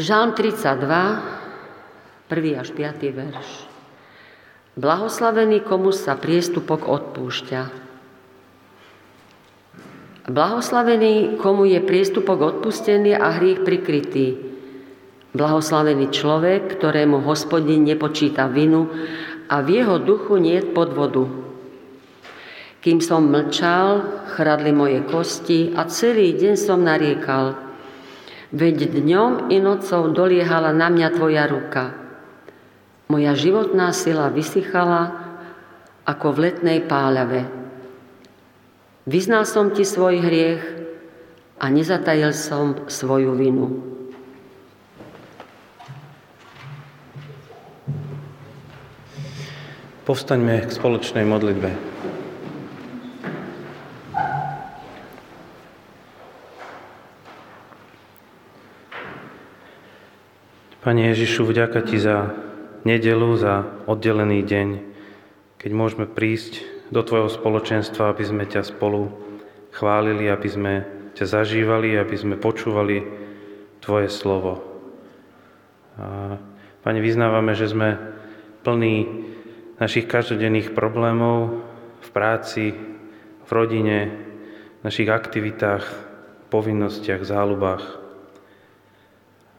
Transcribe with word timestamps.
Žalm 0.00 0.32
32, 0.32 0.80
1. 2.32 2.56
až 2.56 2.72
5. 2.72 3.04
verš. 3.12 3.48
Blahoslavený, 4.80 5.60
komu 5.60 5.92
sa 5.92 6.16
priestupok 6.16 6.88
odpúšťa. 6.88 7.62
Blahoslavený, 10.24 11.36
komu 11.36 11.68
je 11.68 11.84
priestupok 11.84 12.40
odpustený 12.40 13.12
a 13.12 13.28
hriech 13.28 13.60
prikrytý. 13.60 14.40
Blahoslavený 15.36 16.08
človek, 16.08 16.80
ktorému 16.80 17.20
hospodin 17.20 17.84
nepočíta 17.84 18.48
vinu 18.48 18.88
a 19.52 19.60
v 19.60 19.84
jeho 19.84 20.00
duchu 20.00 20.40
nie 20.40 20.64
je 20.64 20.70
podvodu. 20.72 21.28
Kým 22.80 23.04
som 23.04 23.28
mlčal, 23.28 24.00
chradli 24.32 24.72
moje 24.72 25.04
kosti 25.04 25.76
a 25.76 25.84
celý 25.92 26.32
deň 26.40 26.54
som 26.56 26.80
nariekal– 26.80 27.52
Veď 28.50 28.90
dňom 28.98 29.54
i 29.54 29.62
nocou 29.62 30.10
doliehala 30.10 30.74
na 30.74 30.90
mňa 30.90 31.08
Tvoja 31.14 31.46
ruka. 31.46 31.94
Moja 33.06 33.38
životná 33.38 33.94
sila 33.94 34.26
vysychala 34.26 35.14
ako 36.02 36.34
v 36.34 36.50
letnej 36.50 36.82
páľave. 36.82 37.46
Vyznal 39.06 39.46
som 39.46 39.70
Ti 39.70 39.86
svoj 39.86 40.18
hriech 40.18 40.62
a 41.62 41.70
nezatajil 41.70 42.34
som 42.34 42.90
svoju 42.90 43.38
vinu. 43.38 43.66
Povstaňme 50.10 50.66
k 50.66 50.70
spoločnej 50.74 51.22
modlitbe. 51.22 51.70
Pane 60.80 61.12
Ježišu, 61.12 61.44
vďaka 61.44 61.84
Ti 61.84 62.00
za 62.00 62.32
nedelu, 62.88 63.36
za 63.36 63.68
oddelený 63.84 64.40
deň, 64.40 64.68
keď 65.60 65.70
môžeme 65.76 66.08
prísť 66.08 66.64
do 66.88 67.04
Tvojho 67.04 67.28
spoločenstva, 67.28 68.08
aby 68.08 68.24
sme 68.24 68.48
ťa 68.48 68.64
spolu 68.64 69.12
chválili, 69.76 70.32
aby 70.32 70.48
sme 70.48 70.72
ťa 71.12 71.36
zažívali, 71.36 72.00
aby 72.00 72.16
sme 72.16 72.40
počúvali 72.40 73.04
Tvoje 73.84 74.08
slovo. 74.08 74.64
A, 76.00 76.40
Pane, 76.80 77.00
vyznávame, 77.04 77.52
že 77.52 77.68
sme 77.68 78.00
plní 78.64 79.04
našich 79.76 80.08
každodenných 80.08 80.72
problémov 80.72 81.60
v 82.00 82.08
práci, 82.08 82.72
v 83.44 83.50
rodine, 83.52 84.16
v 84.80 84.88
našich 84.88 85.12
aktivitách, 85.12 85.84
povinnostiach, 86.48 87.20
záľubách. 87.20 87.84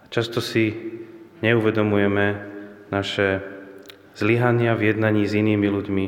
Často 0.10 0.42
si 0.42 0.98
neuvedomujeme 1.42 2.26
naše 2.94 3.42
zlyhania 4.14 4.78
v 4.78 4.94
jednaní 4.94 5.26
s 5.26 5.34
inými 5.34 5.68
ľuďmi. 5.68 6.06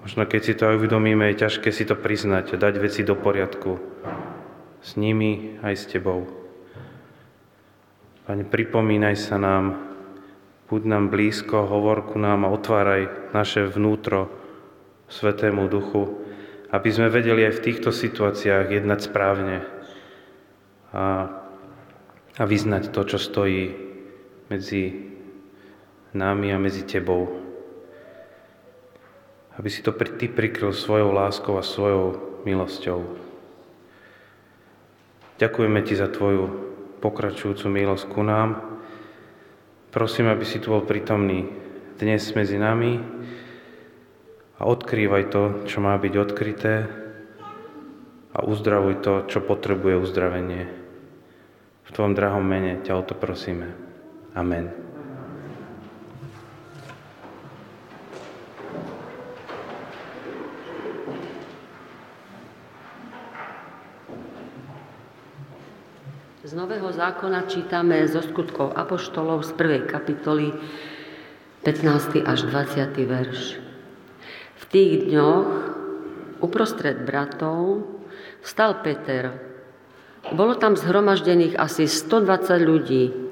Možno 0.00 0.24
keď 0.24 0.40
si 0.40 0.56
to 0.56 0.68
aj 0.68 0.80
uvedomíme, 0.80 1.28
je 1.32 1.44
ťažké 1.44 1.68
si 1.72 1.84
to 1.84 1.96
priznať 1.96 2.56
a 2.56 2.60
dať 2.60 2.74
veci 2.80 3.04
do 3.04 3.16
poriadku. 3.16 3.76
S 4.80 4.96
nimi 4.96 5.60
aj 5.60 5.74
s 5.76 5.84
Tebou. 5.92 6.24
Pane, 8.24 8.48
pripomínaj 8.48 9.16
sa 9.20 9.36
nám, 9.36 9.76
buď 10.72 10.82
nám 10.88 11.04
blízko, 11.12 11.68
hovor 11.68 12.08
ku 12.08 12.16
nám 12.16 12.48
a 12.48 12.52
otváraj 12.52 13.32
naše 13.36 13.68
vnútro 13.68 14.32
Svetému 15.10 15.68
Duchu, 15.68 16.22
aby 16.70 16.88
sme 16.88 17.12
vedeli 17.12 17.44
aj 17.44 17.60
v 17.60 17.64
týchto 17.66 17.90
situáciách 17.90 18.70
jednať 18.70 19.00
správne 19.04 19.66
a, 20.94 21.28
a 22.38 22.42
vyznať 22.46 22.94
to, 22.94 23.02
čo 23.04 23.18
stojí 23.18 23.89
medzi 24.50 24.90
nami 26.10 26.50
a 26.50 26.58
medzi 26.58 26.82
Tebou. 26.82 27.30
Aby 29.54 29.68
si 29.70 29.78
to 29.86 29.94
Ty 29.94 30.26
prikryl 30.26 30.74
svojou 30.74 31.14
láskou 31.14 31.54
a 31.54 31.62
svojou 31.62 32.42
milosťou. 32.42 33.06
Ďakujeme 35.38 35.80
Ti 35.86 35.94
za 35.94 36.10
Tvoju 36.10 36.44
pokračujúcu 36.98 37.66
milosť 37.70 38.04
ku 38.10 38.20
nám. 38.26 38.58
Prosím, 39.94 40.28
aby 40.28 40.42
si 40.42 40.58
tu 40.58 40.74
bol 40.74 40.82
prítomný 40.82 41.46
dnes 41.96 42.26
medzi 42.34 42.58
nami 42.58 42.98
a 44.58 44.62
odkrývaj 44.66 45.24
to, 45.30 45.42
čo 45.64 45.78
má 45.78 45.94
byť 45.96 46.14
odkryté 46.18 46.74
a 48.34 48.38
uzdravuj 48.46 49.02
to, 49.02 49.14
čo 49.30 49.42
potrebuje 49.42 49.94
uzdravenie. 49.98 50.62
V 51.86 51.88
Tvojom 51.90 52.14
drahom 52.14 52.44
mene 52.44 52.82
ťa 52.82 52.98
o 52.98 53.02
to 53.02 53.18
prosíme. 53.18 53.89
Amen. 54.34 54.70
Z 66.46 66.54
Nového 66.54 66.90
zákona 66.94 67.46
čítame 67.50 68.06
zo 68.06 68.22
skutkov 68.22 68.74
Apoštolov 68.78 69.42
z 69.46 69.50
prvej 69.54 69.82
kapitoly 69.86 70.54
15. 71.66 72.22
až 72.22 72.46
20. 72.46 72.90
verš. 73.06 73.58
V 74.58 74.64
tých 74.70 75.10
dňoch 75.10 75.48
uprostred 76.38 77.02
bratov 77.02 77.82
stal 78.46 78.78
Peter. 78.82 79.34
Bolo 80.30 80.54
tam 80.54 80.78
zhromaždených 80.78 81.58
asi 81.58 81.90
120 81.90 82.62
ľudí 82.62 83.29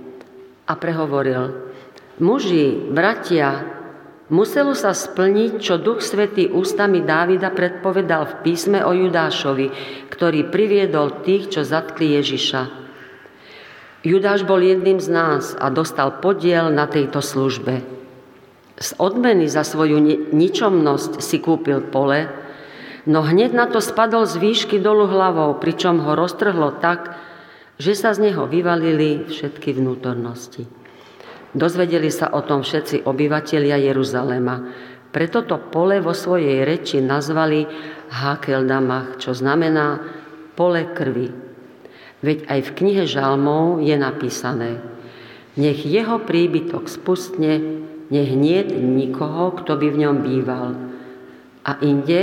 a 0.68 0.72
prehovoril, 0.76 1.72
muži, 2.20 2.92
bratia, 2.92 3.64
muselo 4.28 4.76
sa 4.76 4.92
splniť, 4.92 5.56
čo 5.56 5.80
Duch 5.80 6.04
Svetý 6.04 6.52
ústami 6.52 7.00
Dávida 7.00 7.48
predpovedal 7.48 8.28
v 8.28 8.34
písme 8.44 8.84
o 8.84 8.92
Judášovi, 8.92 9.72
ktorý 10.12 10.52
priviedol 10.52 11.24
tých, 11.24 11.56
čo 11.56 11.60
zatkli 11.64 12.20
Ježiša. 12.20 12.88
Judáš 14.04 14.44
bol 14.44 14.60
jedným 14.62 15.00
z 15.00 15.08
nás 15.08 15.44
a 15.56 15.72
dostal 15.72 16.20
podiel 16.20 16.70
na 16.70 16.86
tejto 16.86 17.24
službe. 17.24 17.82
Z 18.78 18.94
odmeny 19.00 19.50
za 19.50 19.66
svoju 19.66 19.98
ničomnosť 20.30 21.18
si 21.18 21.42
kúpil 21.42 21.82
pole, 21.90 22.30
no 23.10 23.26
hneď 23.26 23.50
na 23.56 23.66
to 23.66 23.82
spadol 23.82 24.22
z 24.22 24.38
výšky 24.38 24.78
dolu 24.78 25.10
hlavou, 25.10 25.58
pričom 25.58 25.98
ho 26.04 26.14
roztrhlo 26.14 26.78
tak, 26.78 27.18
že 27.78 27.94
sa 27.94 28.10
z 28.10 28.30
neho 28.30 28.50
vyvalili 28.50 29.30
všetky 29.30 29.78
vnútornosti. 29.78 30.66
Dozvedeli 31.54 32.10
sa 32.12 32.34
o 32.34 32.44
tom 32.44 32.66
všetci 32.66 33.06
obyvatelia 33.08 33.80
Jeruzalema. 33.80 34.69
Preto 35.08 35.46
to 35.48 35.56
pole 35.72 36.02
vo 36.04 36.12
svojej 36.12 36.66
reči 36.66 37.00
nazvali 37.00 37.64
Hakeldamach, 38.12 39.16
čo 39.16 39.32
znamená 39.32 40.02
pole 40.52 40.92
krvi. 40.92 41.32
Veď 42.20 42.50
aj 42.50 42.60
v 42.66 42.75
knihe 42.82 43.04
Žalmov 43.06 43.80
je 43.80 43.96
napísané 43.96 44.82
Nech 45.58 45.82
jeho 45.82 46.22
príbytok 46.22 46.86
spustne, 46.86 47.82
nech 48.14 48.30
nie 48.30 48.62
nikoho, 48.78 49.54
kto 49.58 49.75
by 49.75 49.88
v 49.90 50.00
ňom 50.06 50.16
býval. 50.22 50.69
A 51.66 51.82
inde 51.82 52.22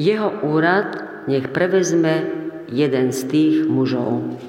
jeho 0.00 0.32
úrad 0.40 0.96
nech 1.28 1.52
prevezme 1.52 2.24
jeden 2.72 3.12
z 3.12 3.20
tých 3.28 3.56
mužov. 3.68 4.40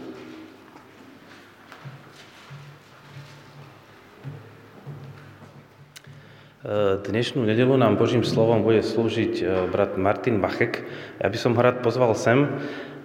Dnešnú 7.09 7.49
nedelu 7.49 7.73
nám 7.81 7.97
Božím 7.97 8.21
slovom 8.21 8.61
bude 8.61 8.85
slúžiť 8.85 9.33
e, 9.41 9.43
brat 9.73 9.97
Martin 9.97 10.37
Bachek. 10.37 10.85
Ja 11.17 11.25
by 11.25 11.33
som 11.33 11.57
ho 11.57 11.61
rád 11.65 11.81
pozval 11.81 12.13
sem, 12.13 12.45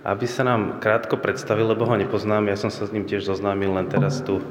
aby 0.05 0.29
sa 0.29 0.45
nám 0.45 0.85
krátko 0.85 1.17
predstavil, 1.17 1.73
lebo 1.73 1.89
ho 1.89 1.97
nepoznám. 1.97 2.45
Ja 2.53 2.61
som 2.61 2.69
sa 2.69 2.85
s 2.85 2.93
ním 2.93 3.09
tiež 3.09 3.25
zoznámil 3.25 3.73
len 3.73 3.89
teraz 3.89 4.21
tu 4.21 4.37
e, 4.37 4.45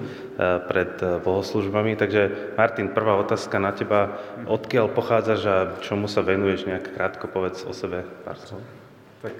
pred 0.65 0.97
e, 0.97 1.21
bohoslužbami. 1.21 1.93
Takže 1.93 2.57
Martin, 2.57 2.89
prvá 2.89 3.13
otázka 3.21 3.61
na 3.61 3.69
teba. 3.69 4.17
Odkiaľ 4.49 4.89
pochádzaš 4.89 5.41
a 5.45 5.57
čomu 5.85 6.09
sa 6.09 6.25
venuješ? 6.25 6.65
Nejak 6.65 6.97
krátko 6.97 7.29
povedz 7.29 7.69
o 7.69 7.73
sebe 7.77 8.09
pár 8.25 8.41
slov. 8.41 8.65
Tak. 9.21 9.37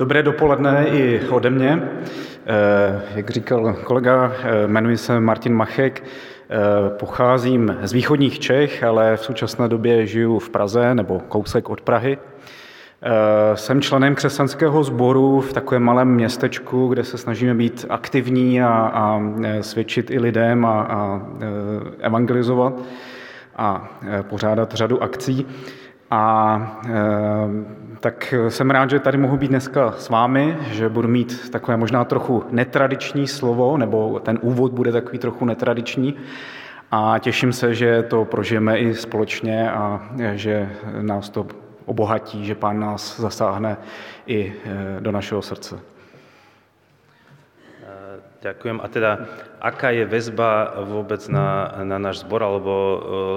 Dobré 0.00 0.24
dopoledne 0.24 0.88
i 0.88 1.20
ode 1.28 1.50
mě. 1.50 1.88
Jak 3.14 3.30
říkal 3.30 3.76
kolega, 3.84 4.32
jmenuji 4.66 4.96
se 4.96 5.20
Martin 5.20 5.54
Machek. 5.54 6.04
Eh, 6.50 6.90
pocházím 6.90 7.76
z 7.82 7.92
východních 7.92 8.38
Čech, 8.38 8.82
ale 8.82 9.16
v 9.16 9.24
současné 9.24 9.68
době 9.68 10.06
žiju 10.06 10.38
v 10.38 10.50
Praze 10.50 10.94
nebo 10.94 11.20
kousek 11.28 11.68
od 11.70 11.80
Prahy. 11.80 12.18
Eh, 13.02 13.56
jsem 13.56 13.80
členem 13.80 14.14
křesťanského 14.14 14.84
sboru 14.84 15.40
v 15.40 15.52
takovém 15.52 15.82
malém 15.82 16.08
městečku, 16.08 16.88
kde 16.88 17.04
se 17.04 17.18
snažíme 17.18 17.54
být 17.54 17.86
aktivní 17.88 18.62
a, 18.62 18.68
a 18.68 19.20
eh, 19.44 19.62
svědčit 19.62 20.10
i 20.10 20.18
lidem 20.18 20.64
a, 20.64 20.80
a 20.82 21.22
evangelizovat 22.00 22.74
a 23.56 23.88
pořádat 24.22 24.74
řadu 24.74 25.02
akcí. 25.02 25.46
A 26.10 26.80
tak 28.00 28.34
jsem 28.48 28.70
rád, 28.70 28.90
že 28.90 29.00
tady 29.00 29.18
mohu 29.18 29.36
být 29.36 29.48
dneska 29.48 29.92
s 29.92 30.08
vámi, 30.08 30.56
že 30.70 30.88
budu 30.88 31.08
mít 31.08 31.50
takové 31.50 31.76
možná 31.76 32.04
trochu 32.04 32.44
netradiční 32.50 33.26
slovo, 33.26 33.76
nebo 33.76 34.20
ten 34.20 34.38
úvod 34.42 34.72
bude 34.72 34.92
takový 34.92 35.18
trochu 35.18 35.44
netradiční. 35.44 36.14
A 36.90 37.18
těším 37.18 37.52
se, 37.52 37.74
že 37.74 38.02
to 38.02 38.24
prožijeme 38.24 38.78
i 38.78 38.94
společně 38.94 39.70
a 39.70 40.00
že 40.34 40.70
nás 41.00 41.30
to 41.30 41.46
obohatí, 41.84 42.44
že 42.44 42.54
Pán 42.54 42.80
nás 42.80 43.20
zasáhne 43.20 43.76
i 44.26 44.52
do 45.00 45.12
našeho 45.12 45.42
srdce. 45.42 45.78
Ďakujem. 48.42 48.78
A 48.84 48.86
teda, 48.88 49.10
aká 49.60 49.90
je 49.90 50.04
väzba 50.04 50.76
vôbec 50.84 51.24
na, 51.32 51.72
na 51.88 51.96
náš 51.96 52.20
zbor, 52.20 52.44
alebo, 52.44 52.74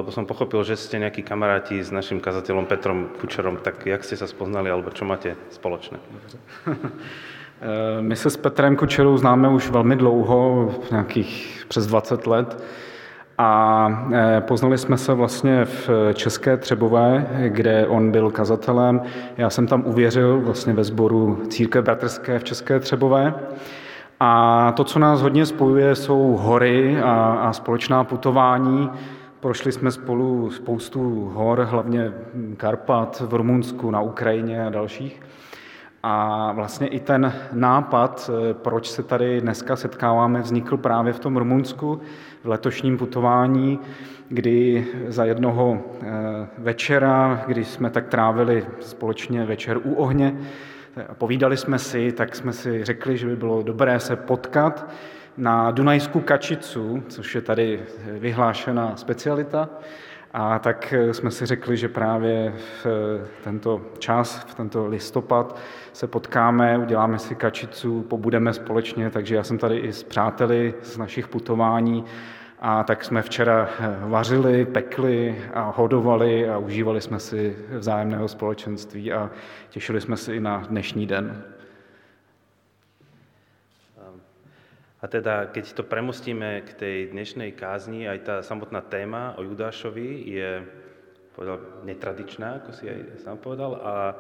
lebo 0.04 0.10
som 0.12 0.28
pochopil, 0.28 0.62
že 0.68 0.76
ste 0.76 1.00
nejakí 1.00 1.24
kamaráti 1.24 1.80
s 1.80 1.90
našim 1.90 2.20
kazateľom 2.20 2.68
Petrom 2.68 3.10
Kučerom, 3.24 3.64
tak 3.64 3.88
jak 3.88 4.04
ste 4.04 4.20
sa 4.20 4.28
spoznali, 4.28 4.68
alebo 4.68 4.92
čo 4.92 5.08
máte 5.08 5.40
spoločné? 5.50 5.98
My 8.02 8.16
se 8.16 8.30
s 8.30 8.38
Petrem 8.38 8.76
Kučerou 8.76 9.18
známe 9.18 9.50
už 9.50 9.70
velmi 9.70 9.96
dlouho, 9.96 10.72
nějakých 10.92 11.66
přes 11.68 11.88
20 11.88 12.28
let. 12.28 12.64
A 13.38 13.88
e, 14.14 14.42
poznali 14.42 14.78
jsme 14.78 14.98
se 14.98 15.14
vlastně 15.14 15.66
v 15.66 15.90
České 16.14 16.58
Třebové, 16.58 17.28
kde 17.48 17.88
on 17.88 18.12
byl 18.12 18.32
kazatelem. 18.32 19.02
Já 19.38 19.50
jsem 19.50 19.68
tam 19.68 19.84
uvěřil 19.86 20.42
vlastně 20.42 20.74
ve 20.74 20.84
sboru 20.84 21.44
Církev 21.50 21.86
bratrské 21.86 22.40
v 22.40 22.44
České 22.44 22.80
Třebové. 22.80 23.34
A 24.20 24.72
to, 24.72 24.84
co 24.84 25.00
nás 25.00 25.22
hodně 25.22 25.46
spojuje, 25.46 25.96
jsou 25.96 26.38
hory 26.42 27.02
a, 27.02 27.12
a 27.34 27.54
společná 27.54 28.04
putování. 28.04 28.90
Prošli 29.40 29.72
jsme 29.72 29.92
spolu 29.92 30.52
spoustu 30.52 31.32
hor, 31.34 31.62
hlavně 31.62 32.14
Karpat 32.58 33.24
v 33.28 33.34
Rumunsku, 33.34 33.92
na 33.92 34.02
Ukrajině 34.02 34.66
a 34.66 34.70
dalších. 34.70 35.22
A 36.04 36.52
vlastně 36.52 36.88
i 36.88 37.00
ten 37.00 37.34
nápad, 37.54 38.30
proč 38.52 38.90
se 38.90 39.04
tady 39.04 39.42
dneska 39.42 39.76
setkáváme, 39.76 40.42
vznikl 40.42 40.78
právě 40.78 41.14
v 41.14 41.20
tom 41.20 41.38
Rumunsku 41.38 42.02
v 42.44 42.48
letošním 42.48 42.98
putování, 42.98 43.80
kdy 44.30 44.88
za 45.08 45.26
jednoho 45.26 45.80
eh, 46.02 46.08
večera, 46.58 47.44
kdy 47.48 47.66
jsme 47.66 47.90
tak 47.90 48.08
trávili 48.08 48.66
společně 48.80 49.46
večer 49.46 49.78
u 49.84 49.94
ohně, 49.94 50.38
povídali 51.14 51.58
jsme 51.58 51.80
si, 51.80 52.12
tak 52.12 52.36
jsme 52.36 52.54
si 52.54 52.86
řekli, 52.86 53.18
že 53.18 53.28
by 53.28 53.36
bylo 53.36 53.64
dobré 53.64 54.00
se 54.00 54.16
potkat 54.16 54.90
na 55.38 55.72
Dunajskou 55.72 56.20
kačicu, 56.20 57.04
což 57.08 57.36
je 57.36 57.42
tady 57.42 57.80
vyhlášená 58.08 58.96
specialita. 58.96 59.70
A 60.34 60.60
tak 60.60 60.94
jsme 61.12 61.32
si 61.32 61.46
řekli, 61.46 61.78
že 61.78 61.88
právě 61.88 62.54
v 62.84 62.86
tento 63.44 63.82
čas, 64.00 64.46
v 64.48 64.56
tento 64.56 64.88
listopad 64.88 65.60
se 65.94 66.08
potkáme, 66.08 66.78
uděláme 66.78 67.20
si 67.20 67.36
kačicu, 67.36 68.02
pobudeme 68.02 68.54
společně, 68.54 69.10
takže 69.10 69.36
já 69.36 69.44
jsem 69.44 69.58
tady 69.58 69.78
i 69.78 69.94
s 69.94 70.04
přáteli 70.04 70.74
z 70.82 70.98
našich 70.98 71.28
putování 71.28 72.06
a 72.60 72.84
tak 72.84 73.04
jsme 73.04 73.22
včera 73.22 73.70
eh, 73.70 73.96
vařili, 74.10 74.66
pekli 74.66 75.46
a 75.54 75.62
hodovali 75.70 76.50
a 76.50 76.58
užívali 76.58 77.02
jsme 77.02 77.20
si 77.20 77.56
vzájemného 77.70 78.28
společenství 78.28 79.14
a 79.14 79.32
těšili 79.70 80.02
jsme 80.02 80.18
se 80.18 80.36
i 80.36 80.40
na 80.40 80.58
dnešní 80.70 81.08
den. 81.08 81.44
A 85.02 85.08
teda, 85.08 85.46
keď 85.46 85.74
to 85.74 85.84
premostíme 85.84 86.62
k 86.62 86.74
tej 86.74 86.98
dnešnej 87.16 87.56
kázni, 87.56 88.04
aj 88.12 88.20
tá 88.20 88.36
samotná 88.44 88.84
téma 88.84 89.32
o 89.40 89.48
Judášovi 89.48 90.28
je 90.28 90.60
povedal, 91.32 91.64
netradičná, 91.88 92.60
ako 92.60 92.76
si 92.76 92.84
aj 92.92 93.24
sám 93.24 93.40
povedal, 93.40 93.80
a 93.80 94.12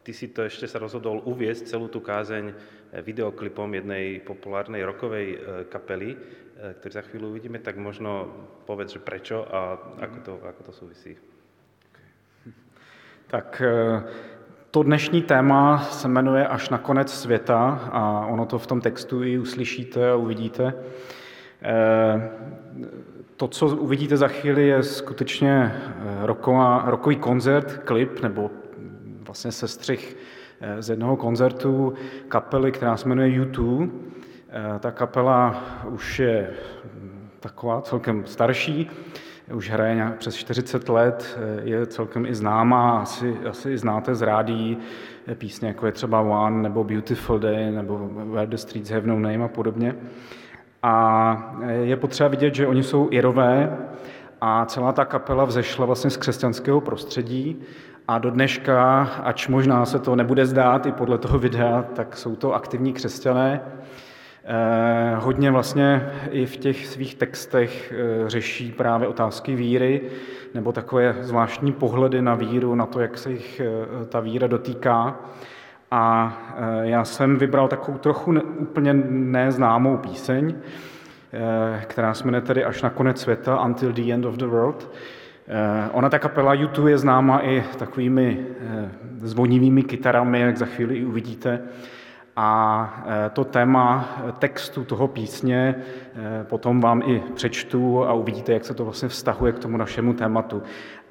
ty 0.00 0.16
si 0.16 0.32
to 0.32 0.48
ešte 0.48 0.64
sa 0.64 0.80
rozhodol 0.80 1.20
uviesť 1.28 1.68
celú 1.68 1.92
tú 1.92 2.00
kázeň 2.00 2.56
videoklipom 3.04 3.68
jednej 3.76 4.24
populárnej 4.24 4.80
rokovej 4.80 5.26
eh, 5.28 5.38
kapely. 5.68 6.16
Eh, 6.58 6.74
který 6.74 6.92
za 6.92 7.00
chvíli 7.00 7.26
uvidíme, 7.26 7.58
tak 7.58 7.76
možno 7.76 8.32
povedz, 8.64 8.92
že 8.92 8.98
prečo 8.98 9.44
a 9.44 9.76
ako 10.00 10.18
to, 10.24 10.32
ako 10.48 10.62
to 10.62 10.72
souvisí. 10.72 11.16
Tak 13.26 13.62
eh, 13.64 14.02
to 14.70 14.82
dnešní 14.82 15.22
téma 15.22 15.78
se 15.78 16.08
jmenuje 16.08 16.46
Až 16.46 16.70
na 16.70 16.78
konec 16.78 17.12
světa 17.12 17.88
a 17.92 18.26
ono 18.26 18.46
to 18.46 18.58
v 18.58 18.66
tom 18.66 18.80
textu 18.80 19.24
i 19.24 19.38
uslyšíte 19.38 20.10
a 20.10 20.16
uvidíte. 20.16 20.74
Eh, 21.62 22.30
to, 23.36 23.48
co 23.48 23.76
uvidíte 23.76 24.16
za 24.16 24.28
chvíli, 24.28 24.66
je 24.66 24.82
skutečně 24.82 25.82
roková, 26.22 26.82
rokový 26.86 27.16
koncert, 27.16 27.76
klip 27.84 28.22
nebo 28.22 28.50
vlastně 29.20 29.52
sestřih 29.52 30.16
z 30.80 30.90
jednoho 30.90 31.16
koncertu 31.16 31.94
kapely, 32.28 32.72
která 32.72 32.96
se 32.96 33.08
jmenuje 33.08 33.44
U2. 33.44 33.90
Eh, 34.56 34.78
ta 34.78 34.90
kapela 34.90 35.64
už 35.84 36.18
je 36.18 36.50
taková 37.40 37.80
celkem 37.80 38.26
starší, 38.26 38.90
už 39.54 39.70
hraje 39.70 40.14
přes 40.18 40.34
40 40.34 40.88
let, 40.88 41.38
eh, 41.38 41.60
je 41.64 41.86
celkem 41.86 42.26
i 42.26 42.34
známá, 42.34 43.00
asi, 43.00 43.36
asi 43.48 43.70
i 43.70 43.78
znáte 43.78 44.14
z 44.14 44.22
rádí 44.22 44.78
eh, 45.28 45.34
písně, 45.34 45.68
jako 45.68 45.86
je 45.86 45.92
třeba 45.92 46.20
One, 46.20 46.62
nebo 46.62 46.84
Beautiful 46.84 47.38
Day, 47.38 47.70
nebo 47.70 48.10
Where 48.12 48.46
the 48.46 48.56
Streets 48.56 48.90
Have 48.90 49.06
No 49.06 49.18
Name 49.18 49.44
a 49.44 49.48
podobně. 49.48 49.94
A 50.82 51.56
je 51.82 51.96
potřeba 51.96 52.28
vidět, 52.28 52.54
že 52.54 52.66
oni 52.66 52.82
jsou 52.82 53.08
Irové 53.10 53.78
a 54.40 54.64
celá 54.64 54.92
ta 54.92 55.04
kapela 55.04 55.44
vzešla 55.44 55.86
vlastně 55.86 56.10
z 56.10 56.16
křesťanského 56.16 56.80
prostředí 56.80 57.62
a 58.08 58.18
do 58.18 58.30
dneška, 58.30 59.02
ač 59.22 59.48
možná 59.48 59.84
se 59.84 59.98
to 59.98 60.16
nebude 60.16 60.46
zdát 60.46 60.86
i 60.86 60.92
podle 60.92 61.18
toho 61.18 61.38
videa, 61.38 61.82
tak 61.82 62.16
jsou 62.16 62.36
to 62.36 62.54
aktivní 62.54 62.92
křesťané, 62.92 63.60
hodně 65.16 65.50
vlastně 65.50 66.10
i 66.30 66.46
v 66.46 66.56
těch 66.56 66.86
svých 66.86 67.14
textech 67.14 67.92
eh, 67.92 68.30
řeší 68.30 68.72
právě 68.72 69.08
otázky 69.08 69.54
víry 69.54 70.00
nebo 70.54 70.72
takové 70.72 71.16
zvláštní 71.20 71.72
pohledy 71.72 72.22
na 72.22 72.34
víru, 72.34 72.74
na 72.74 72.86
to, 72.86 73.00
jak 73.00 73.18
se 73.18 73.30
jich 73.30 73.60
eh, 73.60 74.04
ta 74.06 74.20
víra 74.20 74.46
dotýká. 74.46 75.16
A 75.90 76.36
já 76.82 77.04
jsem 77.04 77.36
vybral 77.36 77.68
takovou 77.68 77.98
trochu 77.98 78.32
ne, 78.32 78.42
úplně 78.42 78.94
neznámou 79.08 79.96
píseň, 79.96 80.54
která 81.86 82.14
se 82.14 82.24
jmenuje 82.24 82.40
tedy 82.40 82.64
Až 82.64 82.82
na 82.82 82.90
konec 82.90 83.20
světa, 83.20 83.64
Until 83.64 83.92
the 83.92 84.12
End 84.12 84.24
of 84.24 84.34
the 84.34 84.46
World. 84.46 84.90
Ona, 85.92 86.08
ta 86.08 86.18
kapela 86.18 86.54
YouTube, 86.54 86.90
je 86.90 86.98
známa 86.98 87.38
i 87.38 87.64
takovými 87.78 88.46
zvonivými 89.18 89.82
kytarami, 89.82 90.40
jak 90.40 90.56
za 90.56 90.66
chvíli 90.66 90.96
i 90.96 91.04
uvidíte. 91.04 91.60
A 92.36 93.04
e, 93.26 93.30
to 93.30 93.44
téma 93.44 94.08
textu 94.38 94.84
toho 94.84 95.08
písně 95.08 95.74
e, 96.40 96.44
potom 96.44 96.80
vám 96.80 97.02
i 97.06 97.22
přečtu 97.34 98.04
a 98.04 98.12
uvidíte, 98.12 98.52
jak 98.52 98.64
se 98.64 98.74
to 98.74 98.84
vlastně 98.84 99.08
vztahuje 99.08 99.52
k 99.52 99.58
tomu 99.58 99.76
našemu 99.76 100.12
tématu. 100.12 100.62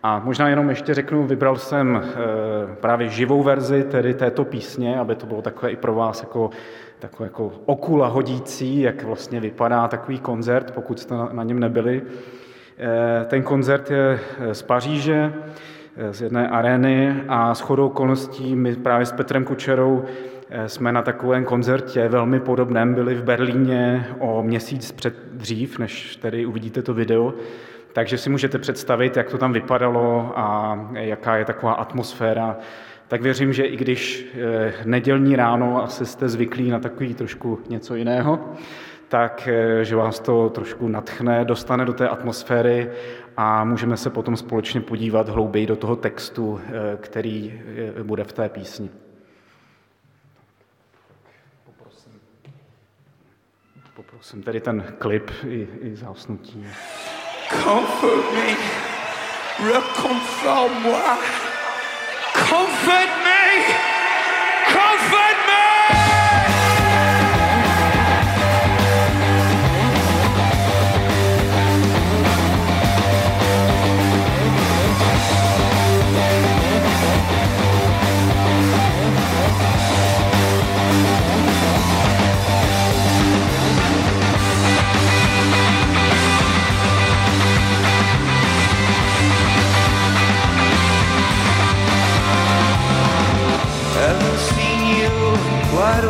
A 0.04 0.20
možná 0.20 0.50
jenom 0.50 0.70
ještě 0.70 0.94
řeknu, 0.94 1.28
vybral 1.28 1.56
jsem 1.56 1.96
e, 1.96 2.76
právě 2.76 3.10
živou 3.10 3.44
verzi 3.44 3.84
tedy 3.84 4.14
této 4.14 4.46
písně, 4.46 5.00
aby 5.00 5.16
to 5.16 5.26
bylo 5.26 5.42
takové 5.42 5.72
i 5.72 5.76
pro 5.76 5.96
vás 5.96 6.22
jako, 6.22 6.50
takové 7.00 7.26
jako 7.26 7.52
okula 7.66 8.08
hodící, 8.08 8.82
jak 8.82 9.04
vlastně 9.04 9.40
vypadá 9.40 9.88
takový 9.88 10.20
koncert, 10.20 10.72
pokud 10.72 11.00
jste 11.00 11.16
na, 11.32 11.44
něm 11.44 11.60
nebyli. 11.60 12.02
Ten 13.28 13.44
koncert 13.44 13.92
je 13.92 14.20
z 14.52 14.62
Paříže, 14.62 15.34
z 16.12 16.22
jedné 16.22 16.50
arény 16.50 17.24
a 17.28 17.56
s 17.56 17.60
chodou 17.60 17.86
okolností 17.86 18.56
my 18.56 18.76
právě 18.76 19.06
s 19.06 19.12
Petrem 19.12 19.46
Kučerou 19.46 20.06
jsme 20.68 20.92
na 20.92 21.02
takovém 21.02 21.46
koncertě 21.46 22.08
velmi 22.08 22.40
podobném 22.40 22.94
byli 22.94 23.16
v 23.16 23.24
Berlíně 23.24 24.08
o 24.20 24.44
měsíc 24.44 24.92
před 24.92 25.16
dřív, 25.32 25.80
než 25.80 26.16
tedy 26.16 26.46
uvidíte 26.46 26.82
to 26.82 26.94
video. 26.94 27.34
Takže 27.94 28.18
si 28.18 28.30
můžete 28.30 28.60
představit, 28.60 29.18
jak 29.18 29.30
to 29.30 29.38
tam 29.38 29.54
vypadalo 29.54 30.34
a 30.36 30.80
jaká 30.94 31.38
je 31.38 31.46
taková 31.46 31.74
atmosféra. 31.74 32.58
Tak 33.08 33.22
věřím, 33.22 33.54
že 33.54 33.64
i 33.64 33.78
když 33.78 34.28
eh, 34.34 34.74
nedělní 34.86 35.36
ráno 35.36 35.84
asi 35.84 36.06
jste 36.06 36.30
zvyklí 36.30 36.70
na 36.70 36.80
takový 36.80 37.14
trošku 37.14 37.60
něco 37.70 37.96
jiného, 37.96 38.40
tak 39.08 39.48
eh, 39.52 39.86
že 39.86 39.96
vás 39.96 40.20
to 40.20 40.50
trošku 40.50 40.88
natchne, 40.88 41.46
dostane 41.46 41.86
do 41.86 41.94
té 41.94 42.10
atmosféry 42.10 42.92
a 43.38 43.64
můžeme 43.64 43.98
se 43.98 44.10
potom 44.10 44.38
společně 44.38 44.82
podívat 44.82 45.30
hlouběji 45.30 45.68
do 45.68 45.76
toho 45.76 45.96
textu, 45.96 46.60
který 47.00 47.62
bude 48.04 48.24
v 48.24 48.34
té 48.34 48.50
písni. 48.50 48.90
Poprosím 54.26 54.44
tady 54.44 54.62
ten 54.62 54.94
klip 55.00 55.32
i, 55.48 55.68
i. 55.82 55.96
Comfort 57.64 58.34
me, 58.34 58.56
reconfort 59.74 60.72
moi, 60.82 61.18
comfort 62.34 63.24
me, 63.24 63.64
comfort 64.74 65.35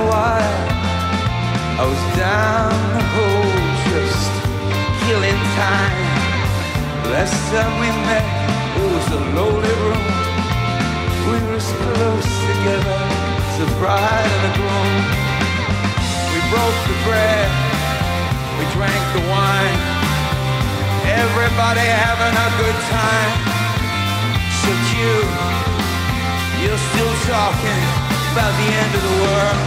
while. 0.09 0.55
I 1.81 1.83
was 1.83 2.03
down 2.15 2.71
the 2.95 3.03
hole 3.15 3.55
just 3.91 4.31
killing 5.03 5.41
time. 5.59 5.99
Last 7.11 7.37
time 7.51 7.73
we 7.83 7.89
met, 8.07 8.25
it 8.79 8.87
was 8.95 9.07
a 9.19 9.21
lonely 9.37 9.75
room. 9.83 10.05
We 11.27 11.35
were 11.45 11.57
as 11.57 11.69
close 11.83 12.31
together 12.49 12.99
as 13.49 13.71
bride 13.79 14.29
and 14.35 14.43
a 14.49 14.53
groom. 14.57 14.93
We 16.31 16.39
broke 16.53 16.79
the 16.89 16.97
bread, 17.07 17.49
we 18.57 18.63
drank 18.77 19.03
the 19.15 19.23
wine. 19.31 19.79
Everybody 21.05 21.85
having 21.85 22.35
a 22.47 22.49
good 22.61 22.79
time. 22.93 23.31
So 24.61 24.71
you, 24.97 25.15
you're 26.61 26.81
still 26.89 27.13
talking 27.29 28.04
about 28.35 28.51
the 28.59 28.69
end 28.83 28.91
of 28.99 29.01
the 29.07 29.15
world. 29.23 29.59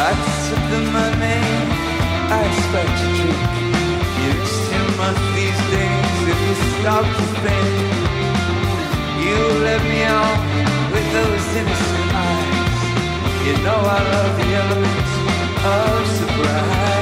I 0.00 0.12
took 0.48 0.62
the 0.72 0.82
money 0.96 1.44
I 2.32 2.40
expect 2.48 2.92
to 3.00 3.08
drink. 3.20 3.52
It's 4.28 4.56
too 4.70 4.86
much 4.96 5.20
these 5.36 5.60
days 5.76 6.16
if 6.32 6.38
you 6.46 6.54
stop 6.80 7.04
to 7.04 7.24
think. 7.44 7.76
You 9.24 9.38
let 9.68 9.80
me 9.90 9.98
on 10.08 10.36
with 10.92 11.08
those 11.12 11.44
innocent 11.60 12.08
eyes. 12.24 12.80
You 13.44 13.54
know 13.60 13.76
I 13.76 14.00
love 14.14 14.32
the 14.40 14.48
elements 14.62 15.12
of 15.76 16.06
surprise 16.16 16.95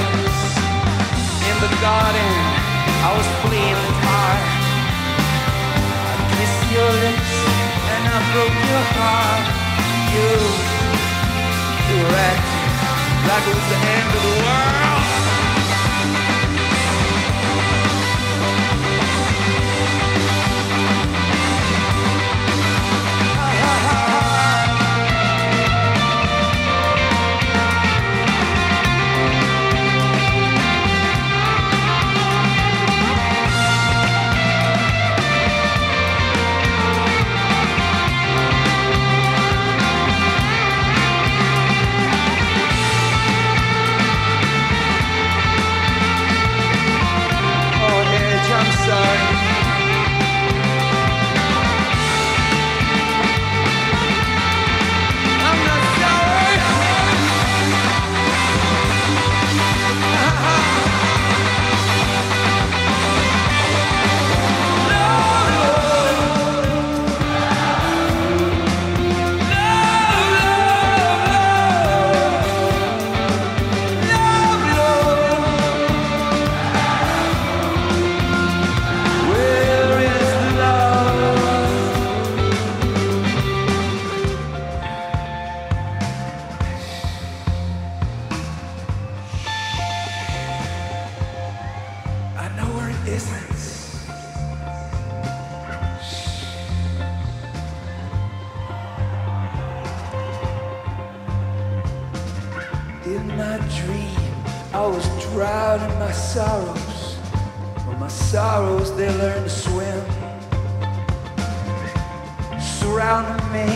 the 1.70 1.80
garden. 1.80 2.32
I 3.06 3.10
was 3.16 3.28
fleeing 3.40 3.80
the 3.86 3.94
car 4.04 4.34
I 6.10 6.14
kissed 6.36 6.64
your 6.76 6.90
lips 7.04 7.32
and 7.92 8.02
I 8.08 8.18
broke 8.32 8.58
your 8.72 8.84
heart. 8.96 9.44
You, 10.14 10.30
you 11.88 11.96
were 12.04 12.16
acting 12.30 12.64
like 13.28 13.44
it 13.48 13.54
was 13.56 13.68
the 13.72 13.80
end 13.96 14.08
of 14.16 14.22
the 14.22 14.34
world. 14.44 14.93
around 113.04 113.36
me 113.52 113.68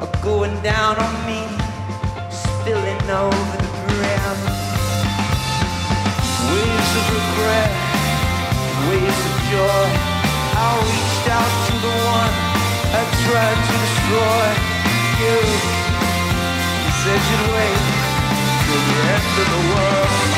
are 0.00 0.14
going 0.22 0.54
down 0.62 0.94
on 0.96 1.14
me, 1.26 1.42
spilling 2.30 3.02
over 3.10 3.56
the 3.64 3.70
brim. 3.82 4.38
Waves 6.46 6.92
of 7.00 7.06
regret, 7.18 7.72
waves 8.86 9.22
of 9.30 9.36
joy. 9.50 9.86
I 10.54 10.70
reached 10.86 11.26
out 11.38 11.52
to 11.66 11.74
the 11.86 11.94
one 12.18 12.34
I 12.94 13.02
tried 13.26 13.60
to 13.68 13.74
destroy. 13.84 14.46
You, 15.22 15.38
you 16.82 16.92
said 17.02 17.20
you'd 17.28 17.46
wait 17.56 17.82
till 18.62 18.82
the 18.88 18.98
end 19.14 19.34
of 19.42 19.48
the 19.54 19.62
world. 19.74 20.35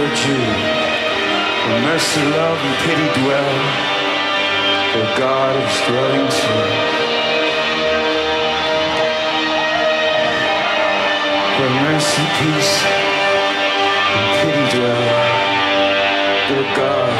good 0.00 0.16
Jew, 0.16 0.32
where 0.32 1.82
mercy, 1.82 2.22
love, 2.30 2.56
and 2.56 2.76
pity 2.84 3.08
dwell, 3.20 3.52
where 4.94 5.10
God 5.18 5.52
is 5.56 5.76
dwelling 5.86 6.28
too. 6.38 6.62
Where 11.56 11.74
mercy, 11.84 12.24
peace, 12.40 12.76
and 14.16 14.26
pity 14.40 14.64
dwell, 14.78 15.04
where 16.48 16.68
God 16.76 17.12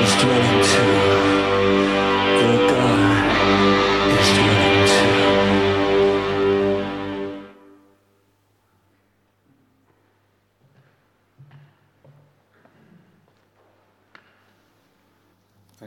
is 0.00 0.12
dwelling 0.22 0.64
too. 0.64 1.33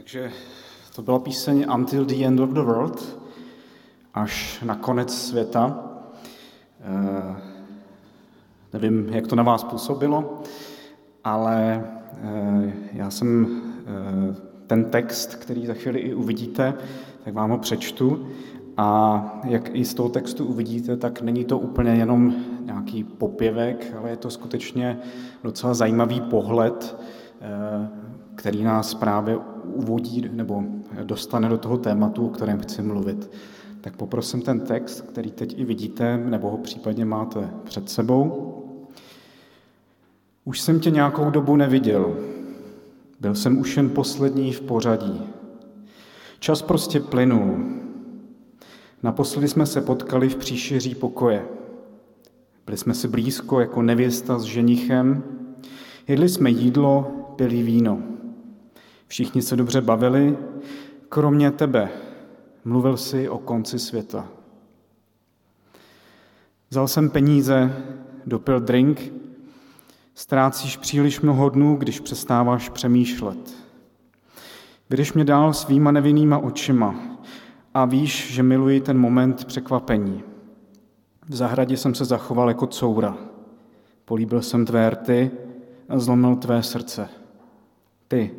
Takže 0.08 0.30
to 0.96 1.02
byla 1.02 1.18
píseň 1.18 1.66
Until 1.74 2.04
the 2.04 2.24
End 2.24 2.40
of 2.40 2.50
the 2.50 2.60
World, 2.60 3.18
až 4.14 4.62
na 4.62 4.74
konec 4.74 5.14
světa. 5.14 5.84
Eh, 6.80 7.36
nevím, 8.72 9.08
jak 9.08 9.26
to 9.26 9.36
na 9.36 9.42
vás 9.42 9.64
působilo, 9.64 10.42
ale 11.24 11.84
eh, 12.22 12.72
já 12.92 13.10
jsem 13.10 13.46
eh, 13.86 14.34
ten 14.66 14.84
text, 14.84 15.34
který 15.34 15.66
za 15.66 15.74
chvíli 15.74 15.98
i 15.98 16.14
uvidíte, 16.14 16.74
tak 17.24 17.34
vám 17.34 17.50
ho 17.50 17.58
přečtu. 17.58 18.28
A 18.76 19.40
jak 19.44 19.74
i 19.74 19.84
z 19.84 19.94
toho 19.94 20.08
textu 20.08 20.44
uvidíte, 20.44 20.96
tak 20.96 21.20
není 21.20 21.44
to 21.44 21.58
úplně 21.58 21.90
jenom 21.90 22.34
nějaký 22.60 23.04
popěvek, 23.04 23.94
ale 23.98 24.10
je 24.10 24.16
to 24.16 24.30
skutečně 24.30 24.98
docela 25.44 25.74
zajímavý 25.74 26.20
pohled, 26.20 26.96
který 28.34 28.64
nás 28.64 28.94
právě 28.94 29.38
uvodí 29.78 30.30
nebo 30.32 30.62
dostane 31.04 31.48
do 31.48 31.58
toho 31.58 31.78
tématu, 31.78 32.26
o 32.26 32.28
kterém 32.28 32.60
chci 32.60 32.82
mluvit. 32.82 33.30
Tak 33.80 33.96
poprosím 33.96 34.42
ten 34.42 34.60
text, 34.60 35.00
který 35.00 35.30
teď 35.30 35.58
i 35.58 35.64
vidíte, 35.64 36.16
nebo 36.16 36.50
ho 36.50 36.58
případně 36.58 37.04
máte 37.04 37.50
před 37.64 37.90
sebou. 37.90 38.54
Už 40.44 40.60
jsem 40.60 40.80
tě 40.80 40.90
nějakou 40.90 41.30
dobu 41.30 41.56
neviděl. 41.56 42.16
Byl 43.20 43.34
jsem 43.34 43.58
už 43.58 43.76
jen 43.76 43.90
poslední 43.90 44.52
v 44.52 44.60
pořadí. 44.60 45.22
Čas 46.38 46.62
prostě 46.62 47.00
plynul. 47.00 47.56
Naposledy 49.02 49.48
jsme 49.48 49.66
se 49.66 49.80
potkali 49.80 50.28
v 50.28 50.36
příšeří 50.36 50.94
pokoje. 50.94 51.44
Byli 52.66 52.78
jsme 52.78 52.94
si 52.94 53.08
blízko 53.08 53.60
jako 53.60 53.82
nevěsta 53.82 54.38
s 54.38 54.42
ženichem. 54.42 55.22
Jedli 56.08 56.28
jsme 56.28 56.50
jídlo, 56.50 57.10
pili 57.36 57.62
víno. 57.62 58.02
Všichni 59.08 59.42
se 59.42 59.56
dobře 59.56 59.80
bavili, 59.80 60.36
kromě 61.08 61.50
tebe. 61.50 61.88
Mluvil 62.64 62.96
si 62.96 63.28
o 63.28 63.38
konci 63.38 63.78
světa. 63.78 64.28
Vzal 66.70 66.88
jsem 66.88 67.10
peníze, 67.10 67.84
dopil 68.26 68.60
drink. 68.60 69.12
Ztrácíš 70.14 70.76
příliš 70.76 71.20
mnoho 71.20 71.48
dnů, 71.48 71.76
když 71.76 72.00
přestáváš 72.00 72.68
přemýšlet. 72.68 73.54
Vedeš 74.90 75.12
mě 75.12 75.24
dál 75.24 75.52
svýma 75.52 75.92
nevinnýma 75.92 76.38
očima 76.38 76.94
a 77.74 77.84
víš, 77.84 78.32
že 78.32 78.42
miluji 78.42 78.80
ten 78.80 78.98
moment 78.98 79.44
překvapení. 79.44 80.22
V 81.28 81.34
zahradě 81.34 81.76
jsem 81.76 81.94
se 81.94 82.04
zachoval 82.04 82.48
jako 82.48 82.66
coura. 82.66 83.16
Políbil 84.04 84.42
jsem 84.42 84.66
tvé 84.66 84.90
rty 84.90 85.30
a 85.88 85.98
zlomil 85.98 86.36
tvé 86.36 86.62
srdce. 86.62 87.08
Ty, 88.08 88.30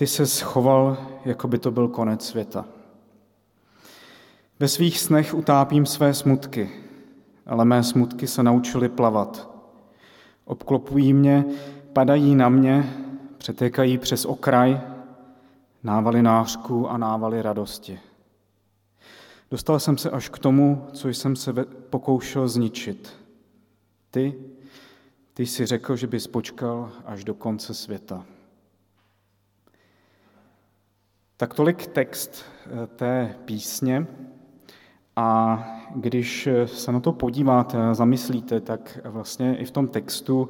ty 0.00 0.06
se 0.06 0.26
schoval, 0.26 0.96
jako 1.24 1.48
by 1.48 1.58
to 1.58 1.70
byl 1.70 1.88
konec 1.88 2.26
světa. 2.26 2.64
Ve 4.58 4.68
svých 4.68 4.98
snech 4.98 5.34
utápím 5.34 5.86
své 5.86 6.14
smutky, 6.14 6.70
ale 7.46 7.64
mé 7.64 7.82
smutky 7.82 8.26
se 8.26 8.42
naučily 8.42 8.88
plavat. 8.88 9.50
Obklopují 10.44 11.12
mě, 11.12 11.44
padají 11.92 12.34
na 12.34 12.48
mě, 12.48 12.94
přetékají 13.38 13.98
přes 13.98 14.24
okraj, 14.24 14.80
návaly 15.82 16.22
nářků 16.22 16.88
a 16.88 16.98
návaly 16.98 17.42
radosti. 17.42 18.00
Dostal 19.50 19.80
jsem 19.80 19.98
se 19.98 20.10
až 20.10 20.28
k 20.28 20.38
tomu, 20.38 20.86
co 20.92 21.08
jsem 21.08 21.36
se 21.36 21.52
pokoušel 21.90 22.48
zničit. 22.48 23.12
Ty, 24.10 24.34
ty 25.34 25.46
jsi 25.46 25.66
řekl, 25.66 25.96
že 25.96 26.06
bys 26.06 26.26
počkal 26.26 26.92
až 27.04 27.24
do 27.24 27.34
konce 27.34 27.74
světa. 27.74 28.24
Tak 31.40 31.54
tolik 31.54 31.86
text 31.86 32.44
eh, 32.66 32.86
té 32.86 33.34
písně. 33.44 34.06
A 35.16 35.64
když 35.94 36.48
se 36.66 36.92
na 36.92 37.00
to 37.00 37.12
podíváte 37.12 37.78
zamyslíte, 37.94 38.60
tak 38.60 38.98
vlastně 39.04 39.56
i 39.56 39.64
v 39.64 39.70
tom 39.70 39.88
textu 39.88 40.48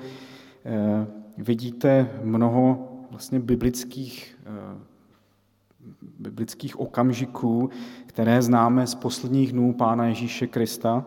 eh, 0.65 1.07
vidíte 1.39 2.11
mnoho 2.23 2.89
vlastně 3.11 3.41
biblických, 3.41 4.39
eh, 4.47 4.79
biblických 6.19 6.81
okamžiků, 6.81 7.71
které 8.07 8.43
známe 8.43 8.87
z 8.87 8.95
posledních 8.95 9.53
dnů 9.53 9.73
Pána 9.73 10.07
Ježíše 10.07 10.47
Krista. 10.47 11.05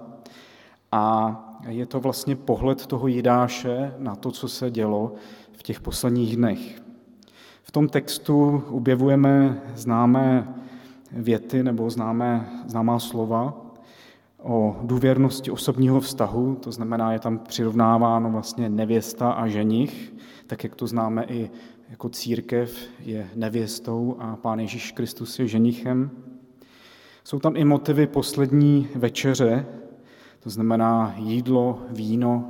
A 0.92 1.36
je 1.68 1.86
to 1.86 2.00
vlastně 2.00 2.36
pohled 2.36 2.86
toho 2.86 3.08
Jidáše 3.08 3.94
na 3.98 4.16
to, 4.16 4.32
co 4.32 4.48
se 4.48 4.72
dělo 4.72 5.14
v 5.52 5.64
těch 5.64 5.82
posledních 5.82 6.36
dnech. 6.36 6.83
Tom 7.74 7.90
textu 7.90 8.64
objevujeme 8.70 9.62
známé 9.76 10.56
věty 11.12 11.64
nebo 11.64 11.90
známé, 11.90 12.50
známá 12.68 13.00
slova 13.00 13.54
o 14.42 14.80
důvěrnosti 14.84 15.52
osobního 15.52 16.00
vztahu, 16.00 16.56
to 16.56 16.72
znamená, 16.72 17.14
je 17.14 17.20
tam 17.20 17.40
přirovnáváno 17.40 18.32
vlastně 18.32 18.70
nevěsta 18.70 19.32
a 19.32 19.48
ženich, 19.48 20.14
tak 20.48 20.64
jak 20.64 20.76
to 20.76 20.88
známe 20.88 21.26
i 21.26 21.50
jako 21.90 22.10
církev 22.10 22.90
je 23.00 23.30
nevěstou 23.36 24.16
a 24.20 24.36
Pán 24.36 24.60
Ježíš 24.60 24.92
Kristus 24.92 25.40
je 25.40 25.48
ženichem. 25.48 26.12
Jsou 27.24 27.40
tam 27.40 27.58
i 27.58 27.66
motivy 27.66 28.08
poslední 28.08 28.88
večeře, 28.96 29.66
to 30.40 30.50
znamená 30.50 31.14
jídlo, 31.18 31.82
víno, 31.90 32.50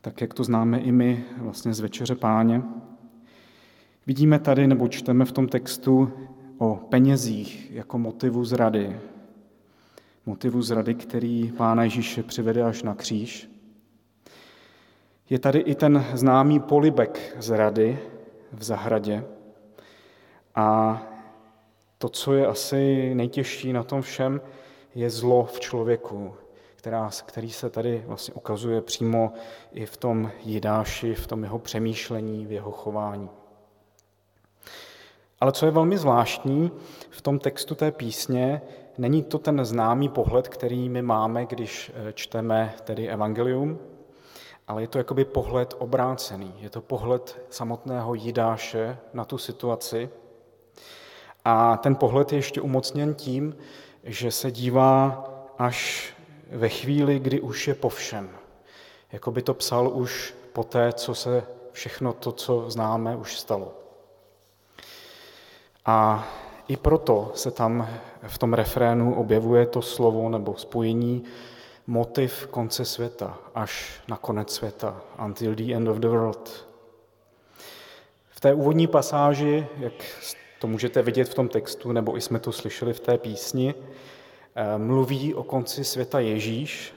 tak 0.00 0.20
jak 0.20 0.34
to 0.34 0.44
známe 0.44 0.78
i 0.78 0.92
my 0.92 1.24
vlastně 1.38 1.74
z 1.74 1.80
večeře 1.80 2.14
páně. 2.14 2.62
Vidíme 4.06 4.38
tady, 4.38 4.66
nebo 4.66 4.88
čteme 4.88 5.24
v 5.24 5.32
tom 5.32 5.48
textu 5.48 6.12
o 6.58 6.74
penězích 6.74 7.70
jako 7.70 7.98
motivu 7.98 8.44
zrady. 8.44 9.00
Motivu 10.26 10.62
zrady, 10.62 10.94
který 10.94 11.52
Pána 11.56 11.84
Ježíše 11.84 12.22
přivede 12.22 12.62
až 12.62 12.82
na 12.82 12.94
kříž. 12.94 13.50
Je 15.30 15.38
tady 15.38 15.58
i 15.58 15.74
ten 15.74 16.04
známý 16.14 16.60
polibek 16.60 17.36
zrady 17.38 17.98
v 18.52 18.62
zahradě. 18.64 19.24
A 20.54 21.02
to, 21.98 22.08
co 22.08 22.34
je 22.34 22.46
asi 22.46 23.14
nejtěžší 23.14 23.72
na 23.72 23.82
tom 23.82 24.02
všem, 24.02 24.40
je 24.94 25.10
zlo 25.10 25.44
v 25.44 25.60
člověku, 25.60 26.34
která, 26.76 27.10
který 27.26 27.50
se 27.50 27.70
tady 27.70 28.04
vlastně 28.06 28.34
ukazuje 28.34 28.80
přímo 28.80 29.32
i 29.72 29.86
v 29.86 29.96
tom 29.96 30.30
Jidáši, 30.44 31.14
v 31.14 31.26
tom 31.26 31.42
jeho 31.42 31.58
přemýšlení, 31.58 32.46
v 32.46 32.52
jeho 32.52 32.70
chování. 32.70 33.30
Ale 35.42 35.52
co 35.52 35.66
je 35.66 35.72
velmi 35.72 35.98
zvláštní 35.98 36.70
v 37.10 37.22
tom 37.22 37.38
textu 37.38 37.74
té 37.74 37.90
písně, 37.90 38.62
není 38.98 39.22
to 39.22 39.38
ten 39.38 39.64
známý 39.64 40.08
pohled, 40.08 40.48
který 40.48 40.88
my 40.88 41.02
máme, 41.02 41.46
když 41.46 41.92
eh, 41.94 42.12
čteme 42.12 42.74
tedy 42.84 43.08
evangelium, 43.08 43.78
ale 44.68 44.82
je 44.82 44.88
to 44.88 44.98
jakoby 44.98 45.24
pohled 45.24 45.74
obrácený. 45.78 46.54
Je 46.58 46.70
to 46.70 46.80
pohled 46.80 47.46
samotného 47.50 48.14
Jidáše 48.14 48.98
na 49.14 49.24
tu 49.24 49.38
situaci. 49.38 50.10
A 51.44 51.76
ten 51.76 51.94
pohled 51.94 52.32
je 52.32 52.38
ještě 52.38 52.60
umocněn 52.60 53.14
tím, 53.14 53.56
že 54.04 54.30
se 54.30 54.50
dívá 54.50 55.24
až 55.58 56.12
ve 56.50 56.68
chvíli, 56.68 57.18
kdy 57.18 57.40
už 57.40 57.68
je 57.68 57.74
po 57.74 57.88
všem. 57.88 58.30
Jako 59.12 59.30
by 59.30 59.42
to 59.42 59.54
psal 59.54 59.90
už 59.94 60.34
po 60.52 60.64
té, 60.64 60.92
co 60.92 61.14
se 61.14 61.42
všechno 61.72 62.12
to, 62.12 62.32
co 62.32 62.70
známe, 62.70 63.16
už 63.16 63.38
stalo. 63.38 63.81
A 65.86 66.28
i 66.68 66.76
proto 66.76 67.32
se 67.34 67.50
tam 67.50 67.88
v 68.26 68.38
tom 68.38 68.54
refrénu 68.54 69.14
objevuje 69.14 69.66
to 69.66 69.82
slovo 69.82 70.28
nebo 70.28 70.56
spojení 70.56 71.24
motiv 71.86 72.46
konce 72.46 72.84
světa, 72.84 73.38
až 73.54 74.00
na 74.08 74.16
konec 74.16 74.54
světa, 74.54 75.00
until 75.24 75.54
the 75.54 75.74
end 75.74 75.88
of 75.88 75.96
the 75.96 76.08
world. 76.08 76.66
V 78.30 78.40
té 78.40 78.54
úvodní 78.54 78.86
pasáži, 78.86 79.66
jak 79.78 79.92
to 80.60 80.66
můžete 80.66 81.02
vidět 81.02 81.28
v 81.28 81.34
tom 81.34 81.48
textu, 81.48 81.92
nebo 81.92 82.16
i 82.16 82.20
jsme 82.20 82.38
to 82.38 82.52
slyšeli 82.52 82.92
v 82.92 83.00
té 83.00 83.18
písni, 83.18 83.74
eh, 84.54 84.78
mluví 84.78 85.34
o 85.34 85.42
konci 85.42 85.84
světa 85.84 86.20
Ježíš, 86.20 86.94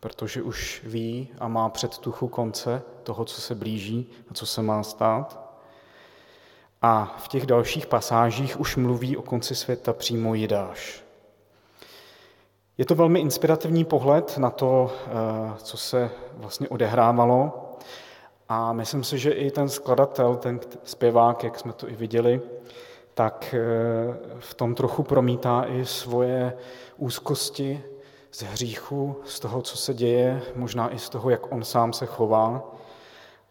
protože 0.00 0.42
už 0.42 0.82
ví 0.84 1.28
a 1.38 1.48
má 1.48 1.68
předtuchu 1.68 2.28
konce 2.28 2.82
toho, 3.02 3.24
co 3.24 3.40
se 3.40 3.54
blíží 3.54 4.06
a 4.30 4.34
co 4.34 4.46
se 4.46 4.62
má 4.62 4.82
stát. 4.82 5.47
A 6.82 7.16
v 7.18 7.28
těch 7.28 7.46
dalších 7.46 7.86
pasážích 7.86 8.60
už 8.60 8.76
mluví 8.76 9.16
o 9.16 9.22
konci 9.22 9.54
světa 9.54 9.92
přímo 9.92 10.34
Jidáš. 10.34 11.02
Je 12.78 12.84
to 12.84 12.94
velmi 12.94 13.20
inspirativní 13.20 13.84
pohled 13.84 14.38
na 14.38 14.50
to, 14.50 14.92
eh, 15.06 15.10
co 15.56 15.76
se 15.76 16.10
vlastně 16.34 16.68
odehrávalo. 16.68 17.68
A 18.48 18.72
myslím 18.72 19.04
si, 19.04 19.18
že 19.18 19.30
i 19.30 19.50
ten 19.50 19.68
skladatel, 19.68 20.36
ten 20.36 20.60
zpěvák, 20.84 21.44
jak 21.44 21.58
jsme 21.58 21.72
to 21.72 21.88
i 21.88 21.94
viděli, 21.94 22.40
tak 23.14 23.54
eh, 23.54 24.38
v 24.38 24.54
tom 24.54 24.74
trochu 24.74 25.02
promítá 25.02 25.64
i 25.68 25.84
svoje 25.84 26.52
úzkosti 26.96 27.82
z 28.32 28.42
hříchu, 28.42 29.16
z 29.24 29.40
toho, 29.40 29.62
co 29.62 29.76
se 29.76 29.94
děje, 29.94 30.42
možná 30.54 30.94
i 30.94 30.98
z 30.98 31.08
toho, 31.08 31.30
jak 31.30 31.52
on 31.52 31.64
sám 31.64 31.92
se 31.92 32.06
chová. 32.06 32.74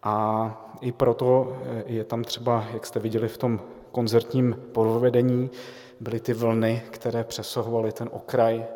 A 0.02 0.68
i 0.80 0.92
proto 0.92 1.56
eh, 1.62 1.82
je 1.86 2.04
tam 2.04 2.24
třeba, 2.24 2.64
jak 2.72 2.86
jste 2.86 3.00
viděli 3.00 3.28
v 3.28 3.38
tom 3.38 3.60
koncertním 3.92 4.56
provedení, 4.72 5.50
byly 6.00 6.20
ty 6.20 6.32
vlny, 6.32 6.82
které 6.90 7.24
přesahovaly 7.24 7.92
ten 7.92 8.08
okraj 8.12 8.66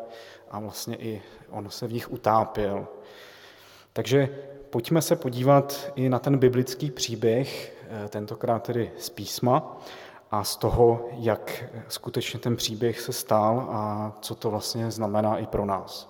a 0.51 0.59
vlastně 0.59 0.95
i 0.95 1.21
on 1.49 1.69
se 1.69 1.87
v 1.87 1.93
nich 1.93 2.11
utápěl. 2.11 2.87
Takže 3.93 4.29
pojďme 4.69 5.01
se 5.01 5.15
podívat 5.15 5.91
i 5.95 6.09
na 6.09 6.19
ten 6.19 6.37
biblický 6.37 6.91
příběh, 6.91 7.77
eh, 7.89 8.09
tentokrát 8.09 8.63
tedy 8.63 8.91
z 8.97 9.09
písma, 9.09 9.77
a 10.31 10.43
z 10.43 10.55
toho, 10.55 11.09
jak 11.11 11.63
skutečně 11.87 12.39
ten 12.39 12.55
příběh 12.55 12.99
se 12.99 13.13
stál 13.13 13.67
a 13.71 14.11
co 14.21 14.35
to 14.35 14.51
vlastně 14.51 14.91
znamená 14.91 15.37
i 15.37 15.45
pro 15.45 15.65
nás. 15.65 16.09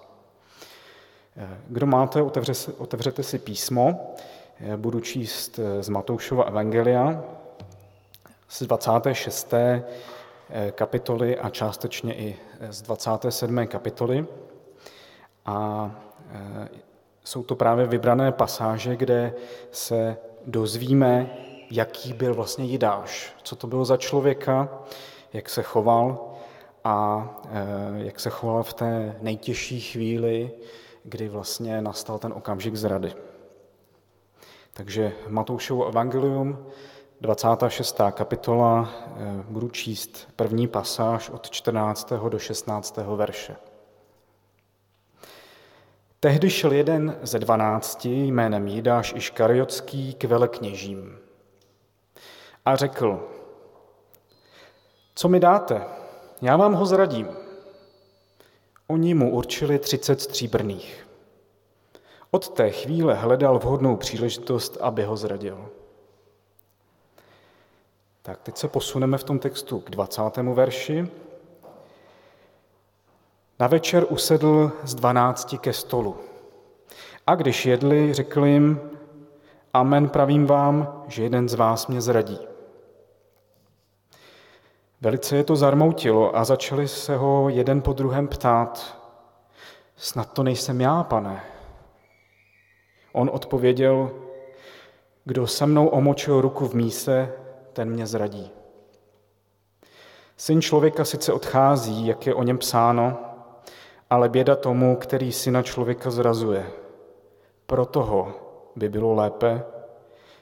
Eh, 1.37 1.57
kdo 1.67 1.85
máte, 1.85 2.21
otevře, 2.21 2.53
otevřete 2.77 3.23
si 3.23 3.39
písmo. 3.39 4.15
Eh, 4.65 4.77
budu 4.77 4.99
číst 4.99 5.59
z 5.79 5.89
Matoušova 5.89 6.43
Evangelia 6.43 7.23
z 8.47 8.61
26. 8.61 9.53
kapitoly 10.71 11.39
a 11.39 11.49
částečně 11.49 12.15
i 12.15 12.35
z 12.69 12.81
27. 12.81 13.67
kapitoly. 13.67 14.25
A 15.45 15.91
jsou 17.23 17.43
to 17.43 17.55
právě 17.55 17.85
vybrané 17.85 18.31
pasáže, 18.31 18.95
kde 18.95 19.33
se 19.71 20.17
dozvíme, 20.45 21.37
jaký 21.71 22.13
byl 22.13 22.33
vlastně 22.33 22.65
Jidáš, 22.65 23.35
co 23.43 23.55
to 23.55 23.67
bylo 23.67 23.85
za 23.85 23.97
člověka, 23.97 24.69
jak 25.33 25.49
se 25.49 25.63
choval 25.63 26.31
a 26.83 27.29
jak 27.95 28.19
se 28.19 28.29
choval 28.29 28.63
v 28.63 28.73
té 28.73 29.15
nejtěžší 29.21 29.81
chvíli, 29.81 30.51
kdy 31.03 31.29
vlastně 31.29 31.81
nastal 31.81 32.19
ten 32.19 32.33
okamžik 32.33 32.75
zrady. 32.75 33.13
Takže 34.73 35.13
Matoušovo 35.27 35.87
evangelium, 35.87 36.65
26. 37.21 38.11
kapitola, 38.11 38.89
e, 39.17 39.43
budu 39.49 39.69
číst 39.69 40.27
první 40.35 40.67
pasáž 40.67 41.29
od 41.29 41.49
14. 41.49 42.29
do 42.29 42.39
16. 42.39 43.15
verše. 43.15 43.55
Tehdy 46.19 46.49
šel 46.49 46.71
jeden 46.71 47.17
ze 47.21 47.39
dvanácti 47.39 48.09
jménem 48.09 48.67
Jidáš 48.67 49.13
Iškariotský 49.15 50.13
k 50.13 50.23
velekněžím 50.23 51.17
a 52.65 52.75
řekl, 52.75 53.29
co 55.15 55.29
mi 55.29 55.39
dáte, 55.39 55.85
já 56.41 56.57
vám 56.57 56.73
ho 56.73 56.85
zradím. 56.85 57.27
Oni 58.87 59.13
mu 59.13 59.31
určili 59.31 59.79
třicet 59.79 60.21
stříbrných. 60.21 61.07
Od 62.35 62.49
té 62.49 62.69
chvíle 62.69 63.13
hledal 63.13 63.59
vhodnou 63.59 63.95
příležitost, 63.95 64.77
aby 64.81 65.03
ho 65.03 65.17
zradil. 65.17 65.69
Tak 68.21 68.41
teď 68.41 68.57
se 68.57 68.67
posuneme 68.67 69.17
v 69.17 69.23
tom 69.23 69.39
textu 69.39 69.79
k 69.79 69.89
20. 69.89 70.21
verši. 70.37 71.07
Na 73.59 73.67
večer 73.67 74.05
usedl 74.09 74.71
z 74.83 74.95
dvanácti 74.95 75.57
ke 75.57 75.73
stolu. 75.73 76.17
A 77.27 77.35
když 77.35 77.65
jedli, 77.65 78.13
řekl 78.13 78.45
jim, 78.45 78.79
Amen 79.73 80.09
pravím 80.09 80.45
vám, 80.45 81.03
že 81.07 81.23
jeden 81.23 81.49
z 81.49 81.53
vás 81.53 81.87
mě 81.87 82.01
zradí. 82.01 82.39
Velice 85.01 85.35
je 85.35 85.43
to 85.43 85.55
zarmoutilo 85.55 86.37
a 86.37 86.45
začali 86.45 86.87
se 86.87 87.15
ho 87.15 87.49
jeden 87.49 87.81
po 87.81 87.93
druhém 87.93 88.27
ptát, 88.27 88.97
snad 89.95 90.33
to 90.33 90.43
nejsem 90.43 90.81
já, 90.81 91.03
pane. 91.03 91.52
On 93.13 93.29
odpověděl, 93.33 94.11
kdo 95.25 95.47
se 95.47 95.65
mnou 95.65 95.87
omočil 95.87 96.41
ruku 96.41 96.67
v 96.67 96.73
míse, 96.73 97.33
ten 97.73 97.89
mě 97.89 98.07
zradí. 98.07 98.51
Syn 100.37 100.61
člověka 100.61 101.05
sice 101.05 101.33
odchází, 101.33 102.07
jak 102.07 102.27
je 102.27 102.33
o 102.33 102.43
něm 102.43 102.57
psáno, 102.57 103.17
ale 104.09 104.29
běda 104.29 104.55
tomu, 104.55 104.95
který 104.95 105.31
syna 105.31 105.63
člověka 105.63 106.11
zrazuje. 106.11 106.71
Pro 107.65 107.85
toho 107.85 108.33
by 108.75 108.89
bylo 108.89 109.13
lépe, 109.13 109.63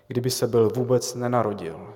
kdyby 0.07 0.29
se 0.29 0.47
byl 0.47 0.69
vůbec 0.69 1.15
nenarodil. 1.15 1.93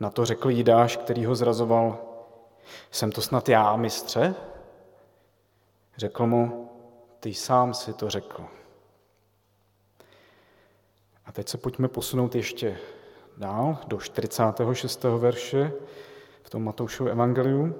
Na 0.00 0.10
to 0.10 0.24
řekl 0.24 0.50
Jidáš, 0.50 0.96
který 0.96 1.24
ho 1.24 1.34
zrazoval, 1.34 1.98
jsem 2.90 3.12
to 3.12 3.22
snad 3.22 3.48
já, 3.48 3.76
mistře? 3.76 4.34
Řekl 5.96 6.26
mu, 6.26 6.70
ty 7.20 7.34
sám 7.34 7.74
si 7.74 7.92
to 7.92 8.10
řekl. 8.10 8.44
A 11.26 11.32
teď 11.32 11.48
se 11.48 11.58
pojďme 11.58 11.88
posunout 11.88 12.34
ještě 12.34 12.78
dál, 13.36 13.78
do 13.86 13.98
46. 13.98 15.04
verše 15.04 15.72
v 16.42 16.50
tom 16.50 16.64
Matoušově 16.64 17.12
evangeliu. 17.12 17.74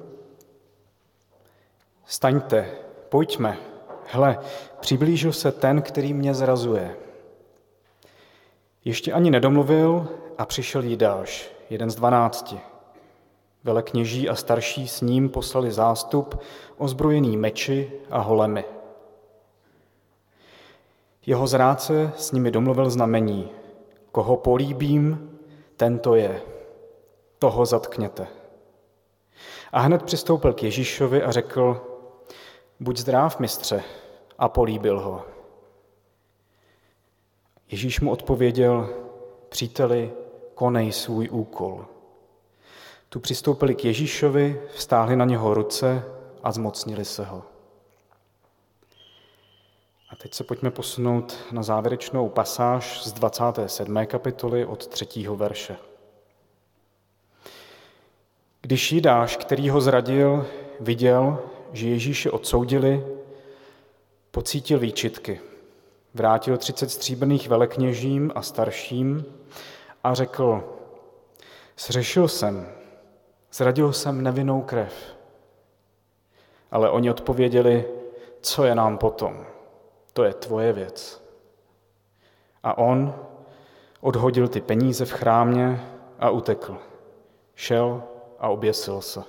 Staňte, 2.06 2.70
pojďme, 3.08 3.58
hle, 4.06 4.38
přiblížil 4.80 5.32
se 5.32 5.52
ten, 5.52 5.82
který 5.82 6.14
mě 6.14 6.34
zrazuje. 6.34 6.96
Ještě 8.84 9.12
ani 9.12 9.30
nedomluvil 9.30 10.08
a 10.38 10.46
přišel 10.46 10.82
Jidáš, 10.82 11.50
jeden 11.70 11.90
z 11.90 11.94
dvanácti. 11.94 12.60
Velekněží 13.64 14.28
a 14.28 14.34
starší 14.34 14.88
s 14.88 15.00
ním 15.00 15.28
poslali 15.28 15.72
zástup 15.72 16.40
ozbrojený 16.76 17.36
meči 17.36 17.92
a 18.10 18.18
holemi. 18.18 18.64
Jeho 21.26 21.46
zrádce 21.46 22.12
s 22.16 22.32
nimi 22.32 22.50
domluvil 22.50 22.90
znamení. 22.90 23.50
Koho 24.12 24.36
políbím, 24.36 25.30
tento 25.76 26.14
je. 26.14 26.42
Toho 27.38 27.66
zatkněte. 27.66 28.26
A 29.72 29.80
hned 29.80 30.02
přistoupil 30.02 30.52
k 30.52 30.62
Ježíšovi 30.62 31.22
a 31.22 31.32
řekl, 31.32 31.86
buď 32.80 32.96
zdrav, 32.96 33.38
mistře, 33.38 33.82
a 34.38 34.48
políbil 34.48 35.00
ho. 35.00 35.24
Ježíš 37.70 38.00
mu 38.00 38.10
odpověděl, 38.10 38.88
příteli, 39.48 40.12
konej 40.54 40.92
svůj 40.92 41.28
úkol. 41.32 41.86
Tu 43.08 43.20
přistoupili 43.20 43.74
k 43.74 43.84
Ježíšovi, 43.84 44.62
vstáhli 44.74 45.16
na 45.16 45.24
něho 45.24 45.54
ruce 45.54 46.04
a 46.42 46.52
zmocnili 46.52 47.04
se 47.04 47.24
ho. 47.24 47.55
A 50.16 50.18
teď 50.18 50.34
se 50.34 50.44
pojďme 50.44 50.70
posunout 50.70 51.36
na 51.52 51.62
závěrečnou 51.62 52.28
pasáž 52.28 53.04
z 53.04 53.12
27. 53.12 54.06
kapitoly 54.06 54.66
od 54.66 54.86
3. 54.86 55.06
verše. 55.34 55.76
Když 58.60 58.92
Jidáš, 58.92 59.36
který 59.36 59.70
ho 59.70 59.80
zradil, 59.80 60.46
viděl, 60.80 61.38
že 61.72 61.88
Ježíše 61.88 62.30
odsoudili, 62.30 63.06
pocítil 64.30 64.78
výčitky. 64.78 65.40
Vrátil 66.14 66.56
třicet 66.56 66.90
stříbrných 66.90 67.48
velekněžím 67.48 68.32
a 68.34 68.42
starším 68.42 69.24
a 70.04 70.14
řekl, 70.14 70.64
zřešil 71.78 72.28
jsem, 72.28 72.68
zradil 73.52 73.92
jsem 73.92 74.22
nevinnou 74.22 74.62
krev. 74.62 75.16
Ale 76.70 76.90
oni 76.90 77.10
odpověděli, 77.10 77.84
co 78.40 78.64
je 78.64 78.74
nám 78.74 78.98
potom, 78.98 79.46
to 80.16 80.24
je 80.24 80.34
tvoje 80.34 80.72
věc. 80.72 81.22
A 82.62 82.78
on 82.78 83.14
odhodil 84.00 84.48
ty 84.48 84.60
peníze 84.60 85.04
v 85.04 85.12
chrámě 85.12 85.80
a 86.18 86.30
utekl. 86.30 86.78
Šel 87.54 88.02
a 88.38 88.48
oběsil 88.48 89.00
se. 89.00 89.22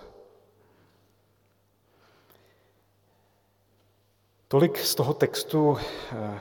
Tolik 4.47 4.77
z 4.77 4.95
toho 4.95 5.13
textu 5.13 5.77
eh, 6.11 6.39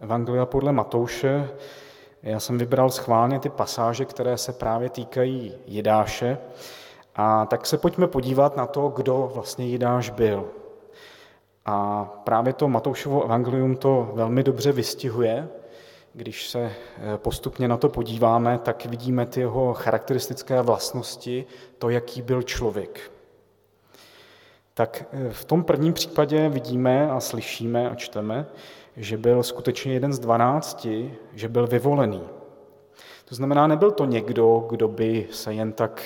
Evangelia 0.00 0.46
podle 0.46 0.72
Matouše. 0.72 1.48
Já 2.22 2.40
jsem 2.40 2.58
vybral 2.58 2.90
schválně 2.90 3.40
ty 3.40 3.48
pasáže, 3.48 4.04
které 4.04 4.38
se 4.38 4.52
právě 4.52 4.90
týkají 4.90 5.54
Jidáše. 5.66 6.38
A 7.14 7.46
tak 7.46 7.66
se 7.66 7.78
pojďme 7.78 8.06
podívat 8.06 8.56
na 8.56 8.66
to, 8.66 8.88
kdo 8.88 9.30
vlastně 9.34 9.66
Jidáš 9.66 10.10
byl. 10.10 10.65
A 11.66 12.04
právě 12.24 12.52
to 12.52 12.68
Matoušovo 12.68 13.24
evangelium 13.24 13.76
to 13.76 14.10
velmi 14.14 14.42
dobře 14.42 14.72
vystihuje. 14.72 15.48
Když 16.12 16.48
se 16.48 16.60
eh, 16.60 16.72
postupně 17.18 17.68
na 17.68 17.76
to 17.76 17.88
podíváme, 17.88 18.58
tak 18.58 18.86
vidíme 18.86 19.26
ty 19.26 19.40
jeho 19.40 19.74
charakteristické 19.74 20.62
vlastnosti, 20.62 21.46
to, 21.78 21.90
jaký 21.90 22.22
byl 22.22 22.42
člověk. 22.42 23.12
tak 24.74 25.04
eh, 25.12 25.32
v 25.32 25.44
tom 25.44 25.64
prvním 25.64 25.92
případě 25.92 26.48
vidíme 26.48 27.10
a 27.10 27.20
slyšíme 27.20 27.90
a 27.90 27.94
čteme, 27.94 28.46
že 28.96 29.16
byl 29.16 29.42
skutečně 29.42 29.92
jeden 29.92 30.12
z 30.12 30.18
dvanácti, 30.18 31.14
že 31.34 31.48
byl 31.48 31.66
vyvolený. 31.66 32.22
To 33.24 33.34
znamená, 33.34 33.66
nebyl 33.66 33.90
to 33.90 34.04
někdo, 34.04 34.66
kdo 34.70 34.88
by 34.88 35.28
se 35.32 35.54
jen 35.54 35.72
tak 35.72 36.02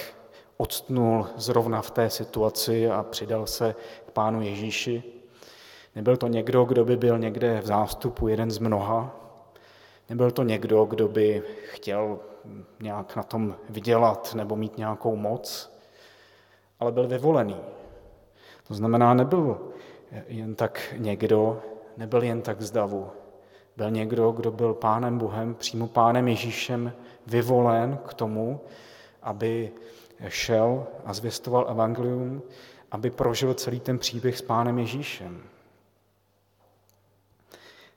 odstnul 0.56 1.26
zrovna 1.36 1.82
v 1.82 1.90
té 1.90 2.10
situaci 2.10 2.90
a 2.90 3.02
přidal 3.02 3.46
se 3.46 3.74
k 4.06 4.10
pánu 4.10 4.42
Ježíši. 4.42 5.19
Nebyl 5.96 6.16
to 6.16 6.26
někdo, 6.26 6.64
kdo 6.64 6.84
by 6.84 6.96
byl 6.96 7.18
někde 7.18 7.60
v 7.60 7.66
zástupu, 7.66 8.28
jeden 8.28 8.50
z 8.50 8.58
mnoha. 8.58 9.16
Nebyl 10.08 10.30
to 10.30 10.42
někdo, 10.42 10.84
kdo 10.84 11.08
by 11.08 11.42
chtěl 11.64 12.18
nějak 12.80 13.16
na 13.16 13.22
tom 13.22 13.56
vydělat 13.68 14.34
nebo 14.34 14.56
mít 14.56 14.78
nějakou 14.78 15.16
moc, 15.16 15.76
ale 16.80 16.92
byl 16.92 17.08
vyvolený. 17.08 17.56
To 18.68 18.74
znamená, 18.74 19.14
nebyl 19.14 19.60
jen 20.28 20.54
tak 20.54 20.94
někdo, 20.96 21.62
nebyl 21.96 22.22
jen 22.22 22.42
tak 22.42 22.62
z 22.62 22.70
davu. 22.70 23.10
Byl 23.76 23.90
někdo, 23.90 24.30
kdo 24.32 24.50
byl 24.50 24.74
pánem 24.74 25.18
Bohem, 25.18 25.54
přímo 25.54 25.86
pánem 25.88 26.28
Ježíšem 26.28 26.92
vyvolen 27.26 27.98
k 28.06 28.14
tomu, 28.14 28.60
aby 29.22 29.72
šel 30.28 30.86
a 31.04 31.12
zvěstoval 31.12 31.66
evangelium, 31.70 32.42
aby 32.90 33.10
prožil 33.10 33.54
celý 33.54 33.80
ten 33.80 33.98
příběh 33.98 34.38
s 34.38 34.42
pánem 34.42 34.78
Ježíšem. 34.78 35.42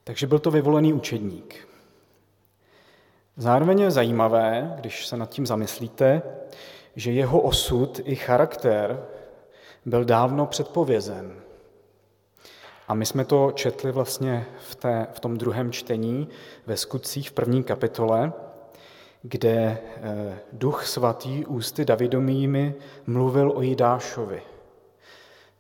Takže 0.04 0.28
byl 0.28 0.40
to 0.40 0.52
vyvolený 0.52 0.94
učedník. 0.94 1.68
Zároveň 3.38 3.80
je 3.80 3.92
zajímavé, 3.92 4.74
když 4.76 5.08
se 5.08 5.18
nad 5.18 5.30
tím 5.30 5.46
zamyslíte, 5.46 6.22
že 6.96 7.12
jeho 7.12 7.42
osud 7.42 8.02
i 8.04 8.16
charakter 8.16 9.06
byl 9.86 10.06
dávno 10.06 10.46
předpovězen. 10.46 11.36
A 12.88 12.94
my 12.94 13.06
jsme 13.06 13.26
to 13.26 13.52
četli 13.52 13.92
vlastně 13.92 14.46
v, 14.60 14.76
té, 14.76 15.08
v 15.14 15.20
tom 15.20 15.38
druhém 15.38 15.72
čtení 15.72 16.28
ve 16.68 16.78
skutcích 16.78 17.30
v 17.30 17.34
první 17.34 17.64
kapitole, 17.64 18.34
kde 19.22 19.52
eh, 19.52 20.40
duch 20.52 20.86
svatý 20.86 21.46
ústy 21.46 21.86
Davidomými 21.86 22.76
mluvil 23.08 23.52
o 23.56 23.62
Jidášovi. 23.62 24.42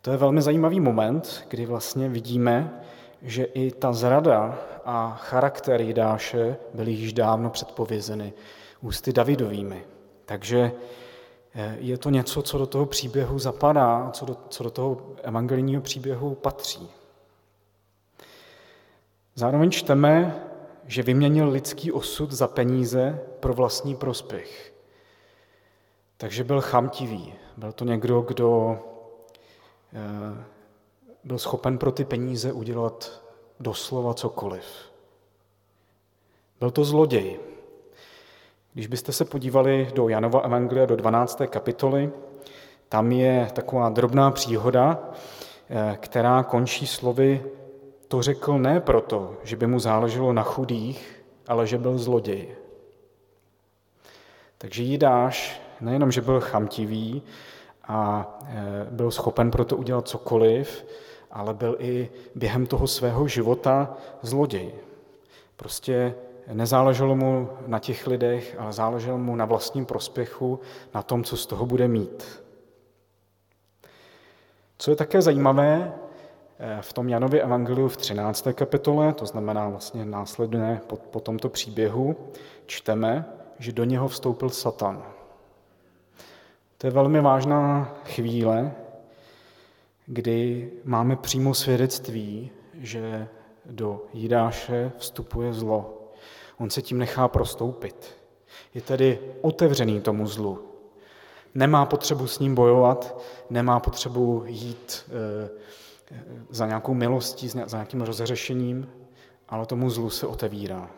To 0.01 0.11
je 0.11 0.17
velmi 0.17 0.41
zajímavý 0.41 0.79
moment, 0.79 1.45
kdy 1.49 1.65
vlastně 1.65 2.09
vidíme, 2.09 2.81
že 3.23 3.43
i 3.43 3.71
ta 3.71 3.93
zrada 3.93 4.59
a 4.85 5.15
charakter 5.15 5.81
Jidáše 5.81 6.57
byly 6.73 6.91
již 6.91 7.13
dávno 7.13 7.49
předpovězeny 7.49 8.33
ústy 8.81 9.13
Davidovými. 9.13 9.85
Takže 10.25 10.71
eh, 11.55 11.77
je 11.79 11.97
to 11.97 12.09
něco, 12.09 12.41
co 12.41 12.57
do 12.57 12.65
toho 12.65 12.85
příběhu 12.85 13.39
zapadá, 13.39 14.09
co 14.13 14.25
do, 14.25 14.37
co 14.49 14.63
do 14.63 14.69
toho 14.69 15.01
evangelijního 15.23 15.81
příběhu 15.81 16.35
patří. 16.35 16.89
Zároveň 19.35 19.71
čteme, 19.71 20.43
že 20.87 21.03
vyměnil 21.03 21.49
lidský 21.49 21.91
osud 21.91 22.31
za 22.31 22.47
peníze 22.47 23.19
pro 23.39 23.53
vlastní 23.53 23.95
prospěch. 23.95 24.73
Takže 26.17 26.43
byl 26.43 26.61
chamtivý. 26.61 27.33
Byl 27.57 27.71
to 27.71 27.85
někdo, 27.85 28.21
kdo 28.21 28.79
eh, 29.93 30.43
byl 31.23 31.39
schopen 31.39 31.77
pro 31.77 31.91
ty 31.91 32.05
peníze 32.05 32.51
udělat 32.51 33.21
doslova 33.59 34.13
cokoliv. 34.13 34.63
Byl 36.59 36.71
to 36.71 36.85
zloděj. 36.85 37.39
Když 38.73 38.87
byste 38.87 39.11
se 39.11 39.25
podívali 39.25 39.91
do 39.95 40.09
Janova 40.09 40.39
Evangelia 40.39 40.85
do 40.85 40.95
12. 40.95 41.41
kapitoly, 41.47 42.11
tam 42.89 43.11
je 43.11 43.47
taková 43.53 43.89
drobná 43.89 44.31
příhoda, 44.31 45.09
eh, 45.69 45.97
která 46.01 46.43
končí 46.43 46.87
slovy 46.87 47.43
to 48.07 48.21
řekl 48.21 48.59
ne 48.59 48.79
proto, 48.79 49.37
že 49.43 49.55
by 49.55 49.67
mu 49.67 49.79
záleželo 49.79 50.33
na 50.33 50.43
chudých, 50.43 51.25
ale 51.47 51.67
že 51.67 51.77
byl 51.77 51.97
zloděj. 51.97 52.55
Takže 54.57 54.83
Jidáš 54.83 55.61
nejenom, 55.81 56.11
že 56.11 56.21
byl 56.21 56.41
chamtivý 56.41 57.21
a 57.83 58.29
e, 58.47 58.87
byl 58.89 59.11
schopen 59.11 59.51
pro 59.51 59.65
to 59.65 59.77
udělat 59.77 60.07
cokoliv, 60.07 60.85
ale 61.33 61.53
byl 61.53 61.75
i 61.79 62.09
během 62.35 62.65
toho 62.65 62.87
svého 62.87 63.27
života 63.27 63.97
zloděj. 64.21 64.71
Prostě 65.55 66.15
nezáleželo 66.53 67.15
mu 67.15 67.49
na 67.67 67.79
těch 67.79 68.07
lidech, 68.07 68.55
ale 68.59 68.73
záleželo 68.73 69.17
mu 69.17 69.35
na 69.35 69.45
vlastním 69.45 69.85
prospěchu, 69.85 70.59
na 70.93 71.03
tom, 71.03 71.23
co 71.23 71.37
z 71.37 71.45
toho 71.45 71.65
bude 71.65 71.87
mít. 71.87 72.43
Co 74.77 74.91
je 74.91 74.95
také 74.95 75.21
zajímavé, 75.21 75.93
Eh, 76.59 76.77
v 76.81 76.93
tom 76.93 77.09
Janově 77.09 77.41
evangeliu 77.41 77.87
v 77.87 77.97
13. 77.97 78.53
kapitole, 78.53 79.13
to 79.13 79.25
znamená 79.25 79.69
vlastně 79.69 80.05
následné 80.05 80.81
po, 80.87 80.95
po 80.95 81.19
tomto 81.19 81.49
příběhu, 81.49 82.15
čteme, 82.65 83.25
že 83.59 83.71
do 83.71 83.83
něho 83.83 84.07
vstoupil 84.07 84.49
Satan. 84.49 85.03
To 86.77 86.87
je 86.87 86.91
velmi 86.91 87.21
vážná 87.21 87.93
chvíle, 88.05 88.71
kdy 90.05 90.71
máme 90.83 91.15
přímo 91.15 91.53
svědectví, 91.53 92.51
že 92.73 93.27
do 93.65 94.01
Jidáše 94.13 94.91
vstupuje 94.97 95.53
zlo. 95.53 96.09
On 96.57 96.69
se 96.69 96.81
tím 96.81 96.97
nechá 96.97 97.27
prostoupit. 97.27 98.17
Je 98.73 98.81
tedy 98.81 99.19
otevřený 99.41 100.01
tomu 100.01 100.27
zlu. 100.27 100.65
Nemá 101.55 101.85
potřebu 101.85 102.27
s 102.27 102.39
ním 102.39 102.55
bojovat, 102.55 103.21
nemá 103.49 103.79
potřebu 103.79 104.43
jít 104.47 105.05
e, 105.09 105.49
za 106.49 106.67
nějakou 106.67 106.93
milostí, 106.93 107.49
za 107.49 107.65
nějakým 107.71 108.01
rozřešením, 108.01 108.89
ale 109.49 109.65
tomu 109.65 109.89
zlu 109.89 110.09
se 110.09 110.27
otevírá. 110.27 110.89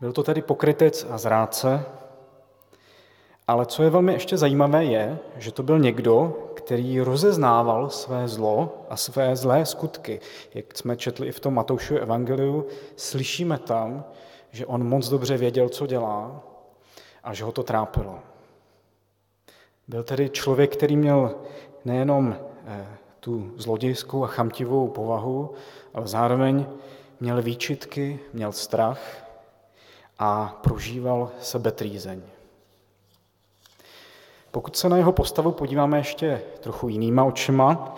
Byl 0.00 0.12
to 0.12 0.22
tedy 0.22 0.42
pokrytec 0.42 1.06
a 1.10 1.18
zrádce, 1.18 1.84
ale 3.48 3.66
co 3.66 3.82
je 3.82 3.90
velmi 3.90 4.12
ještě 4.12 4.36
zajímavé 4.36 4.84
je, 4.84 5.18
že 5.36 5.52
to 5.52 5.62
byl 5.62 5.78
někdo, 5.78 6.45
který 6.66 7.00
rozeznával 7.00 7.90
své 7.90 8.28
zlo 8.28 8.84
a 8.90 8.96
své 8.96 9.36
zlé 9.36 9.66
skutky. 9.66 10.20
Jak 10.54 10.78
jsme 10.78 10.96
četli 10.96 11.28
i 11.28 11.32
v 11.32 11.40
tom 11.40 11.54
Matoušově 11.54 12.02
evangeliu, 12.02 12.66
slyšíme 12.96 13.58
tam, 13.58 14.04
že 14.50 14.66
on 14.66 14.88
moc 14.88 15.08
dobře 15.08 15.36
věděl, 15.36 15.68
co 15.68 15.86
dělá 15.86 16.42
a 17.24 17.34
že 17.34 17.44
ho 17.44 17.52
to 17.52 17.62
trápilo. 17.62 18.18
Byl 19.88 20.02
tedy 20.02 20.30
člověk, 20.30 20.76
který 20.76 20.96
měl 20.96 21.34
nejenom 21.84 22.36
Eh, 22.66 22.86
tu 23.20 23.52
zlodějskou 23.56 24.24
a 24.24 24.26
chamtivou 24.26 24.88
povahu, 24.88 25.54
ale 25.94 26.06
zároveň 26.06 26.66
měl 27.20 27.42
výčitky, 27.42 28.18
měl 28.32 28.52
strach 28.52 29.00
a 30.18 30.58
prožíval 30.62 31.30
sebetrýzeň. 31.40 32.22
Pokud 34.56 34.76
se 34.76 34.88
na 34.88 34.96
jeho 34.96 35.12
postavu 35.12 35.52
podíváme 35.52 35.98
ještě 35.98 36.42
trochu 36.60 36.88
jinýma 36.88 37.24
očima, 37.24 37.94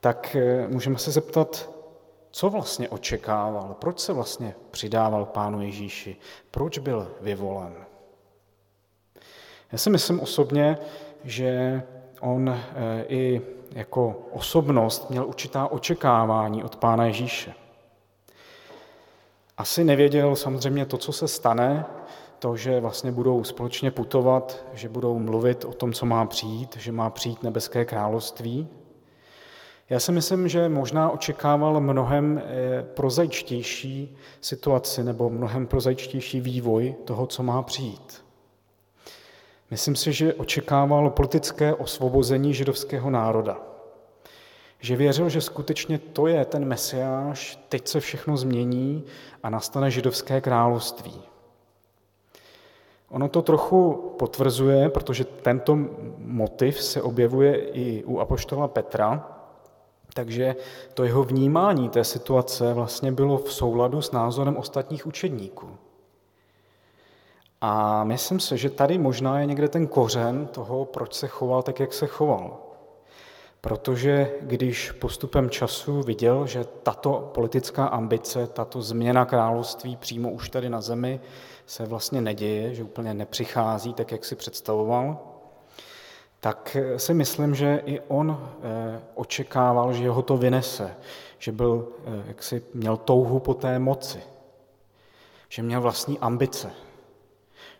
tak 0.00 0.36
eh, 0.36 0.68
můžeme 0.68 0.98
se 0.98 1.10
zeptat, 1.10 1.70
co 2.30 2.50
vlastně 2.50 2.88
očekával, 2.88 3.76
proč 3.78 3.98
se 3.98 4.12
vlastně 4.12 4.54
přidával 4.70 5.24
Pánu 5.24 5.62
Ježíši, 5.62 6.16
proč 6.50 6.78
byl 6.78 7.12
vyvolen. 7.20 7.74
Já 9.72 9.78
si 9.78 9.90
myslím 9.90 10.20
osobně, 10.20 10.78
že 11.24 11.82
on 12.20 12.48
eh, 12.48 13.04
i 13.08 13.42
jako 13.70 14.22
osobnost 14.32 15.10
měl 15.10 15.26
určitá 15.26 15.66
očekávání 15.66 16.64
od 16.64 16.76
Pána 16.76 17.06
Ježíše. 17.06 17.54
Asi 19.56 19.84
nevěděl 19.84 20.36
samozřejmě 20.36 20.86
to, 20.86 20.98
co 20.98 21.12
se 21.12 21.28
stane, 21.28 21.84
to, 22.38 22.56
že 22.56 22.80
vlastně 22.80 23.12
budou 23.12 23.44
společně 23.44 23.90
putovat, 23.90 24.64
že 24.72 24.88
budou 24.88 25.18
mluvit 25.18 25.64
o 25.64 25.72
tom, 25.72 25.92
co 25.92 26.06
má 26.06 26.26
přijít, 26.26 26.76
že 26.76 26.92
má 26.92 27.10
přijít 27.10 27.42
nebeské 27.42 27.84
království. 27.84 28.68
Já 29.90 30.00
si 30.00 30.12
myslím, 30.12 30.48
že 30.48 30.68
možná 30.68 31.10
očekával 31.10 31.80
mnohem 31.80 32.42
eh, 32.44 32.82
prozajčtější 32.82 34.16
situaci 34.40 35.04
nebo 35.04 35.30
mnohem 35.30 35.66
prozajčtější 35.66 36.40
vývoj 36.40 36.94
toho, 37.04 37.26
co 37.26 37.42
má 37.42 37.62
přijít. 37.62 38.24
Myslím 39.70 39.96
si, 39.96 40.12
že 40.12 40.34
očekával 40.34 41.10
politické 41.10 41.74
osvobození 41.74 42.54
židovského 42.54 43.10
národa. 43.10 43.60
Že 44.80 44.96
věřil, 44.96 45.28
že 45.28 45.40
skutečně 45.40 45.98
to 45.98 46.26
je 46.26 46.44
ten 46.44 46.64
mesiáš, 46.64 47.58
teď 47.68 47.88
se 47.88 48.00
všechno 48.00 48.36
změní 48.36 49.04
a 49.42 49.50
nastane 49.50 49.90
židovské 49.90 50.40
království. 50.40 51.22
Ono 53.10 53.28
to 53.28 53.42
trochu 53.42 54.12
potvrzuje, 54.18 54.88
protože 54.88 55.24
tento 55.24 55.78
motiv 56.18 56.82
se 56.82 57.02
objevuje 57.02 57.56
i 57.56 58.04
u 58.04 58.18
apoštola 58.18 58.68
Petra, 58.68 59.36
takže 60.14 60.56
to 60.94 61.04
jeho 61.04 61.24
vnímání 61.24 61.88
té 61.88 62.04
situace 62.04 62.74
vlastně 62.74 63.12
bylo 63.12 63.38
v 63.38 63.52
souladu 63.52 64.02
s 64.02 64.12
názorem 64.12 64.56
ostatních 64.56 65.06
učedníků. 65.06 65.68
A 67.60 68.04
myslím 68.04 68.40
si, 68.40 68.58
že 68.58 68.70
tady 68.70 68.98
možná 68.98 69.40
je 69.40 69.46
někde 69.46 69.68
ten 69.68 69.86
kořen 69.86 70.46
toho, 70.46 70.84
proč 70.84 71.14
se 71.14 71.28
choval 71.28 71.62
tak, 71.62 71.80
jak 71.80 71.92
se 71.92 72.06
choval. 72.06 72.58
Protože 73.60 74.32
když 74.40 74.90
postupem 74.92 75.50
času 75.50 76.02
viděl, 76.02 76.46
že 76.46 76.64
tato 76.64 77.30
politická 77.34 77.86
ambice, 77.86 78.46
tato 78.46 78.82
změna 78.82 79.24
království 79.24 79.96
přímo 79.96 80.30
už 80.30 80.48
tady 80.48 80.68
na 80.68 80.80
zemi 80.80 81.20
se 81.66 81.86
vlastně 81.86 82.20
neděje, 82.20 82.74
že 82.74 82.82
úplně 82.82 83.14
nepřichází 83.14 83.94
tak, 83.94 84.12
jak 84.12 84.24
si 84.24 84.36
představoval, 84.36 85.18
tak 86.40 86.76
si 86.96 87.14
myslím, 87.14 87.54
že 87.54 87.82
i 87.86 88.00
on 88.00 88.50
eh, 88.62 89.00
očekával, 89.14 89.92
že 89.92 90.08
ho 90.08 90.22
to 90.22 90.36
vynese, 90.36 90.94
že 91.38 91.52
byl, 91.52 91.88
eh, 92.06 92.24
jak 92.26 92.42
si 92.42 92.62
měl 92.74 92.96
touhu 92.96 93.40
po 93.40 93.54
té 93.54 93.78
moci, 93.78 94.22
že 95.48 95.62
měl 95.62 95.80
vlastní 95.80 96.18
ambice, 96.18 96.70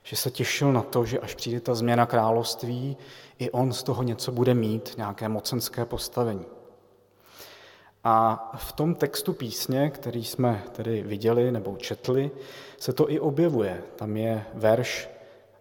že 0.02 0.16
se 0.16 0.30
těšil 0.30 0.72
na 0.72 0.82
to, 0.82 1.04
že 1.04 1.18
až 1.18 1.34
přijde 1.34 1.60
ta 1.60 1.74
změna 1.74 2.06
království, 2.06 2.96
i 3.38 3.50
on 3.50 3.72
z 3.72 3.82
toho 3.82 4.02
něco 4.02 4.32
bude 4.32 4.54
mít, 4.54 4.94
nějaké 4.96 5.28
mocenské 5.28 5.84
postavení. 5.84 6.46
A 8.08 8.50
v 8.56 8.72
tom 8.72 8.94
textu 8.94 9.32
písně, 9.32 9.90
který 9.90 10.24
jsme 10.24 10.62
tedy 10.72 11.02
viděli 11.02 11.52
nebo 11.52 11.76
četli, 11.76 12.30
se 12.78 12.92
to 12.92 13.10
i 13.10 13.20
objevuje. 13.20 13.82
Tam 13.96 14.16
je 14.16 14.44
verš 14.54 15.08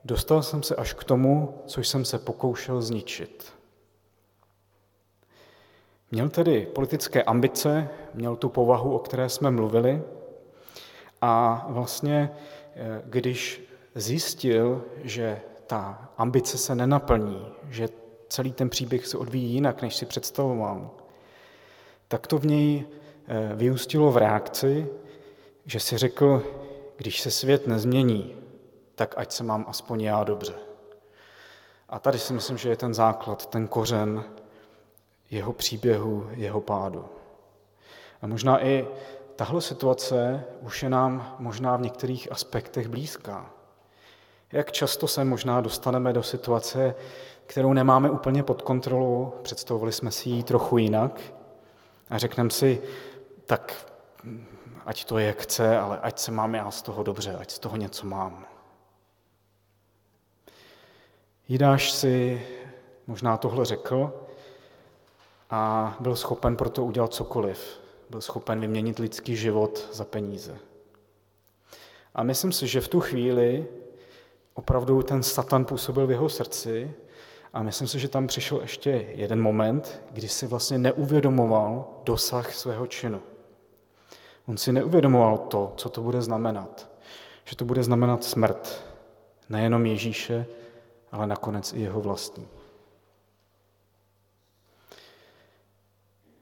Dostal 0.05 0.43
jsem 0.43 0.63
se 0.63 0.75
až 0.75 0.93
k 0.93 1.03
tomu, 1.03 1.61
což 1.65 1.87
jsem 1.87 2.05
se 2.05 2.19
pokoušel 2.19 2.81
zničit. 2.81 3.53
Měl 6.11 6.29
tedy 6.29 6.65
politické 6.65 7.23
ambice, 7.23 7.89
měl 8.13 8.35
tu 8.35 8.49
povahu, 8.49 8.95
o 8.95 8.99
které 8.99 9.29
jsme 9.29 9.51
mluvili, 9.51 10.01
a 11.21 11.65
vlastně, 11.69 12.31
eh, 12.75 13.01
když 13.05 13.63
zjistil, 13.95 14.85
že 15.03 15.41
ta 15.67 16.09
ambice 16.17 16.57
se 16.57 16.75
nenaplní, 16.75 17.47
že 17.69 17.89
celý 18.29 18.51
ten 18.51 18.69
příběh 18.69 19.07
se 19.07 19.17
odvíjí 19.17 19.53
jinak, 19.53 19.81
než 19.81 19.95
si 19.95 20.05
představoval, 20.05 20.91
tak 22.07 22.27
to 22.27 22.37
v 22.37 22.45
něj 22.45 22.85
eh, 23.27 23.51
vyústilo 23.55 24.11
v 24.11 24.17
reakci, 24.17 24.87
že 25.65 25.79
si 25.79 25.97
řekl, 25.97 26.43
když 26.97 27.21
se 27.21 27.31
svět 27.31 27.67
nezmění, 27.67 28.35
tak 28.95 29.13
ať 29.17 29.31
se 29.31 29.43
mám 29.43 29.65
aspoň 29.67 30.01
já 30.01 30.23
dobře. 30.23 30.53
A 31.89 31.99
tady 31.99 32.19
si 32.19 32.33
myslím, 32.33 32.57
že 32.57 32.69
je 32.69 32.77
ten 32.77 32.93
základ, 32.93 33.45
ten 33.45 33.67
kořen 33.67 34.23
jeho 35.31 35.53
příběhu, 35.53 36.29
jeho 36.31 36.61
pádu. 36.61 37.05
A 38.21 38.27
možná 38.27 38.65
i 38.65 38.87
tahle 39.35 39.61
situace 39.61 40.43
už 40.61 40.83
je 40.83 40.89
nám 40.89 41.35
možná 41.39 41.77
v 41.77 41.81
některých 41.81 42.31
aspektech 42.31 42.87
blízká. 42.87 43.49
Jak 44.51 44.71
často 44.71 45.07
se 45.07 45.25
možná 45.25 45.61
dostaneme 45.61 46.13
do 46.13 46.23
situace, 46.23 46.95
kterou 47.45 47.73
nemáme 47.73 48.09
úplně 48.09 48.43
pod 48.43 48.61
kontrolou, 48.61 49.33
představovali 49.41 49.91
jsme 49.91 50.11
si 50.11 50.29
ji 50.29 50.43
trochu 50.43 50.77
jinak 50.77 51.21
a 52.09 52.17
řekneme 52.17 52.49
si, 52.49 52.81
tak 53.45 53.91
ať 54.85 55.05
to 55.05 55.17
je 55.17 55.27
jak 55.27 55.41
chce, 55.41 55.77
ale 55.77 55.99
ať 55.99 56.19
se 56.19 56.31
mám 56.31 56.55
já 56.55 56.71
z 56.71 56.81
toho 56.81 57.03
dobře, 57.03 57.35
ať 57.35 57.51
z 57.51 57.59
toho 57.59 57.77
něco 57.77 58.05
mám. 58.07 58.45
Jidáš 61.47 61.91
si 61.91 62.45
možná 63.07 63.37
tohle 63.37 63.65
řekl 63.65 64.13
a 65.49 65.95
byl 65.99 66.15
schopen 66.15 66.55
pro 66.55 66.69
to 66.69 66.83
udělat 66.83 67.13
cokoliv. 67.13 67.79
Byl 68.09 68.21
schopen 68.21 68.59
vyměnit 68.59 68.99
lidský 68.99 69.35
život 69.35 69.89
za 69.91 70.05
peníze. 70.05 70.57
A 72.15 72.23
myslím 72.23 72.51
si, 72.51 72.67
že 72.67 72.81
v 72.81 72.87
tu 72.87 72.99
chvíli 72.99 73.67
opravdu 74.53 75.03
ten 75.03 75.23
Satan 75.23 75.65
působil 75.65 76.07
v 76.07 76.11
jeho 76.11 76.29
srdci 76.29 76.93
a 77.55 77.63
myslím 77.63 77.87
si, 77.87 77.99
že 77.99 78.07
tam 78.07 78.27
přišel 78.27 78.61
ještě 78.61 78.89
jeden 79.15 79.41
moment, 79.41 80.01
kdy 80.11 80.27
si 80.27 80.47
vlastně 80.47 80.77
neuvědomoval 80.77 81.85
dosah 82.03 82.53
svého 82.53 82.87
činu. 82.87 83.21
On 84.47 84.57
si 84.57 84.71
neuvědomoval 84.71 85.37
to, 85.37 85.73
co 85.77 85.89
to 85.89 86.01
bude 86.01 86.21
znamenat. 86.21 86.89
Že 87.45 87.55
to 87.55 87.65
bude 87.65 87.83
znamenat 87.83 88.23
smrt 88.23 88.85
nejenom 89.49 89.85
Ježíše, 89.85 90.45
ale 91.11 91.27
nakonec 91.27 91.73
i 91.73 91.81
jeho 91.81 92.01
vlastní. 92.01 92.47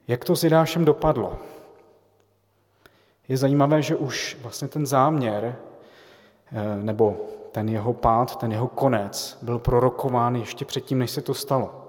Jak 0.08 0.24
to 0.24 0.36
s 0.36 0.44
Jidášem 0.44 0.84
dopadlo? 0.84 1.38
Je 3.28 3.36
zajímavé, 3.36 3.82
že 3.82 3.96
už 3.96 4.36
vlastně 4.42 4.68
ten 4.68 4.86
záměr, 4.86 5.56
eh, 6.52 6.76
nebo 6.76 7.28
ten 7.54 7.68
jeho 7.68 7.92
pád, 7.92 8.36
ten 8.36 8.52
jeho 8.52 8.68
konec 8.68 9.38
byl 9.42 9.58
prorokován 9.58 10.36
ještě 10.36 10.64
předtím, 10.64 10.98
než 10.98 11.10
se 11.10 11.22
to 11.22 11.34
stalo. 11.34 11.88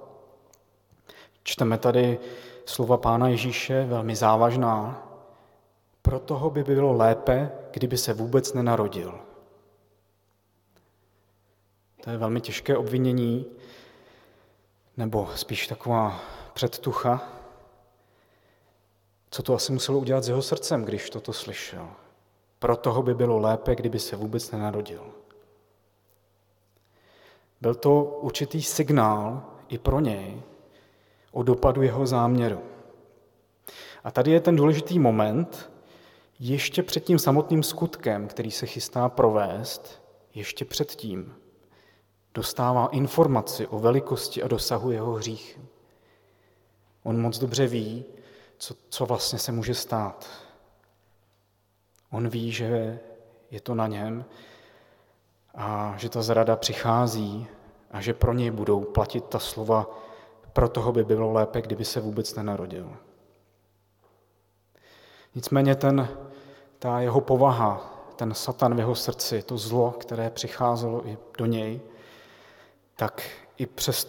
Čteme 1.43 1.77
tady 1.77 2.19
slova 2.65 2.97
Pána 2.97 3.27
Ježíše, 3.27 3.85
velmi 3.85 4.15
závažná. 4.15 5.07
Pro 6.01 6.19
toho 6.19 6.49
by 6.49 6.63
bylo 6.63 6.93
lépe, 6.93 7.51
kdyby 7.71 7.97
se 7.97 8.13
vůbec 8.13 8.53
nenarodil. 8.53 9.19
To 12.03 12.09
je 12.09 12.17
velmi 12.17 12.41
těžké 12.41 12.77
obvinění, 12.77 13.45
nebo 14.97 15.29
spíš 15.35 15.67
taková 15.67 16.19
předtucha. 16.53 17.29
Co 19.29 19.43
to 19.43 19.53
asi 19.53 19.71
muselo 19.71 19.99
udělat 19.99 20.23
s 20.23 20.27
jeho 20.27 20.41
srdcem, 20.41 20.85
když 20.85 21.09
toto 21.09 21.33
slyšel? 21.33 21.87
Pro 22.59 22.75
toho 22.75 23.03
by 23.03 23.13
bylo 23.13 23.39
lépe, 23.39 23.75
kdyby 23.75 23.99
se 23.99 24.15
vůbec 24.15 24.51
nenarodil. 24.51 25.14
Byl 27.65 27.75
to 27.75 28.03
určitý 28.03 28.61
signál 28.61 29.43
i 29.67 29.77
pro 29.77 29.99
něj 29.99 30.41
o 31.31 31.43
dopadu 31.43 31.81
jeho 31.81 32.05
záměru. 32.07 32.59
A 34.03 34.11
tady 34.11 34.31
je 34.31 34.39
ten 34.41 34.55
důležitý 34.55 34.99
moment, 34.99 35.71
ještě 36.39 36.83
před 36.83 37.03
tím 37.03 37.19
samotným 37.19 37.63
skutkem, 37.63 38.27
který 38.27 38.51
se 38.51 38.65
chystá 38.65 39.09
provést, 39.09 40.01
ještě 40.33 40.65
předtím, 40.65 41.35
dostává 42.33 42.87
informaci 42.87 43.67
o 43.67 43.79
velikosti 43.79 44.43
a 44.43 44.47
dosahu 44.47 44.91
jeho 44.91 45.13
hřích. 45.13 45.59
On 47.03 47.21
moc 47.21 47.37
dobře 47.37 47.67
ví, 47.67 48.05
co, 48.57 48.75
co 48.89 49.05
vlastně 49.05 49.39
se 49.39 49.51
může 49.51 49.73
stát. 49.73 50.29
On 52.11 52.29
ví, 52.29 52.51
že 52.51 52.99
je 53.51 53.61
to 53.61 53.75
na 53.75 53.87
něm 53.87 54.25
a 55.55 55.93
že 55.97 56.09
ta 56.09 56.21
zrada 56.21 56.55
přichází 56.55 57.47
a 57.95 58.01
že 58.01 58.13
pro 58.13 58.33
něj 58.33 58.51
budou 58.51 58.83
platit 58.83 59.25
ta 59.25 59.39
slova, 59.39 59.89
pro 60.53 60.69
toho 60.69 60.91
by 60.91 61.03
bylo 61.03 61.31
lépe, 61.31 61.61
kdyby 61.61 61.85
se 61.85 62.01
vůbec 62.01 62.35
nenarodil. 62.35 62.91
Nicméně 65.35 65.75
ten, 65.75 66.07
ta 66.79 66.99
jeho 66.99 67.21
povaha, 67.21 68.03
ten 68.15 68.33
satan 68.33 68.75
v 68.75 68.79
jeho 68.79 68.95
srdci, 68.95 69.41
to 69.41 69.57
zlo, 69.57 69.91
které 69.91 70.29
přicházelo 70.29 71.07
i 71.07 71.17
do 71.37 71.45
něj, 71.45 71.81
tak 72.95 73.23
i 73.57 73.65
přes 73.65 74.07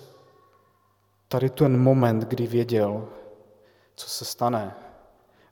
tady 1.29 1.51
ten 1.51 1.81
moment, 1.81 2.25
kdy 2.25 2.47
věděl, 2.47 3.09
co 3.95 4.09
se 4.09 4.25
stane, 4.25 4.75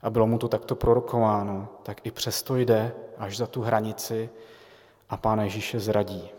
a 0.01 0.09
bylo 0.09 0.27
mu 0.27 0.37
to 0.37 0.47
takto 0.47 0.75
prorokováno, 0.75 1.67
tak 1.83 2.05
i 2.05 2.11
přesto 2.11 2.55
jde 2.55 2.95
až 3.17 3.37
za 3.37 3.47
tu 3.47 3.61
hranici 3.61 4.29
a 5.09 5.17
Pán 5.17 5.39
Ježíše 5.39 5.79
zradí. 5.79 6.31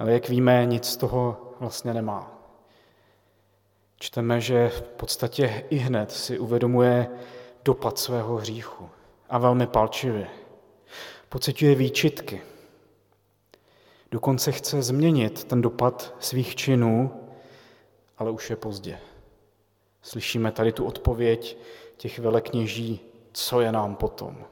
Ale 0.00 0.12
jak 0.12 0.28
víme, 0.28 0.66
nic 0.66 0.86
z 0.86 0.96
toho 0.96 1.54
vlastně 1.60 1.94
nemá. 1.94 2.32
Čteme, 3.98 4.40
že 4.40 4.68
v 4.68 4.82
podstatě 4.82 5.64
i 5.70 5.76
hned 5.76 6.12
si 6.12 6.38
uvědomuje 6.38 7.08
dopad 7.64 7.98
svého 7.98 8.36
hříchu 8.36 8.90
a 9.28 9.38
velmi 9.38 9.66
palčivě. 9.66 10.28
Pocituje 11.28 11.74
výčitky, 11.74 12.42
Dokonce 14.10 14.52
chce 14.52 14.82
změnit 14.82 15.44
ten 15.44 15.62
dopad 15.62 16.14
svých 16.18 16.56
činů, 16.56 17.10
ale 18.18 18.30
už 18.30 18.50
je 18.50 18.56
pozdě. 18.56 18.98
Slyšíme 20.02 20.52
tady 20.52 20.72
tu 20.72 20.84
odpověď 20.84 21.58
těch 21.96 22.18
velekněží, 22.18 23.00
co 23.32 23.60
je 23.60 23.72
nám 23.72 23.96
potom, 23.96 24.44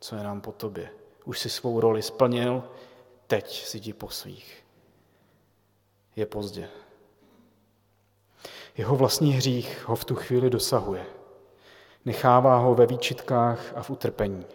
co 0.00 0.16
je 0.16 0.22
nám 0.22 0.40
po 0.40 0.52
tobě. 0.52 0.88
Už 1.24 1.38
si 1.38 1.50
svou 1.50 1.80
roli 1.80 2.02
splnil, 2.02 2.62
teď 3.26 3.64
si 3.64 3.78
jdi 3.78 3.92
po 3.92 4.08
svých. 4.08 4.65
Je 6.16 6.26
pozdě. 6.26 6.68
Jeho 8.76 8.96
vlastní 8.96 9.32
hřích 9.32 9.88
ho 9.88 9.96
v 9.96 10.04
tu 10.04 10.14
chvíli 10.14 10.50
dosahuje. 10.50 11.06
Nechává 12.04 12.58
ho 12.58 12.74
ve 12.74 12.86
výčitkách 12.86 13.72
a 13.76 13.82
v 13.82 13.90
utrpení. 13.90 14.46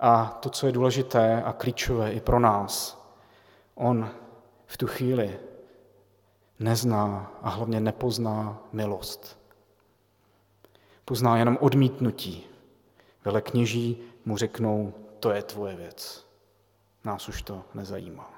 A 0.00 0.38
to, 0.40 0.50
co 0.50 0.66
je 0.66 0.72
důležité 0.72 1.42
a 1.42 1.52
klíčové 1.52 2.12
i 2.12 2.20
pro 2.20 2.40
nás, 2.40 3.02
on 3.74 4.10
v 4.66 4.76
tu 4.76 4.86
chvíli 4.86 5.38
nezná 6.58 7.32
a 7.42 7.48
hlavně 7.48 7.80
nepozná 7.80 8.62
milost. 8.72 9.38
Pozná 11.04 11.38
jenom 11.38 11.58
odmítnutí. 11.60 12.46
Velekněží 13.24 14.02
mu 14.24 14.36
řeknou, 14.36 14.94
to 15.20 15.30
je 15.30 15.42
tvoje 15.42 15.76
věc. 15.76 16.26
Nás 17.04 17.28
už 17.28 17.42
to 17.42 17.64
nezajímá. 17.74 18.37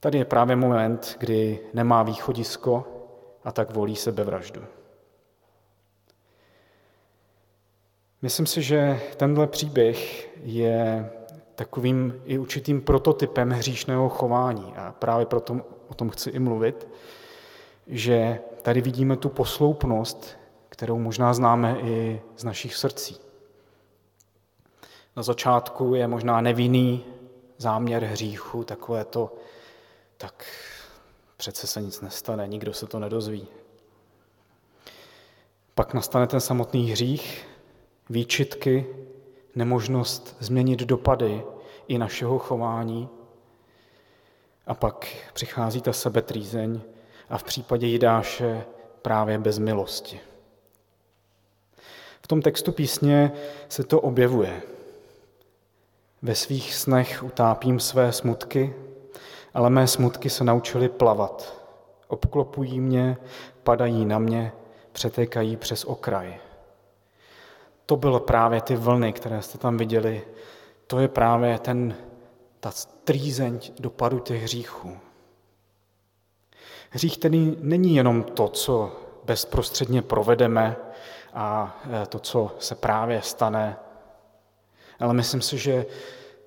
Tady 0.00 0.18
je 0.18 0.24
právě 0.24 0.56
moment, 0.56 1.16
kdy 1.18 1.60
nemá 1.74 2.02
východisko 2.02 2.86
a 3.44 3.52
tak 3.52 3.74
volí 3.74 3.96
sebevraždu. 3.96 4.64
Myslím 8.22 8.46
si, 8.46 8.62
že 8.62 9.00
tenhle 9.16 9.46
příběh 9.46 10.30
je 10.42 11.10
takovým 11.54 12.22
i 12.24 12.38
určitým 12.38 12.80
prototypem 12.80 13.50
hříšného 13.50 14.08
chování 14.08 14.74
a 14.76 14.92
právě 14.92 15.26
proto 15.26 15.60
o 15.88 15.94
tom 15.94 16.10
chci 16.10 16.30
i 16.30 16.38
mluvit, 16.38 16.88
že 17.86 18.40
tady 18.62 18.80
vidíme 18.80 19.16
tu 19.16 19.28
posloupnost, 19.28 20.38
kterou 20.68 20.98
možná 20.98 21.34
známe 21.34 21.76
i 21.80 22.22
z 22.36 22.44
našich 22.44 22.74
srdcí. 22.74 23.16
Na 25.16 25.22
začátku 25.22 25.94
je 25.94 26.08
možná 26.08 26.40
nevinný 26.40 27.04
záměr 27.56 28.04
hříchu, 28.04 28.64
takové 28.64 29.04
to, 29.04 29.36
tak 30.18 30.44
přece 31.36 31.66
se 31.66 31.82
nic 31.82 32.00
nestane, 32.00 32.48
nikdo 32.48 32.74
se 32.74 32.86
to 32.86 32.98
nedozví. 32.98 33.46
Pak 35.74 35.94
nastane 35.94 36.26
ten 36.26 36.40
samotný 36.40 36.90
hřích, 36.90 37.48
výčitky, 38.10 38.86
nemožnost 39.54 40.36
změnit 40.40 40.80
dopady 40.80 41.42
i 41.88 41.98
našeho 41.98 42.38
chování. 42.38 43.08
A 44.66 44.74
pak 44.74 45.06
přichází 45.32 45.80
ta 45.80 45.92
sebetrýzeň 45.92 46.80
a 47.30 47.38
v 47.38 47.44
případě 47.44 47.86
Jidáše 47.86 48.64
právě 49.02 49.38
bez 49.38 49.58
milosti. 49.58 50.20
V 52.22 52.26
tom 52.26 52.42
textu 52.42 52.72
písně 52.72 53.32
se 53.68 53.84
to 53.84 54.00
objevuje. 54.00 54.62
Ve 56.22 56.34
svých 56.34 56.74
snech 56.74 57.22
utápím 57.22 57.80
své 57.80 58.12
smutky, 58.12 58.74
ale 59.54 59.70
mé 59.70 59.86
smutky 59.86 60.30
se 60.30 60.44
naučily 60.44 60.88
plavat. 60.88 61.64
Obklopují 62.08 62.80
mě, 62.80 63.16
padají 63.62 64.04
na 64.04 64.18
mě, 64.18 64.52
přetékají 64.92 65.56
přes 65.56 65.84
okraj. 65.84 66.38
To 67.86 67.96
bylo 67.96 68.20
právě 68.20 68.60
ty 68.60 68.76
vlny, 68.76 69.12
které 69.12 69.42
jste 69.42 69.58
tam 69.58 69.76
viděli. 69.76 70.22
To 70.86 70.98
je 70.98 71.08
právě 71.08 71.58
ten, 71.58 71.94
ta 72.60 72.70
trýzeň 73.04 73.60
dopadu 73.78 74.18
těch 74.18 74.42
hříchů. 74.42 74.96
Hřích 76.90 77.18
tedy 77.18 77.56
není 77.60 77.96
jenom 77.96 78.22
to, 78.22 78.48
co 78.48 78.92
bezprostředně 79.24 80.02
provedeme 80.02 80.76
a 81.34 81.78
e, 82.02 82.06
to, 82.06 82.18
co 82.18 82.56
se 82.58 82.74
právě 82.74 83.22
stane, 83.22 83.76
ale 85.00 85.14
myslím 85.14 85.40
si, 85.40 85.58
že 85.58 85.86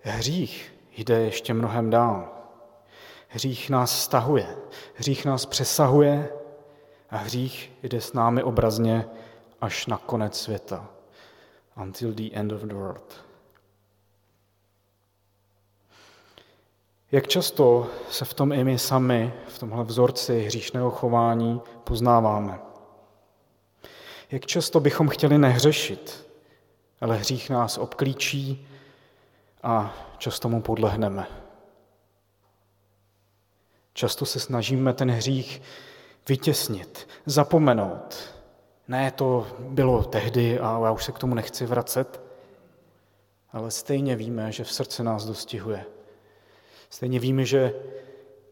hřích 0.02 0.74
jde 0.98 1.20
ještě 1.20 1.54
mnohem 1.54 1.90
dál. 1.90 2.41
Hřích 3.34 3.70
nás 3.70 4.04
stahuje, 4.04 4.58
hřích 4.96 5.26
nás 5.26 5.46
přesahuje 5.46 6.30
a 7.10 7.18
hřích 7.18 7.72
jde 7.84 8.02
s 8.02 8.14
námi 8.14 8.44
obrazně 8.44 9.06
až 9.62 9.86
na 9.86 9.98
konec 9.98 10.42
světa. 10.42 10.90
Until 11.82 12.14
the 12.14 12.30
end 12.34 12.52
of 12.52 12.62
the 12.62 12.74
world. 12.74 13.26
Jak 17.12 17.28
často 17.28 17.90
se 18.10 18.26
v 18.26 18.34
tom 18.34 18.52
i 18.52 18.64
my 18.64 18.80
sami, 18.80 19.34
v 19.48 19.60
tomhle 19.60 19.84
vzorci 19.84 20.42
hříšného 20.42 20.92
chování, 20.92 21.62
poznáváme? 21.84 22.60
Jak 24.32 24.46
často 24.46 24.80
bychom 24.80 25.10
chtěli 25.10 25.38
nehřešit, 25.38 26.28
ale 27.02 27.18
hřích 27.18 27.50
nás 27.50 27.78
obklíčí 27.78 28.68
a 29.64 29.94
často 30.18 30.50
mu 30.50 30.62
podlehneme. 30.62 31.41
Často 33.94 34.26
se 34.26 34.40
snažíme 34.40 34.94
ten 34.94 35.12
hřích 35.12 35.62
vytěsnit, 36.30 37.08
zapomenout. 37.26 38.36
Ne, 38.88 39.12
to 39.12 39.48
bylo 39.60 40.04
tehdy 40.04 40.60
a 40.60 40.80
já 40.84 40.92
už 40.92 41.04
se 41.04 41.12
k 41.12 41.20
tomu 41.20 41.36
nechci 41.36 41.66
vracet, 41.66 42.22
ale 43.52 43.72
stejně 43.72 44.16
víme, 44.16 44.52
že 44.52 44.64
v 44.64 44.72
srdci 44.72 45.04
nás 45.04 45.26
dostihuje. 45.26 45.86
Stejně 46.90 47.20
víme, 47.20 47.46
že 47.46 47.74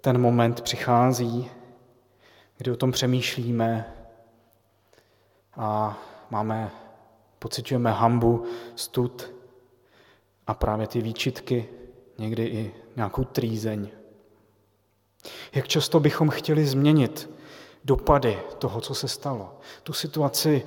ten 0.01 0.21
moment 0.21 0.61
přichází, 0.61 1.51
kdy 2.57 2.71
o 2.71 2.75
tom 2.75 2.91
přemýšlíme 2.91 3.93
a 5.55 5.99
máme, 6.29 6.71
pocitujeme 7.39 7.91
hambu, 7.91 8.45
stud 8.75 9.33
a 10.47 10.53
právě 10.53 10.87
ty 10.87 11.01
výčitky, 11.01 11.69
někdy 12.17 12.45
i 12.45 12.73
nějakou 12.95 13.23
trýzeň. 13.23 13.89
Jak 15.53 15.67
často 15.67 15.99
bychom 15.99 16.29
chtěli 16.29 16.65
změnit 16.65 17.29
dopady 17.83 18.39
toho, 18.57 18.81
co 18.81 18.95
se 18.95 19.07
stalo. 19.07 19.59
Tu 19.83 19.93
situaci 19.93 20.65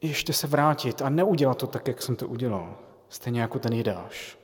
ještě 0.00 0.32
se 0.32 0.46
vrátit 0.46 1.02
a 1.02 1.08
neudělat 1.08 1.58
to 1.58 1.66
tak, 1.66 1.88
jak 1.88 2.02
jsem 2.02 2.16
to 2.16 2.28
udělal. 2.28 2.76
Stejně 3.08 3.40
jako 3.40 3.58
ten 3.58 3.72
Jidáš. 3.72 4.38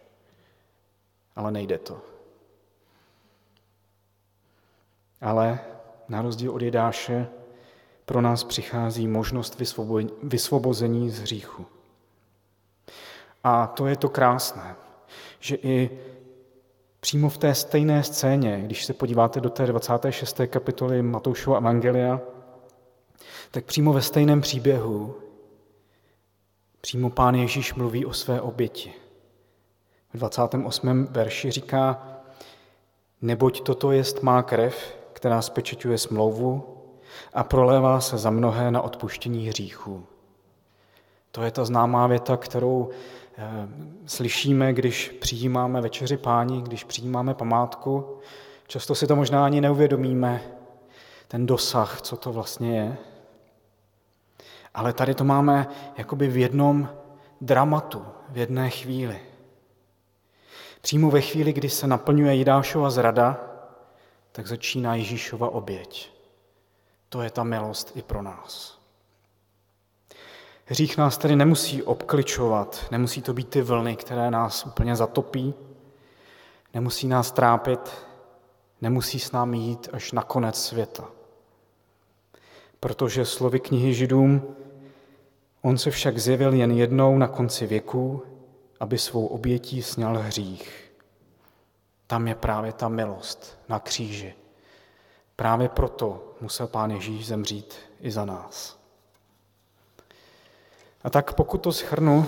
Ale 1.37 1.51
nejde 1.51 1.79
to. 1.79 2.01
Ale 5.21 5.61
na 6.09 6.23
rozdíl 6.23 6.53
od 6.53 6.63
Jidáše 6.63 7.29
pro 8.05 8.21
nás 8.21 8.45
přichází 8.45 9.09
možnost 9.09 9.63
vysvobození 10.23 11.11
z 11.11 11.19
hříchu. 11.19 11.67
A 13.45 13.67
to 13.67 13.87
je 13.87 13.97
to 13.97 14.09
krásné, 14.09 14.77
že 15.41 15.57
i 15.57 15.91
přímo 17.05 17.29
v 17.29 17.39
té 17.39 17.55
stejné 17.55 18.03
scéně, 18.03 18.63
když 18.65 18.85
se 18.85 18.93
podíváte 18.93 19.41
do 19.41 19.51
té 19.51 19.67
26. 19.67 20.41
kapitoly 20.47 21.03
Matoušova 21.03 21.57
Evangelia, 21.57 22.21
tak 23.51 23.65
přímo 23.65 23.93
ve 23.93 24.03
stejném 24.03 24.41
příběhu 24.41 25.15
přímo 26.81 27.11
pán 27.11 27.35
Ježíš 27.35 27.75
mluví 27.75 28.07
o 28.07 28.13
své 28.13 28.41
oběti. 28.41 28.93
V 30.15 30.19
28. 30.19 31.07
verši 31.11 31.51
říká, 31.51 32.09
neboť 33.23 33.61
toto 33.61 33.93
jest 33.93 34.23
má 34.23 34.43
krev, 34.43 34.97
která 35.13 35.43
spečeťuje 35.43 35.99
smlouvu 35.99 36.79
a 37.33 37.45
prolévá 37.45 38.01
se 38.01 38.19
za 38.19 38.31
mnohé 38.31 38.71
na 38.71 38.83
odpuštění 38.83 39.49
hříchů. 39.49 40.07
To 41.31 41.43
je 41.43 41.51
ta 41.51 41.65
známá 41.65 42.07
věta, 42.07 42.37
kterou 42.37 42.91
slyšíme, 44.07 44.73
když 44.73 45.09
přijímáme 45.09 45.81
večeři 45.81 46.17
páni, 46.17 46.63
když 46.63 46.85
přijímáme 46.85 47.35
památku. 47.35 48.19
Často 48.67 48.95
si 48.95 49.07
to 49.07 49.17
možná 49.17 49.45
ani 49.45 49.61
neuvědomíme, 49.61 50.43
ten 51.29 51.47
dosah, 51.47 52.01
co 52.03 52.17
to 52.17 52.33
vlastně 52.33 52.77
je. 52.77 52.97
Ale 54.75 54.93
tady 54.93 55.15
to 55.15 55.25
máme 55.25 55.67
jakoby 55.97 56.29
v 56.29 56.37
jednom 56.37 56.89
dramatu, 57.41 58.05
v 58.29 58.37
jedné 58.37 58.71
chvíli. 58.71 59.21
Přímo 60.81 61.11
ve 61.11 61.21
chvíli, 61.21 61.53
kdy 61.53 61.71
se 61.71 61.87
naplňuje 61.87 62.35
Jidášova 62.35 62.91
zrada, 62.91 63.41
tak 64.33 64.47
začíná 64.47 64.95
Ježíšova 64.95 65.49
oběť. 65.49 66.13
To 67.09 67.23
je 67.23 67.31
ta 67.31 67.45
milost 67.45 67.97
i 67.97 68.03
pro 68.03 68.23
nás. 68.23 68.82
Hřích 70.73 70.97
nás 70.97 71.19
tedy 71.19 71.37
nemusí 71.37 71.83
obkličovat, 71.83 72.85
nemusí 72.91 73.23
to 73.23 73.35
být 73.35 73.49
ty 73.49 73.63
vlny, 73.63 73.97
které 73.97 74.31
nás 74.31 74.67
úplně 74.67 74.97
zatopí, 74.97 75.55
nemusí 76.75 77.09
nás 77.09 77.33
trápit, 77.33 77.91
nemusí 78.81 79.21
s 79.21 79.33
námi 79.33 79.59
jít 79.59 79.89
až 79.93 80.13
na 80.13 80.23
konec 80.23 80.63
světa. 80.65 81.09
Protože 82.81 83.25
slovy 83.25 83.61
knihy 83.61 83.95
Židům, 83.95 84.57
on 85.63 85.79
se 85.79 85.91
však 85.91 86.19
zjevil 86.19 86.55
jen 86.55 86.71
jednou 86.71 87.19
na 87.19 87.29
konci 87.29 87.67
věku, 87.67 88.23
aby 88.81 88.99
svou 88.99 89.27
obětí 89.27 89.83
sněl 89.83 90.19
hřích. 90.19 90.93
Tam 92.07 92.29
je 92.29 92.35
právě 92.35 92.73
ta 92.73 92.89
milost 92.89 93.59
na 93.69 93.79
kříži. 93.79 94.35
Právě 95.37 95.69
proto 95.69 96.35
musel 96.41 96.67
Pán 96.67 96.91
Ježíš 96.91 97.27
zemřít 97.27 97.75
i 98.01 98.11
za 98.11 98.25
nás. 98.25 98.82
A 101.05 101.11
tak 101.11 101.35
pokud 101.35 101.59
to 101.59 101.73
schrnu, 101.73 102.27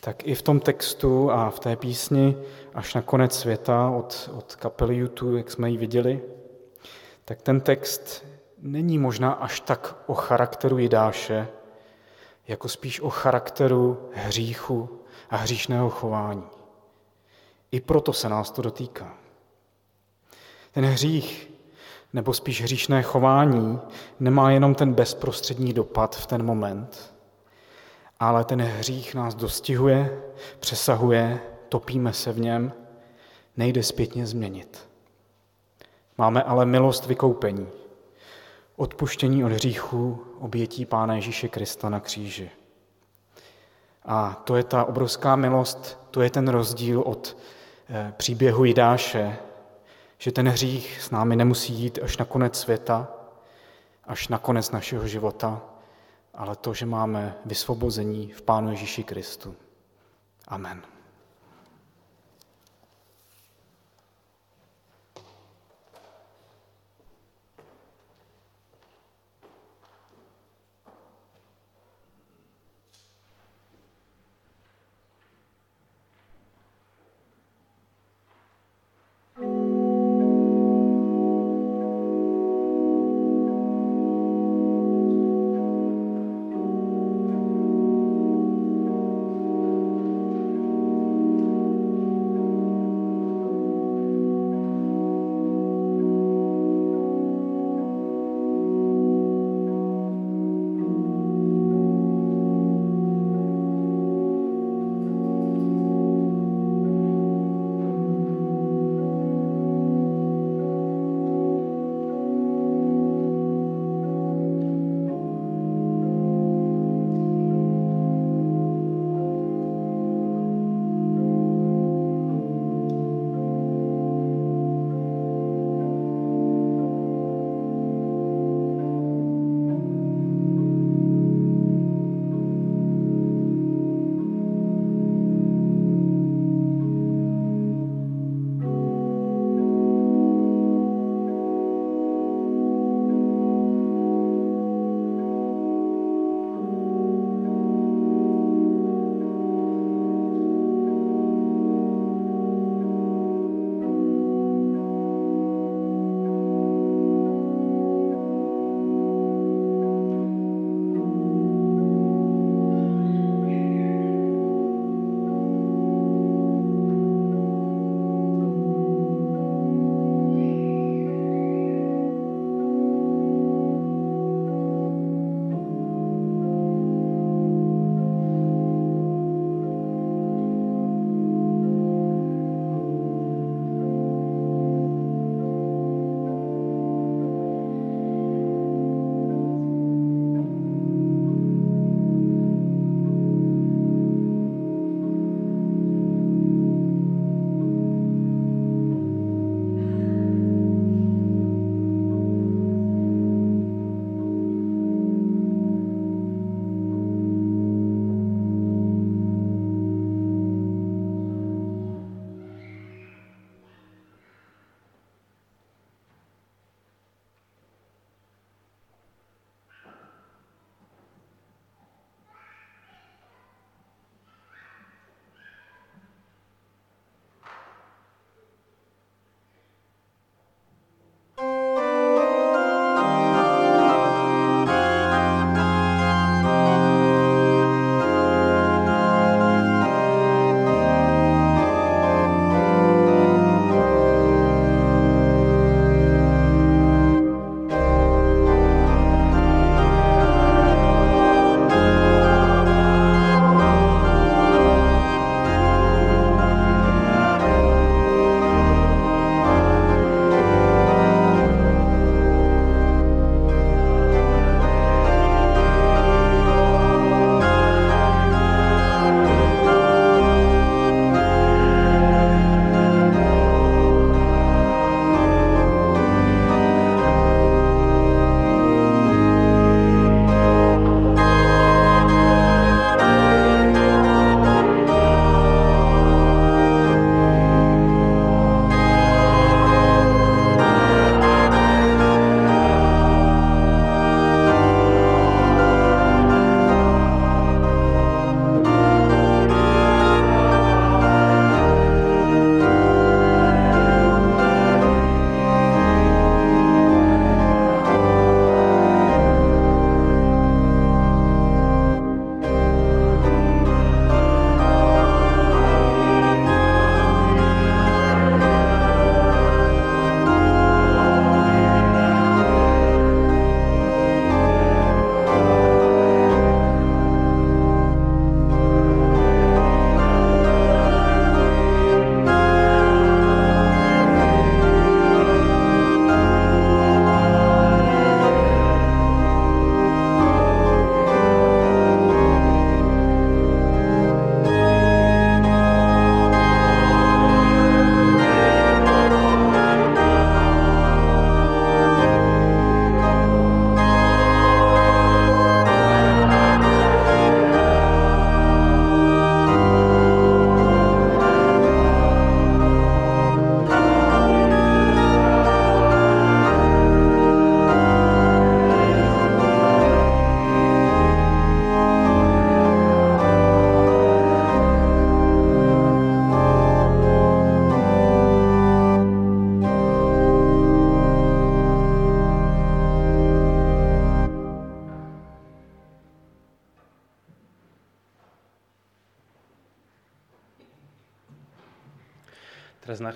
tak 0.00 0.26
i 0.26 0.34
v 0.34 0.42
tom 0.42 0.60
textu 0.60 1.30
a 1.30 1.50
v 1.50 1.60
té 1.60 1.76
písni 1.76 2.36
až 2.74 2.94
na 2.94 3.02
konec 3.02 3.38
světa 3.38 3.90
od, 3.90 4.30
od 4.34 4.56
kapely 4.56 4.96
YouTube, 4.96 5.38
jak 5.38 5.50
jsme 5.50 5.70
ji 5.70 5.76
viděli, 5.76 6.22
tak 7.24 7.42
ten 7.42 7.60
text 7.60 8.24
není 8.58 8.98
možná 8.98 9.32
až 9.32 9.60
tak 9.60 9.96
o 10.06 10.14
charakteru 10.14 10.78
Jidáše, 10.78 11.48
jako 12.48 12.68
spíš 12.68 13.00
o 13.00 13.10
charakteru 13.10 14.10
hříchu 14.12 15.00
a 15.30 15.36
hříšného 15.36 15.90
chování. 15.90 16.44
I 17.70 17.80
proto 17.80 18.12
se 18.12 18.28
nás 18.28 18.50
to 18.50 18.62
dotýká. 18.62 19.14
Ten 20.72 20.84
hřích, 20.84 21.50
nebo 22.12 22.34
spíš 22.34 22.62
hříšné 22.62 23.02
chování, 23.02 23.80
nemá 24.20 24.50
jenom 24.50 24.74
ten 24.74 24.94
bezprostřední 24.94 25.72
dopad 25.72 26.16
v 26.16 26.26
ten 26.26 26.42
moment, 26.42 27.14
ale 28.20 28.44
ten 28.44 28.62
hřích 28.62 29.14
nás 29.14 29.34
dostihuje, 29.34 30.22
přesahuje, 30.60 31.40
topíme 31.68 32.12
se 32.12 32.32
v 32.32 32.38
něm, 32.38 32.72
nejde 33.56 33.82
zpětně 33.82 34.26
změnit. 34.26 34.88
Máme 36.18 36.42
ale 36.42 36.66
milost 36.66 37.06
vykoupení, 37.06 37.68
odpuštění 38.76 39.44
od 39.44 39.52
hříchů, 39.52 40.24
obětí 40.38 40.84
Pána 40.84 41.14
Ježíše 41.14 41.48
Krista 41.48 41.88
na 41.88 42.00
kříži. 42.00 42.50
A 44.04 44.42
to 44.44 44.56
je 44.56 44.64
ta 44.64 44.84
obrovská 44.84 45.36
milost, 45.36 45.98
to 46.10 46.20
je 46.22 46.30
ten 46.30 46.48
rozdíl 46.48 47.02
od 47.06 47.36
eh, 47.88 48.14
příběhu 48.16 48.64
Jidáše, 48.64 49.38
že 50.18 50.32
ten 50.32 50.48
hřích 50.48 51.00
s 51.02 51.10
námi 51.10 51.36
nemusí 51.36 51.72
jít 51.72 51.98
až 52.02 52.16
na 52.16 52.24
konec 52.24 52.58
světa, 52.58 53.08
až 54.04 54.28
na 54.28 54.38
konec 54.38 54.70
našeho 54.70 55.08
života, 55.08 55.62
ale 56.38 56.56
to, 56.56 56.74
že 56.74 56.86
máme 56.86 57.34
vysvobození 57.44 58.32
v 58.32 58.42
Pánu 58.42 58.70
Ježíši 58.70 59.02
Kristu. 59.04 59.56
Amen. 60.48 60.97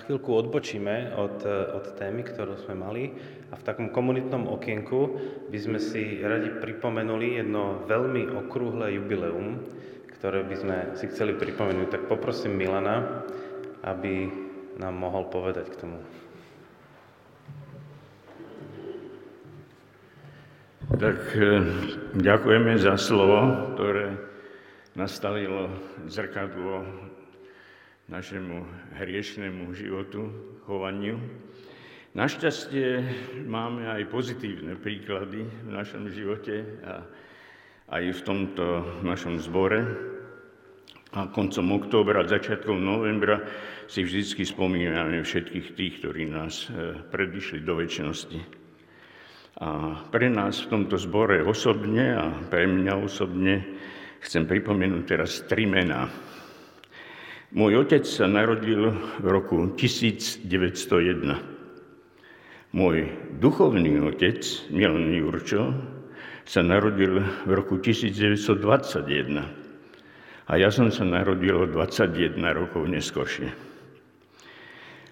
Chvíľku 0.03 0.35
odbočíme 0.35 1.15
od, 1.15 1.43
od 1.47 1.85
témy, 1.95 2.27
ktorú 2.27 2.59
sme 2.59 2.75
mali 2.75 3.03
a 3.51 3.55
v 3.55 3.65
takom 3.65 3.87
komunitnom 3.89 4.51
okienku 4.51 4.99
by 5.47 5.59
sme 5.59 5.79
si 5.79 6.19
radi 6.19 6.51
pripomenuli 6.59 7.39
jedno 7.39 7.85
veľmi 7.87 8.35
okrúhle 8.43 8.91
jubileum, 8.99 9.63
ktoré 10.19 10.43
by 10.43 10.55
sme 10.55 10.77
si 10.99 11.07
chceli 11.07 11.35
pripomenúť. 11.35 11.87
Tak 11.87 12.11
poprosím 12.11 12.59
Milana, 12.59 13.23
aby 13.83 14.27
nám 14.79 14.95
mohol 14.95 15.27
povedať 15.31 15.71
k 15.71 15.79
tomu. 15.79 15.99
Tak 20.93 21.19
eh, 21.35 21.63
ďakujeme 22.19 22.75
za 22.75 22.99
slovo, 22.99 23.71
ktoré 23.73 24.13
nastavilo 24.93 25.73
zrkadlo 26.05 27.02
našemu 28.11 28.67
hriešnému 28.99 29.71
životu, 29.71 30.27
chovaniu. 30.67 31.19
Našťastie 32.13 33.01
máme 33.47 33.89
aj 33.89 34.11
pozitívne 34.11 34.77
príklady 34.77 35.47
v 35.47 35.69
našom 35.71 36.11
živote 36.13 36.61
a 36.85 37.01
aj 37.89 38.03
v 38.13 38.21
tomto 38.21 38.65
našom 39.01 39.41
zbore. 39.41 39.81
A 41.13 41.29
koncom 41.29 41.77
októbra, 41.77 42.25
začiatkom 42.25 42.81
novembra 42.81 43.45
si 43.85 44.01
vždy 44.01 44.45
spomíname 44.45 45.21
všetkých 45.21 45.67
tých, 45.77 45.93
ktorí 46.01 46.25
nás 46.25 46.69
e, 46.73 46.97
predišli 47.13 47.61
do 47.61 47.77
väčšnosti. 47.77 48.41
A 49.61 50.01
pre 50.09 50.33
nás 50.33 50.65
v 50.65 50.69
tomto 50.73 50.97
zbore 50.97 51.45
osobne 51.45 52.17
a 52.17 52.25
pre 52.49 52.65
mňa 52.65 52.93
osobne 52.97 53.61
chcem 54.25 54.49
pripomenúť 54.49 55.03
teraz 55.05 55.45
tri 55.45 55.69
mená. 55.69 56.09
Môj 57.53 57.85
otec 57.85 58.01
sa 58.01 58.25
narodil 58.25 58.97
v 59.21 59.27
roku 59.29 59.77
1901. 59.77 60.49
Môj 62.73 63.13
duchovný 63.37 64.01
otec, 64.09 64.41
Milan 64.73 65.13
Jurčo, 65.13 65.69
sa 66.49 66.65
narodil 66.65 67.21
v 67.21 67.51
roku 67.53 67.77
1921. 67.77 69.45
A 70.49 70.53
ja 70.57 70.73
som 70.73 70.89
sa 70.89 71.05
narodil 71.05 71.53
o 71.53 71.69
21 71.69 72.41
rokov 72.57 72.89
neskôršie. 72.89 73.53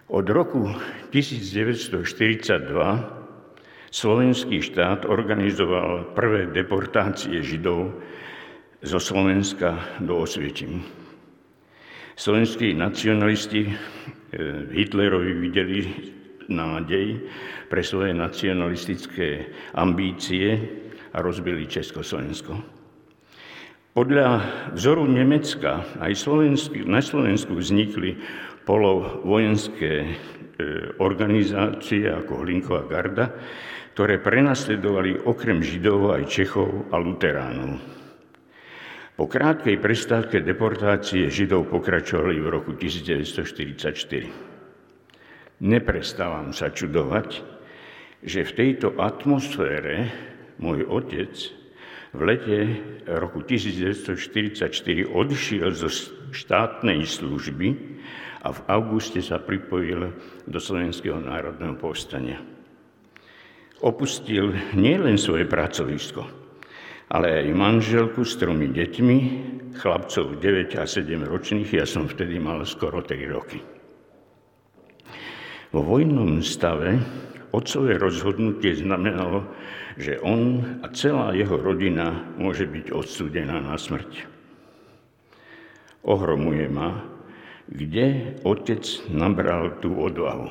Od 0.09 0.25
roku 0.25 0.65
1942 1.13 2.01
slovenský 3.93 4.65
štát 4.65 5.05
organizoval 5.05 6.17
prvé 6.17 6.49
deportácie 6.49 7.45
Židov 7.45 8.01
zo 8.81 8.97
Slovenska 8.97 10.01
do 10.01 10.25
Osvietimi. 10.25 11.00
Slovenskí 12.21 12.77
nacionalisti 12.77 13.65
eh, 13.65 13.73
Hitlerovi 14.77 15.33
videli 15.41 15.81
nádej 16.53 17.17
pre 17.65 17.81
svoje 17.81 18.13
nacionalistické 18.13 19.49
ambície 19.73 20.53
a 21.09 21.17
rozbili 21.17 21.65
Československo. 21.65 22.61
Podľa 23.97 24.27
vzoru 24.77 25.09
Nemecka 25.09 25.81
aj 25.97 26.13
na 26.85 27.01
Slovensku 27.01 27.57
vznikli 27.57 28.13
polovojenské 28.69 29.93
eh, 30.05 30.13
organizácie 31.01 32.05
ako 32.05 32.45
Hlinková 32.45 32.85
garda, 32.85 33.33
ktoré 33.97 34.21
prenasledovali 34.21 35.25
okrem 35.25 35.65
Židov 35.65 36.21
aj 36.21 36.29
Čechov 36.29 36.85
a 36.93 37.01
Luteránov. 37.01 38.00
Po 39.21 39.29
krátkej 39.29 39.77
prestávke 39.77 40.41
deportácie 40.41 41.29
Židov 41.29 41.69
pokračovali 41.69 42.41
v 42.41 42.47
roku 42.49 42.73
1944. 42.73 45.61
Neprestávam 45.61 46.49
sa 46.57 46.73
čudovať, 46.73 47.45
že 48.25 48.41
v 48.41 48.51
tejto 48.57 48.97
atmosfére 48.97 50.09
môj 50.57 50.89
otec 50.89 51.37
v 52.17 52.19
lete 52.25 52.81
roku 53.05 53.45
1944 53.45 54.57
odišiel 55.05 55.69
zo 55.69 55.93
štátnej 56.33 57.05
služby 57.05 57.77
a 58.41 58.57
v 58.57 58.59
auguste 58.73 59.21
sa 59.21 59.37
pripojil 59.37 60.17
do 60.49 60.57
Slovenského 60.57 61.21
národného 61.21 61.77
povstania. 61.77 62.41
Opustil 63.85 64.49
nielen 64.73 65.21
svoje 65.21 65.45
pracovisko, 65.45 66.40
ale 67.11 67.43
aj 67.43 67.47
manželku 67.51 68.23
s 68.23 68.39
tromi 68.39 68.71
deťmi, 68.71 69.17
chlapcov 69.75 70.39
9 70.39 70.79
a 70.79 70.87
7 70.87 71.27
ročných, 71.27 71.67
ja 71.75 71.83
som 71.83 72.07
vtedy 72.07 72.39
mal 72.39 72.63
skoro 72.63 73.03
3 73.03 73.35
roky. 73.35 73.59
Vo 75.75 75.83
vojnom 75.83 76.39
stave 76.39 76.99
otcové 77.51 77.99
rozhodnutie 77.99 78.79
znamenalo, 78.79 79.43
že 79.99 80.23
on 80.23 80.63
a 80.83 80.87
celá 80.95 81.35
jeho 81.35 81.59
rodina 81.59 82.31
môže 82.39 82.63
byť 82.63 82.95
odsúdená 82.95 83.59
na 83.59 83.75
smrť. 83.75 84.27
Ohromuje 86.07 86.71
ma, 86.71 86.95
kde 87.67 88.39
otec 88.47 88.83
nabral 89.11 89.79
tú 89.83 89.99
odvahu 89.99 90.47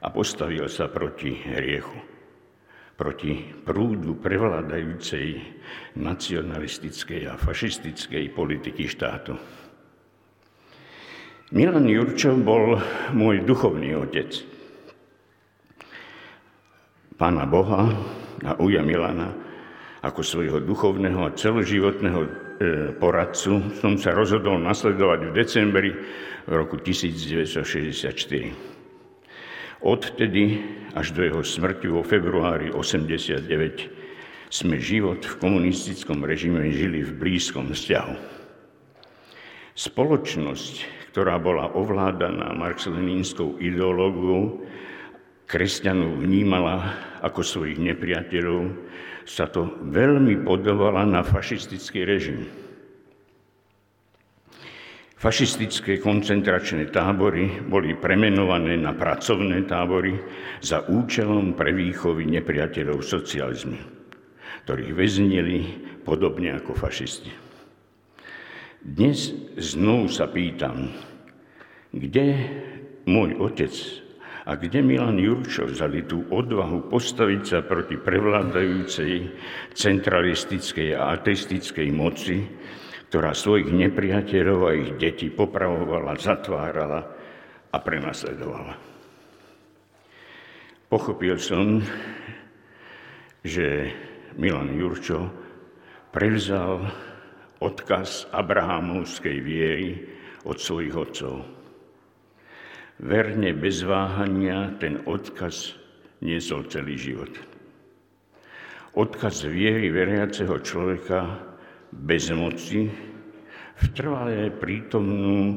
a 0.00 0.06
postavil 0.12 0.68
sa 0.68 0.88
proti 0.88 1.32
hriechu 1.32 2.09
proti 3.00 3.40
prúdu 3.64 4.20
prevládajúcej 4.20 5.40
nacionalistickej 5.96 7.32
a 7.32 7.40
fašistickej 7.40 8.28
politiky 8.36 8.84
štátu. 8.84 9.40
Milan 11.56 11.88
Jurčov 11.88 12.44
bol 12.44 12.76
môj 13.16 13.40
duchovný 13.48 13.96
otec. 13.96 14.44
Pána 17.16 17.48
Boha 17.48 17.88
a 18.44 18.52
uja 18.60 18.84
Milana 18.84 19.32
ako 20.04 20.20
svojho 20.20 20.60
duchovného 20.60 21.24
a 21.24 21.32
celoživotného 21.32 22.20
e, 22.20 22.28
poradcu 23.00 23.80
som 23.80 23.96
sa 23.96 24.12
rozhodol 24.12 24.60
nasledovať 24.60 25.20
v 25.24 25.32
decembri 25.32 25.90
roku 26.48 26.76
1964. 26.76 28.69
Odtedy 29.80 30.60
až 30.92 31.16
do 31.16 31.24
jeho 31.24 31.40
smrti 31.40 31.88
vo 31.88 32.04
februári 32.04 32.68
89 32.68 34.52
sme 34.52 34.76
život 34.76 35.24
v 35.24 35.34
komunistickom 35.40 36.20
režime 36.26 36.68
žili 36.68 37.00
v 37.00 37.16
blízkom 37.16 37.72
vzťahu. 37.72 38.16
Spoločnosť, 39.72 40.74
ktorá 41.14 41.40
bola 41.40 41.72
ovládaná 41.72 42.52
marxlenínskou 42.52 43.56
ideológiou, 43.62 44.60
kresťanov 45.48 46.20
vnímala 46.20 46.92
ako 47.24 47.40
svojich 47.40 47.80
nepriateľov, 47.80 48.76
sa 49.24 49.48
to 49.48 49.80
veľmi 49.88 50.44
podobala 50.44 51.08
na 51.08 51.24
fašistický 51.24 52.04
režim. 52.04 52.44
Fašistické 55.20 56.00
koncentračné 56.00 56.88
tábory 56.88 57.60
boli 57.68 57.92
premenované 57.92 58.80
na 58.80 58.96
pracovné 58.96 59.68
tábory 59.68 60.16
za 60.64 60.88
účelom 60.88 61.52
prevýchovy 61.52 62.24
nepriateľov 62.40 63.04
socializmu, 63.04 63.76
ktorých 64.64 64.96
väznili 64.96 65.56
podobne 66.08 66.56
ako 66.56 66.72
fašisti. 66.72 67.28
Dnes 68.80 69.36
znovu 69.60 70.08
sa 70.08 70.24
pýtam, 70.24 70.88
kde 71.92 72.40
môj 73.04 73.36
otec 73.44 73.76
a 74.48 74.56
kde 74.56 74.80
Milan 74.80 75.20
Jurčo 75.20 75.68
vzali 75.68 76.08
tú 76.08 76.24
odvahu 76.32 76.88
postaviť 76.88 77.42
sa 77.44 77.60
proti 77.60 78.00
prevládajúcej 78.00 79.36
centralistickej 79.76 80.96
a 80.96 81.12
ateistickej 81.12 81.88
moci, 81.92 82.40
ktorá 83.10 83.34
svojich 83.34 83.74
nepriateľov 83.74 84.60
a 84.70 84.78
ich 84.78 84.94
deti 84.94 85.34
popravovala, 85.34 86.14
zatvárala 86.14 87.10
a 87.74 87.76
prenasledovala. 87.82 88.78
Pochopil 90.86 91.34
som, 91.42 91.82
že 93.42 93.90
Milan 94.38 94.70
Jurčo 94.78 95.26
prevzal 96.14 96.86
odkaz 97.58 98.30
Abrahamovskej 98.30 99.36
viery 99.42 100.06
od 100.46 100.62
svojich 100.62 100.94
otcov. 100.94 101.42
Verne 103.02 103.50
bez 103.58 103.82
váhania 103.82 104.78
ten 104.78 105.02
odkaz 105.02 105.74
niesol 106.22 106.62
celý 106.70 106.94
život. 106.94 107.34
Odkaz 108.94 109.50
viery 109.50 109.90
veriaceho 109.90 110.62
človeka 110.62 111.49
bez 111.90 112.30
moci, 112.30 112.90
v 113.80 113.86
trvalé 113.96 114.52
prítomnú 114.52 115.56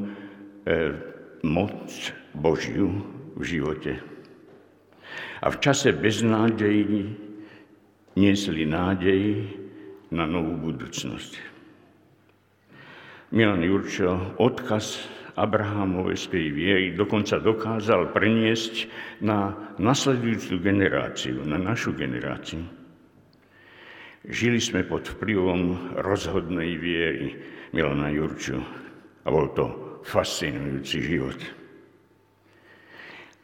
moc 1.44 1.86
Božiu 2.32 2.88
v 3.36 3.42
živote. 3.44 4.00
A 5.44 5.52
v 5.52 5.60
čase 5.60 5.92
beznádejí 5.92 7.12
niesli 8.16 8.64
nádej 8.64 9.44
na 10.08 10.24
novú 10.24 10.72
budúcnosť. 10.72 11.54
Milan 13.34 13.66
Jurčo, 13.66 14.38
odkaz 14.38 15.04
Abrahamovej 15.34 16.30
viery 16.54 16.94
dokonca 16.94 17.42
dokázal 17.42 18.14
preniesť 18.14 18.86
na 19.18 19.50
nasledujúcu 19.82 20.62
generáciu, 20.62 21.42
na 21.42 21.58
našu 21.58 21.90
generáciu. 21.98 22.62
Žili 24.24 24.56
sme 24.56 24.88
pod 24.88 25.04
vplyvom 25.04 25.92
rozhodnej 26.00 26.80
viery 26.80 27.36
Milana 27.76 28.08
Jurču 28.08 28.56
a 29.20 29.28
bol 29.28 29.52
to 29.52 30.00
fascinujúci 30.00 30.96
život. 31.04 31.36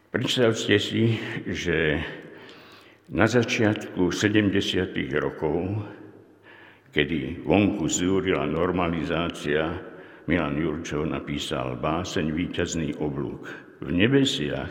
Predstavte 0.08 0.80
si, 0.80 1.20
že 1.44 2.00
na 3.12 3.28
začiatku 3.28 4.08
70. 4.08 4.96
rokov, 5.20 5.84
kedy 6.96 7.44
vonku 7.44 7.84
zúrila 7.84 8.48
normalizácia, 8.48 9.84
Milan 10.24 10.56
Jurčov 10.56 11.04
napísal 11.10 11.76
báseň 11.76 12.32
Výťazný 12.32 12.96
oblúk. 13.02 13.50
V 13.84 13.88
nebesiach 13.92 14.70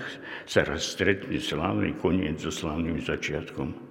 sa 0.49 0.65
raz 0.65 0.89
stretne 0.89 1.37
slávny 1.37 1.93
koniec 2.01 2.41
so 2.41 2.49
slávnym 2.49 2.97
začiatkom. 2.97 3.88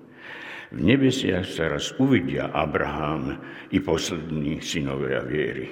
V 0.69 0.81
nebesiach 0.85 1.49
sa 1.49 1.73
raz 1.73 1.97
uvidia 1.97 2.53
Abraham 2.53 3.41
i 3.73 3.81
poslední 3.81 4.61
synovia 4.61 5.25
viery. 5.25 5.69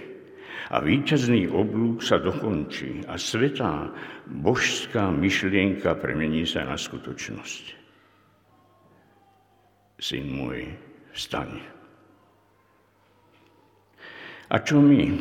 A 0.72 0.82
víťazný 0.82 1.46
oblúk 1.52 2.02
sa 2.02 2.18
dokončí 2.18 3.06
a 3.06 3.14
svetá 3.20 3.92
božská 4.26 5.12
myšlienka 5.14 5.94
premení 6.00 6.42
sa 6.42 6.66
na 6.66 6.74
skutočnosť 6.74 7.86
syn 9.96 10.28
môj, 10.28 10.68
vstaň. 11.16 11.56
A 14.52 14.56
čo 14.62 14.78
my? 14.78 15.16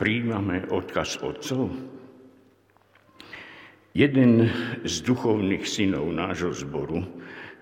Príjmame 0.00 0.64
odkaz 0.72 1.20
otcov? 1.20 1.68
Jeden 3.92 4.48
z 4.86 4.94
duchovných 5.02 5.66
synov 5.66 6.08
nášho 6.14 6.54
zboru, 6.54 7.04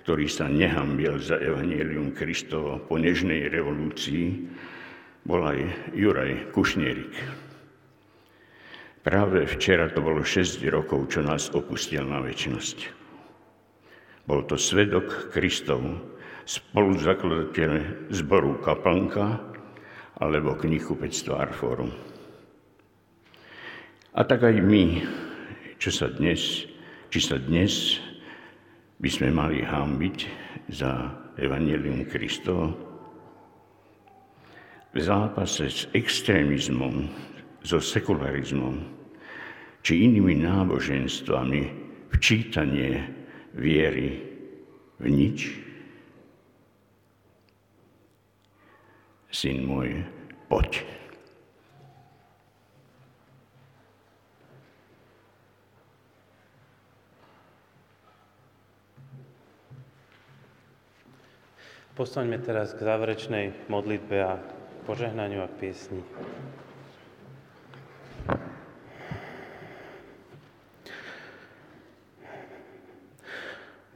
ktorý 0.08 0.24
sa 0.24 0.48
nehambil 0.48 1.20
za 1.20 1.36
Evangelium 1.36 2.16
Kristova 2.16 2.80
po 2.80 2.96
nežnej 2.96 3.52
revolúcii, 3.52 4.48
bol 5.20 5.44
aj 5.44 5.92
Juraj 5.92 6.48
Kušnierik. 6.48 7.12
Práve 9.04 9.44
včera 9.44 9.92
to 9.92 10.00
bolo 10.00 10.24
6 10.24 10.64
rokov, 10.72 11.12
čo 11.12 11.20
nás 11.20 11.52
opustil 11.52 12.08
na 12.08 12.24
väčšnosť. 12.24 12.88
Bol 14.24 14.48
to 14.48 14.56
svedok 14.56 15.28
Kristov, 15.28 15.84
spoluzakladateľ 16.48 17.72
zboru 18.08 18.64
Kaplnka 18.64 19.44
alebo 20.24 20.56
knihkupectva 20.56 21.52
Arforum. 21.52 21.92
A 24.16 24.24
tak 24.24 24.40
aj 24.40 24.56
my, 24.56 25.04
čo 25.76 25.92
sa 25.92 26.08
dnes, 26.08 26.64
či 27.12 27.20
sa 27.20 27.36
dnes 27.36 28.00
by 28.98 29.08
sme 29.10 29.30
mali 29.30 29.62
hámbiť 29.62 30.16
za 30.74 31.14
Evangelium 31.38 32.02
Kristovo, 32.06 32.74
v 34.88 34.98
zápase 34.98 35.70
s 35.70 35.80
extrémizmom, 35.94 37.06
so 37.62 37.78
sekularizmom, 37.78 38.82
či 39.84 40.08
inými 40.08 40.42
náboženstvami, 40.42 41.62
včítanie 42.10 43.04
viery 43.54 44.18
v 44.98 45.06
nič? 45.06 45.38
Syn 49.28 49.68
môj, 49.68 50.02
poď. 50.48 50.82
Postaňme 61.98 62.38
teraz 62.38 62.78
k 62.78 62.86
záverečnej 62.86 63.66
modlitbe 63.66 64.16
a 64.22 64.38
požehnaniu 64.86 65.42
a 65.42 65.50
piesni. 65.50 65.98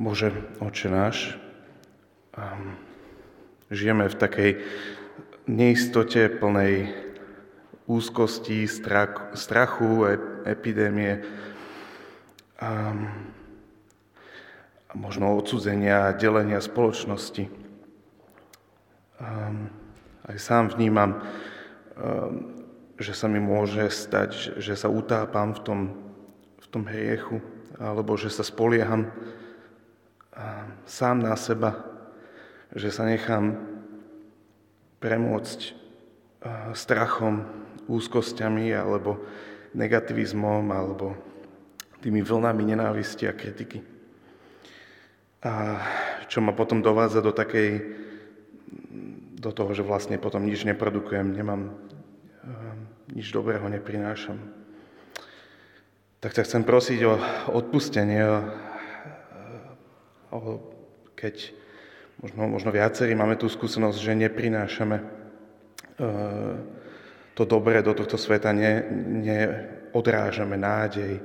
Bože, 0.03 0.35
oče 0.59 0.91
náš, 0.91 1.39
žijeme 3.71 4.11
v 4.11 4.17
takej 4.19 4.51
neistote 5.47 6.27
plnej 6.27 6.91
úzkosti, 7.87 8.67
strach, 8.67 9.31
strachu, 9.39 10.19
epidémie, 10.43 11.23
um, 12.59 13.07
možno 14.91 15.39
odsudzenia 15.39 16.11
a 16.11 16.17
delenia 16.19 16.59
spoločnosti. 16.59 17.62
Um, 19.23 19.71
aj 20.27 20.37
sám 20.43 20.75
vnímam, 20.75 21.23
um, 21.23 21.23
že 22.99 23.15
sa 23.15 23.31
mi 23.31 23.39
môže 23.39 23.87
stať, 23.87 24.59
že 24.59 24.75
sa 24.75 24.91
utápam 24.91 25.55
v 25.55 25.61
tom, 25.63 25.81
v 26.59 26.67
tom 26.67 26.83
hriechu, 26.91 27.39
alebo 27.79 28.19
že 28.19 28.35
sa 28.35 28.43
spolieham 28.43 29.11
sám 30.87 31.21
na 31.21 31.37
seba, 31.37 31.83
že 32.73 32.89
sa 32.89 33.05
nechám 33.05 33.59
premôcť 35.03 35.61
strachom, 36.73 37.45
úzkosťami 37.91 38.73
alebo 38.73 39.19
negativizmom 39.75 40.71
alebo 40.71 41.19
tými 42.01 42.23
vlnami 42.23 42.63
nenávisti 42.75 43.27
a 43.27 43.35
kritiky. 43.35 43.83
A 45.43 45.83
čo 46.31 46.39
ma 46.39 46.55
potom 46.55 46.79
dovádza 46.79 47.19
do 47.19 47.35
takej, 47.35 47.83
do 49.39 49.51
toho, 49.51 49.75
že 49.75 49.83
vlastne 49.83 50.17
potom 50.17 50.47
nič 50.47 50.63
neprodukujem, 50.63 51.35
nemám, 51.35 51.75
nič 53.13 53.35
dobrého 53.35 53.67
neprinášam. 53.69 54.39
Tak 56.23 56.39
ťa 56.39 56.47
chcem 56.47 56.63
prosiť 56.63 57.01
o 57.03 57.15
odpustenie, 57.59 58.23
keď 61.19 61.35
možno, 62.23 62.43
možno 62.49 62.71
viacerí 62.71 63.15
máme 63.15 63.39
tú 63.39 63.51
skúsenosť, 63.51 63.99
že 63.99 64.23
neprinášame 64.27 64.97
e, 64.99 65.05
to 67.35 67.43
dobré 67.47 67.83
do 67.83 67.95
tohto 67.95 68.19
sveta, 68.19 68.55
ne, 68.55 68.83
neodrážame 69.23 70.59
nádej 70.59 71.19
e, 71.19 71.23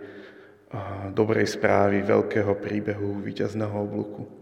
dobrej 1.14 1.50
správy, 1.50 2.06
veľkého 2.06 2.58
príbehu, 2.58 3.22
víťazného 3.22 3.74
oblúku. 3.74 4.37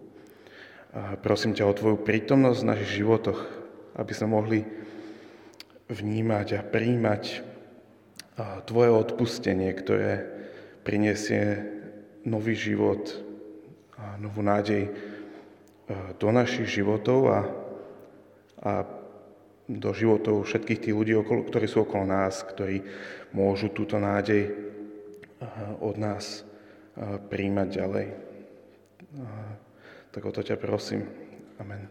Prosím 0.96 1.52
ťa 1.52 1.68
o 1.68 1.76
Tvoju 1.76 1.98
prítomnosť 2.08 2.60
v 2.64 2.70
našich 2.72 3.04
životoch, 3.04 3.40
aby 4.00 4.12
sme 4.16 4.32
mohli 4.32 4.60
vnímať 5.92 6.48
a 6.56 6.62
príjmať 6.64 7.24
Tvoje 8.64 8.90
odpustenie, 8.96 9.76
ktoré 9.76 10.24
prinesie 10.88 11.68
nový 12.24 12.56
život, 12.56 13.12
a 14.00 14.16
novú 14.24 14.40
nádej 14.40 14.92
do 16.16 16.32
našich 16.32 16.80
životov 16.80 17.20
a, 17.28 17.40
a 18.64 18.74
do 19.68 19.92
životov 19.92 20.48
všetkých 20.48 20.80
tých 20.80 20.96
ľudí, 20.96 21.12
okolo, 21.16 21.44
ktorí 21.44 21.68
sú 21.68 21.84
okolo 21.84 22.08
nás, 22.08 22.40
ktorí 22.40 22.80
môžu 23.36 23.68
túto 23.76 24.00
nádej 24.00 24.52
od 25.84 25.96
nás 26.00 26.48
príjmať 27.28 27.68
ďalej. 27.68 28.08
Tak 30.16 30.26
o 30.26 30.32
to 30.32 30.44
ťa 30.44 30.56
prosím. 30.56 31.04
Amen. 31.60 31.88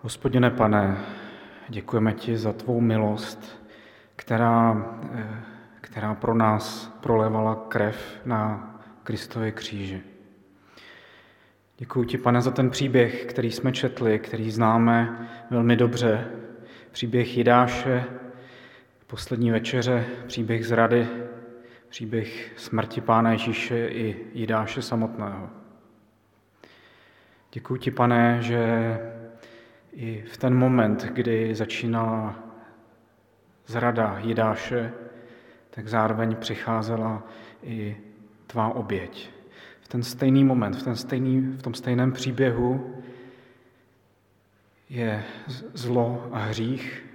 Hospodine 0.00 0.50
pane, 0.50 0.96
děkujeme 1.68 2.12
ti 2.12 2.36
za 2.36 2.52
tvou 2.52 2.80
milost, 2.80 3.66
která, 4.16 4.84
eh, 5.14 5.42
která 5.80 6.14
pro 6.14 6.34
nás 6.34 6.96
prolévala 7.00 7.66
krev 7.68 8.20
na 8.24 8.70
Kristově 9.02 9.52
kříži. 9.52 10.02
Děkuji 11.78 12.04
ti, 12.04 12.18
pane, 12.18 12.42
za 12.42 12.50
ten 12.50 12.70
příběh, 12.70 13.24
který 13.24 13.52
jsme 13.52 13.72
četli, 13.72 14.18
který 14.18 14.50
známe 14.50 15.28
velmi 15.50 15.76
dobře. 15.76 16.30
Příběh 16.92 17.36
Jidáše, 17.36 18.04
poslední 19.10 19.50
večeře, 19.50 20.06
příběh 20.26 20.66
zrady, 20.66 21.08
příběh 21.88 22.52
smrti 22.56 23.00
Pána 23.00 23.32
Ježíše 23.32 23.88
i 23.88 24.26
Jidáše 24.32 24.82
samotného. 24.82 25.50
Děkuji 27.52 27.76
ti, 27.76 27.90
pane, 27.90 28.38
že 28.42 28.98
i 29.92 30.22
v 30.22 30.36
ten 30.36 30.54
moment, 30.54 31.04
kdy 31.04 31.54
začínala 31.54 32.38
zrada 33.66 34.18
Jidáše, 34.18 34.92
tak 35.70 35.88
zároveň 35.88 36.36
přicházela 36.36 37.26
i 37.62 37.96
tvá 38.46 38.74
oběť. 38.74 39.30
V 39.80 39.88
ten 39.88 40.02
stejný 40.02 40.44
moment, 40.44 40.76
v, 40.76 40.82
ten 40.82 40.96
stejný, 40.96 41.40
v 41.40 41.62
tom 41.62 41.74
stejném 41.74 42.12
příběhu 42.12 43.02
je 44.88 45.24
zlo 45.74 46.28
a 46.32 46.38
hřích 46.38 47.09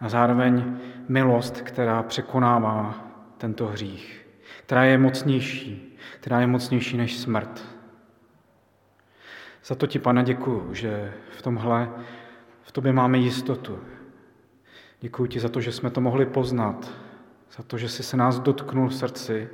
a 0.00 0.08
zároveň 0.08 0.76
milost, 1.08 1.60
která 1.60 2.02
překonává 2.02 2.94
tento 3.38 3.66
hřích, 3.66 4.26
která 4.64 4.84
je 4.84 4.98
mocnější, 4.98 5.96
která 6.20 6.40
je 6.40 6.46
mocnější 6.46 6.96
než 6.96 7.16
smrt. 7.16 7.66
Za 9.64 9.74
to 9.74 9.86
ti, 9.86 9.98
pane, 9.98 10.24
děkuju, 10.24 10.74
že 10.74 11.12
v 11.30 11.42
tomhle 11.42 11.90
v 12.62 12.72
tobě 12.72 12.92
máme 12.92 13.18
jistotu. 13.18 13.78
Děkuji 15.00 15.26
ti 15.26 15.40
za 15.40 15.48
to, 15.48 15.60
že 15.60 15.72
jsme 15.72 15.90
to 15.90 16.00
mohli 16.00 16.26
poznat, 16.26 16.92
za 17.56 17.62
to, 17.62 17.78
že 17.78 17.88
jsi 17.88 18.02
se 18.02 18.16
nás 18.16 18.38
dotknul 18.38 18.88
v 18.88 18.94
srdci, 18.94 19.48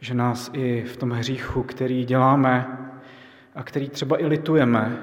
že 0.00 0.14
nás 0.14 0.50
i 0.54 0.82
v 0.82 0.96
tom 0.96 1.10
hříchu, 1.10 1.62
který 1.62 2.04
děláme 2.04 2.78
a 3.54 3.62
který 3.62 3.88
třeba 3.88 4.20
i 4.20 4.26
litujeme, 4.26 5.02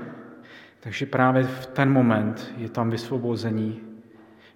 takže 0.80 1.06
právě 1.06 1.44
v 1.44 1.66
ten 1.66 1.92
moment 1.92 2.54
je 2.58 2.70
tam 2.70 2.90
vysvobození, 2.90 3.89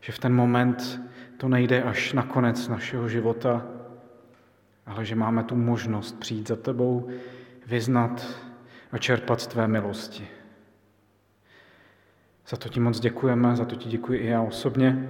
že 0.03 0.11
v 0.11 0.19
ten 0.19 0.33
moment 0.33 1.01
to 1.37 1.47
nejde 1.47 1.83
až 1.83 2.13
na 2.13 2.23
konec 2.23 2.67
našeho 2.67 3.09
života, 3.09 3.65
ale 4.85 5.05
že 5.05 5.15
máme 5.15 5.43
tu 5.43 5.55
možnost 5.55 6.19
přijít 6.19 6.47
za 6.47 6.55
tebou, 6.55 7.09
vyznat 7.67 8.39
a 8.91 8.97
čerpat 8.97 9.41
z 9.41 9.47
tvé 9.47 9.67
milosti. 9.67 10.27
Za 12.47 12.57
to 12.57 12.69
ti 12.69 12.79
moc 12.79 12.99
děkujeme, 12.99 13.55
za 13.55 13.65
to 13.65 13.75
ti 13.75 13.89
děkuji 13.89 14.19
i 14.19 14.27
já 14.27 14.41
osobně 14.41 15.09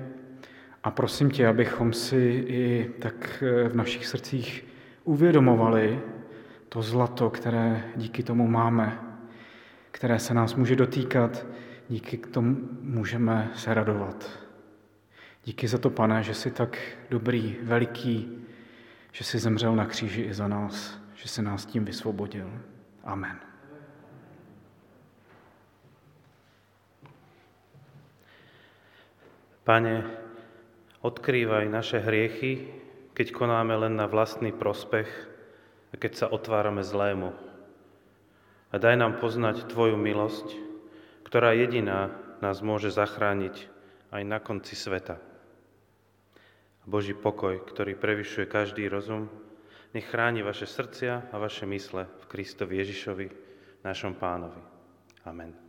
a 0.83 0.91
prosím 0.91 1.31
tě, 1.31 1.47
abychom 1.47 1.93
si 1.93 2.45
i 2.47 2.91
tak 2.99 3.43
v 3.69 3.75
našich 3.75 4.05
srdcích 4.05 4.65
uvědomovali 5.03 6.01
to 6.69 6.81
zlato, 6.81 7.29
které 7.29 7.83
díky 7.95 8.23
tomu 8.23 8.47
máme, 8.47 8.99
které 9.91 10.19
se 10.19 10.33
nás 10.33 10.55
může 10.55 10.75
dotýkat, 10.75 11.45
díky 11.89 12.17
tomu 12.17 12.57
můžeme 12.81 13.51
se 13.55 13.73
radovat. 13.73 14.42
Díky 15.45 15.67
za 15.67 15.77
to, 15.77 15.89
pane, 15.89 16.23
že 16.23 16.33
jsi 16.33 16.51
tak 16.51 16.77
dobrý, 17.09 17.57
veliký, 17.61 18.43
že 19.11 19.23
jsi 19.23 19.39
zemřel 19.39 19.75
na 19.75 19.85
kříži 19.85 20.21
i 20.21 20.33
za 20.33 20.47
nás, 20.47 20.99
že 21.15 21.27
jsi 21.27 21.41
nás 21.41 21.65
tím 21.65 21.85
vysvobodil. 21.85 22.51
Amen. 23.03 23.39
Pane, 29.63 30.03
odkrývaj 31.01 31.69
naše 31.69 31.99
hriechy, 31.99 32.67
keď 33.13 33.31
konáme 33.31 33.75
len 33.75 33.95
na 33.95 34.07
vlastný 34.07 34.51
prospech 34.51 35.07
a 35.91 35.99
keď 35.99 36.15
sa 36.15 36.27
otvárame 36.27 36.83
zlému. 36.83 37.31
A 38.71 38.75
daj 38.75 38.95
nám 38.95 39.19
poznať 39.23 39.67
Tvoju 39.67 39.95
milosť, 39.95 40.55
ktorá 41.23 41.51
jediná 41.55 42.11
nás 42.43 42.59
môže 42.59 42.91
zachrániť 42.91 43.71
aj 44.11 44.21
na 44.27 44.39
konci 44.39 44.75
sveta. 44.75 45.32
Boží 46.83 47.15
pokoj, 47.15 47.63
ktorý 47.63 47.95
prevyšuje 47.95 48.45
každý 48.51 48.91
rozum, 48.91 49.31
nech 49.95 50.03
chráni 50.09 50.43
vaše 50.43 50.67
srdcia 50.67 51.31
a 51.31 51.35
vaše 51.39 51.63
mysle 51.69 52.09
v 52.19 52.25
Kristovi 52.27 52.81
Ježišovi, 52.83 53.27
našom 53.87 54.19
pánovi. 54.19 54.59
Amen. 55.23 55.62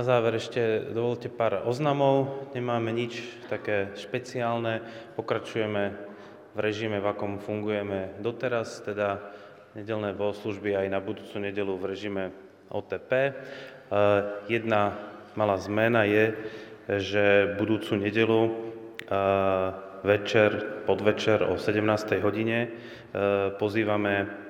Na 0.00 0.16
záver 0.16 0.40
ešte 0.40 0.88
dovolte 0.96 1.28
pár 1.28 1.60
oznamov. 1.68 2.48
Nemáme 2.56 2.88
nič 2.88 3.20
také 3.52 3.92
špeciálne. 4.00 4.80
Pokračujeme 5.12 5.92
v 6.56 6.58
režime, 6.64 7.04
v 7.04 7.10
akom 7.12 7.36
fungujeme 7.36 8.16
doteraz, 8.16 8.80
teda 8.80 9.20
nedelné 9.76 10.16
bohoslužby 10.16 10.72
aj 10.72 10.88
na 10.88 11.04
budúcu 11.04 11.36
nedelu 11.44 11.76
v 11.76 11.84
režime 11.84 12.32
OTP. 12.72 13.12
E, 13.12 13.32
jedna 14.48 14.96
malá 15.36 15.60
zmena 15.60 16.08
je, 16.08 16.32
že 16.96 17.52
budúcu 17.60 18.00
nedelu 18.00 18.40
e, 18.40 18.52
večer, 20.00 20.80
podvečer 20.88 21.44
o 21.44 21.60
17. 21.60 22.24
hodine 22.24 22.58
e, 22.64 22.68
pozývame 23.60 24.48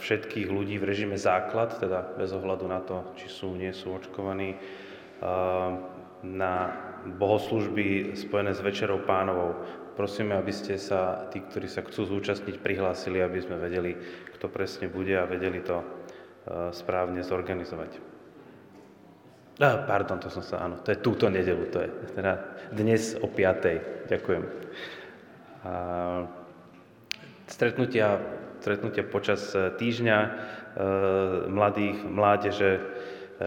všetkých 0.00 0.48
ľudí 0.48 0.80
v 0.80 0.88
režime 0.88 1.20
základ, 1.20 1.76
teda 1.76 2.16
bez 2.16 2.32
ohľadu 2.32 2.64
na 2.64 2.80
to, 2.80 3.12
či 3.20 3.28
sú, 3.28 3.52
nie 3.52 3.76
sú 3.76 3.92
očkovaní, 3.92 4.56
eh, 4.56 5.70
na 6.18 6.52
bohoslužby 7.06 8.16
spojené 8.18 8.56
s 8.56 8.64
Večerou 8.64 9.04
pánovou. 9.04 9.54
Prosíme, 9.94 10.34
aby 10.34 10.50
ste 10.50 10.80
sa, 10.80 11.28
tí, 11.28 11.44
ktorí 11.44 11.68
sa 11.68 11.84
chcú 11.84 12.08
zúčastniť, 12.08 12.58
prihlásili, 12.58 13.20
aby 13.20 13.38
sme 13.38 13.60
vedeli, 13.60 13.94
kto 14.34 14.48
presne 14.50 14.88
bude 14.88 15.12
a 15.14 15.28
vedeli 15.28 15.60
to 15.60 15.76
eh, 15.76 16.72
správne 16.72 17.20
zorganizovať. 17.20 18.18
Ah, 19.58 19.82
pardon, 19.82 20.22
to 20.22 20.30
som 20.30 20.40
sa, 20.40 20.62
áno, 20.62 20.78
to 20.86 20.94
je 20.94 21.02
túto 21.02 21.26
nedelu, 21.26 21.66
to 21.66 21.82
je 21.82 21.90
teda 22.14 22.62
dnes 22.70 23.18
o 23.18 23.26
5. 23.26 24.06
Ďakujem. 24.06 24.42
A, 25.66 25.72
stretnutia 27.50 28.37
stretnutia 28.58 29.06
počas 29.06 29.54
e, 29.54 29.70
týždňa 29.70 30.18
e, 30.18 30.28
mladých, 31.46 31.98
mládeže, 32.02 32.70
e, 32.74 32.80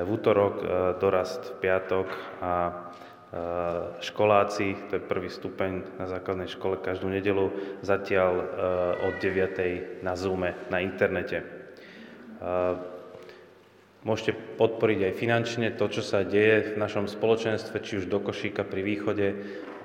v 0.02 0.08
útorok 0.08 0.64
dorast 1.04 1.52
v 1.52 1.68
piatok 1.68 2.08
a 2.40 2.54
školáci, 4.04 4.76
to 4.92 5.00
je 5.00 5.08
prvý 5.08 5.32
stupeň 5.32 6.00
na 6.00 6.08
základnej 6.08 6.52
škole 6.52 6.84
každú 6.84 7.08
nedelu, 7.08 7.48
zatiaľ 7.80 8.32
od 9.08 9.24
9. 9.24 10.04
na 10.04 10.20
Zoome, 10.20 10.52
na 10.68 10.84
internete. 10.84 11.40
Môžete 14.04 14.36
podporiť 14.36 15.00
aj 15.08 15.14
finančne 15.16 15.68
to, 15.80 15.88
čo 15.88 16.04
sa 16.04 16.28
deje 16.28 16.76
v 16.76 16.80
našom 16.84 17.08
spoločenstve, 17.08 17.80
či 17.80 18.04
už 18.04 18.12
do 18.12 18.20
košíka 18.20 18.68
pri 18.68 18.84
východe, 18.84 19.28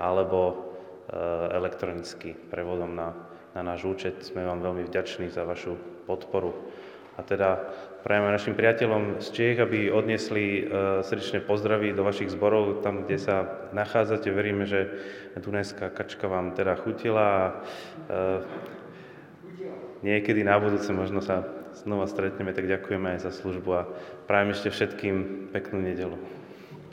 alebo 0.02 0.74
elektronicky 1.54 2.34
prevodom 2.34 2.98
na, 2.98 3.14
na 3.56 3.64
náš 3.64 3.88
účet. 3.88 4.20
Sme 4.20 4.44
vám 4.44 4.60
veľmi 4.60 4.84
vďační 4.84 5.32
za 5.32 5.48
vašu 5.48 5.80
podporu. 6.04 6.52
A 7.16 7.24
teda 7.24 7.72
prajeme 8.04 8.28
našim 8.28 8.52
priateľom 8.52 9.24
z 9.24 9.28
Čiech, 9.32 9.58
aby 9.64 9.88
odniesli 9.88 10.44
e, 10.60 11.00
srdečné 11.00 11.40
pozdravy 11.48 11.96
do 11.96 12.04
vašich 12.04 12.28
zborov, 12.28 12.84
tam, 12.84 13.08
kde 13.08 13.16
sa 13.16 13.36
nachádzate. 13.72 14.28
Veríme, 14.28 14.68
že 14.68 14.92
Dunajská 15.40 15.88
kačka 15.88 16.28
vám 16.28 16.52
teda 16.52 16.76
chutila 16.76 17.24
a 17.24 17.44
e, 17.48 17.52
niekedy 20.04 20.44
na 20.44 20.60
budúce 20.60 20.92
možno 20.92 21.24
sa 21.24 21.48
znova 21.72 22.04
stretneme, 22.04 22.52
tak 22.52 22.68
ďakujeme 22.68 23.16
aj 23.16 23.24
za 23.24 23.32
službu 23.32 23.70
a 23.72 23.88
prajem 24.28 24.52
ešte 24.52 24.68
všetkým 24.68 25.48
peknú 25.56 25.80
nedelu. 25.80 26.20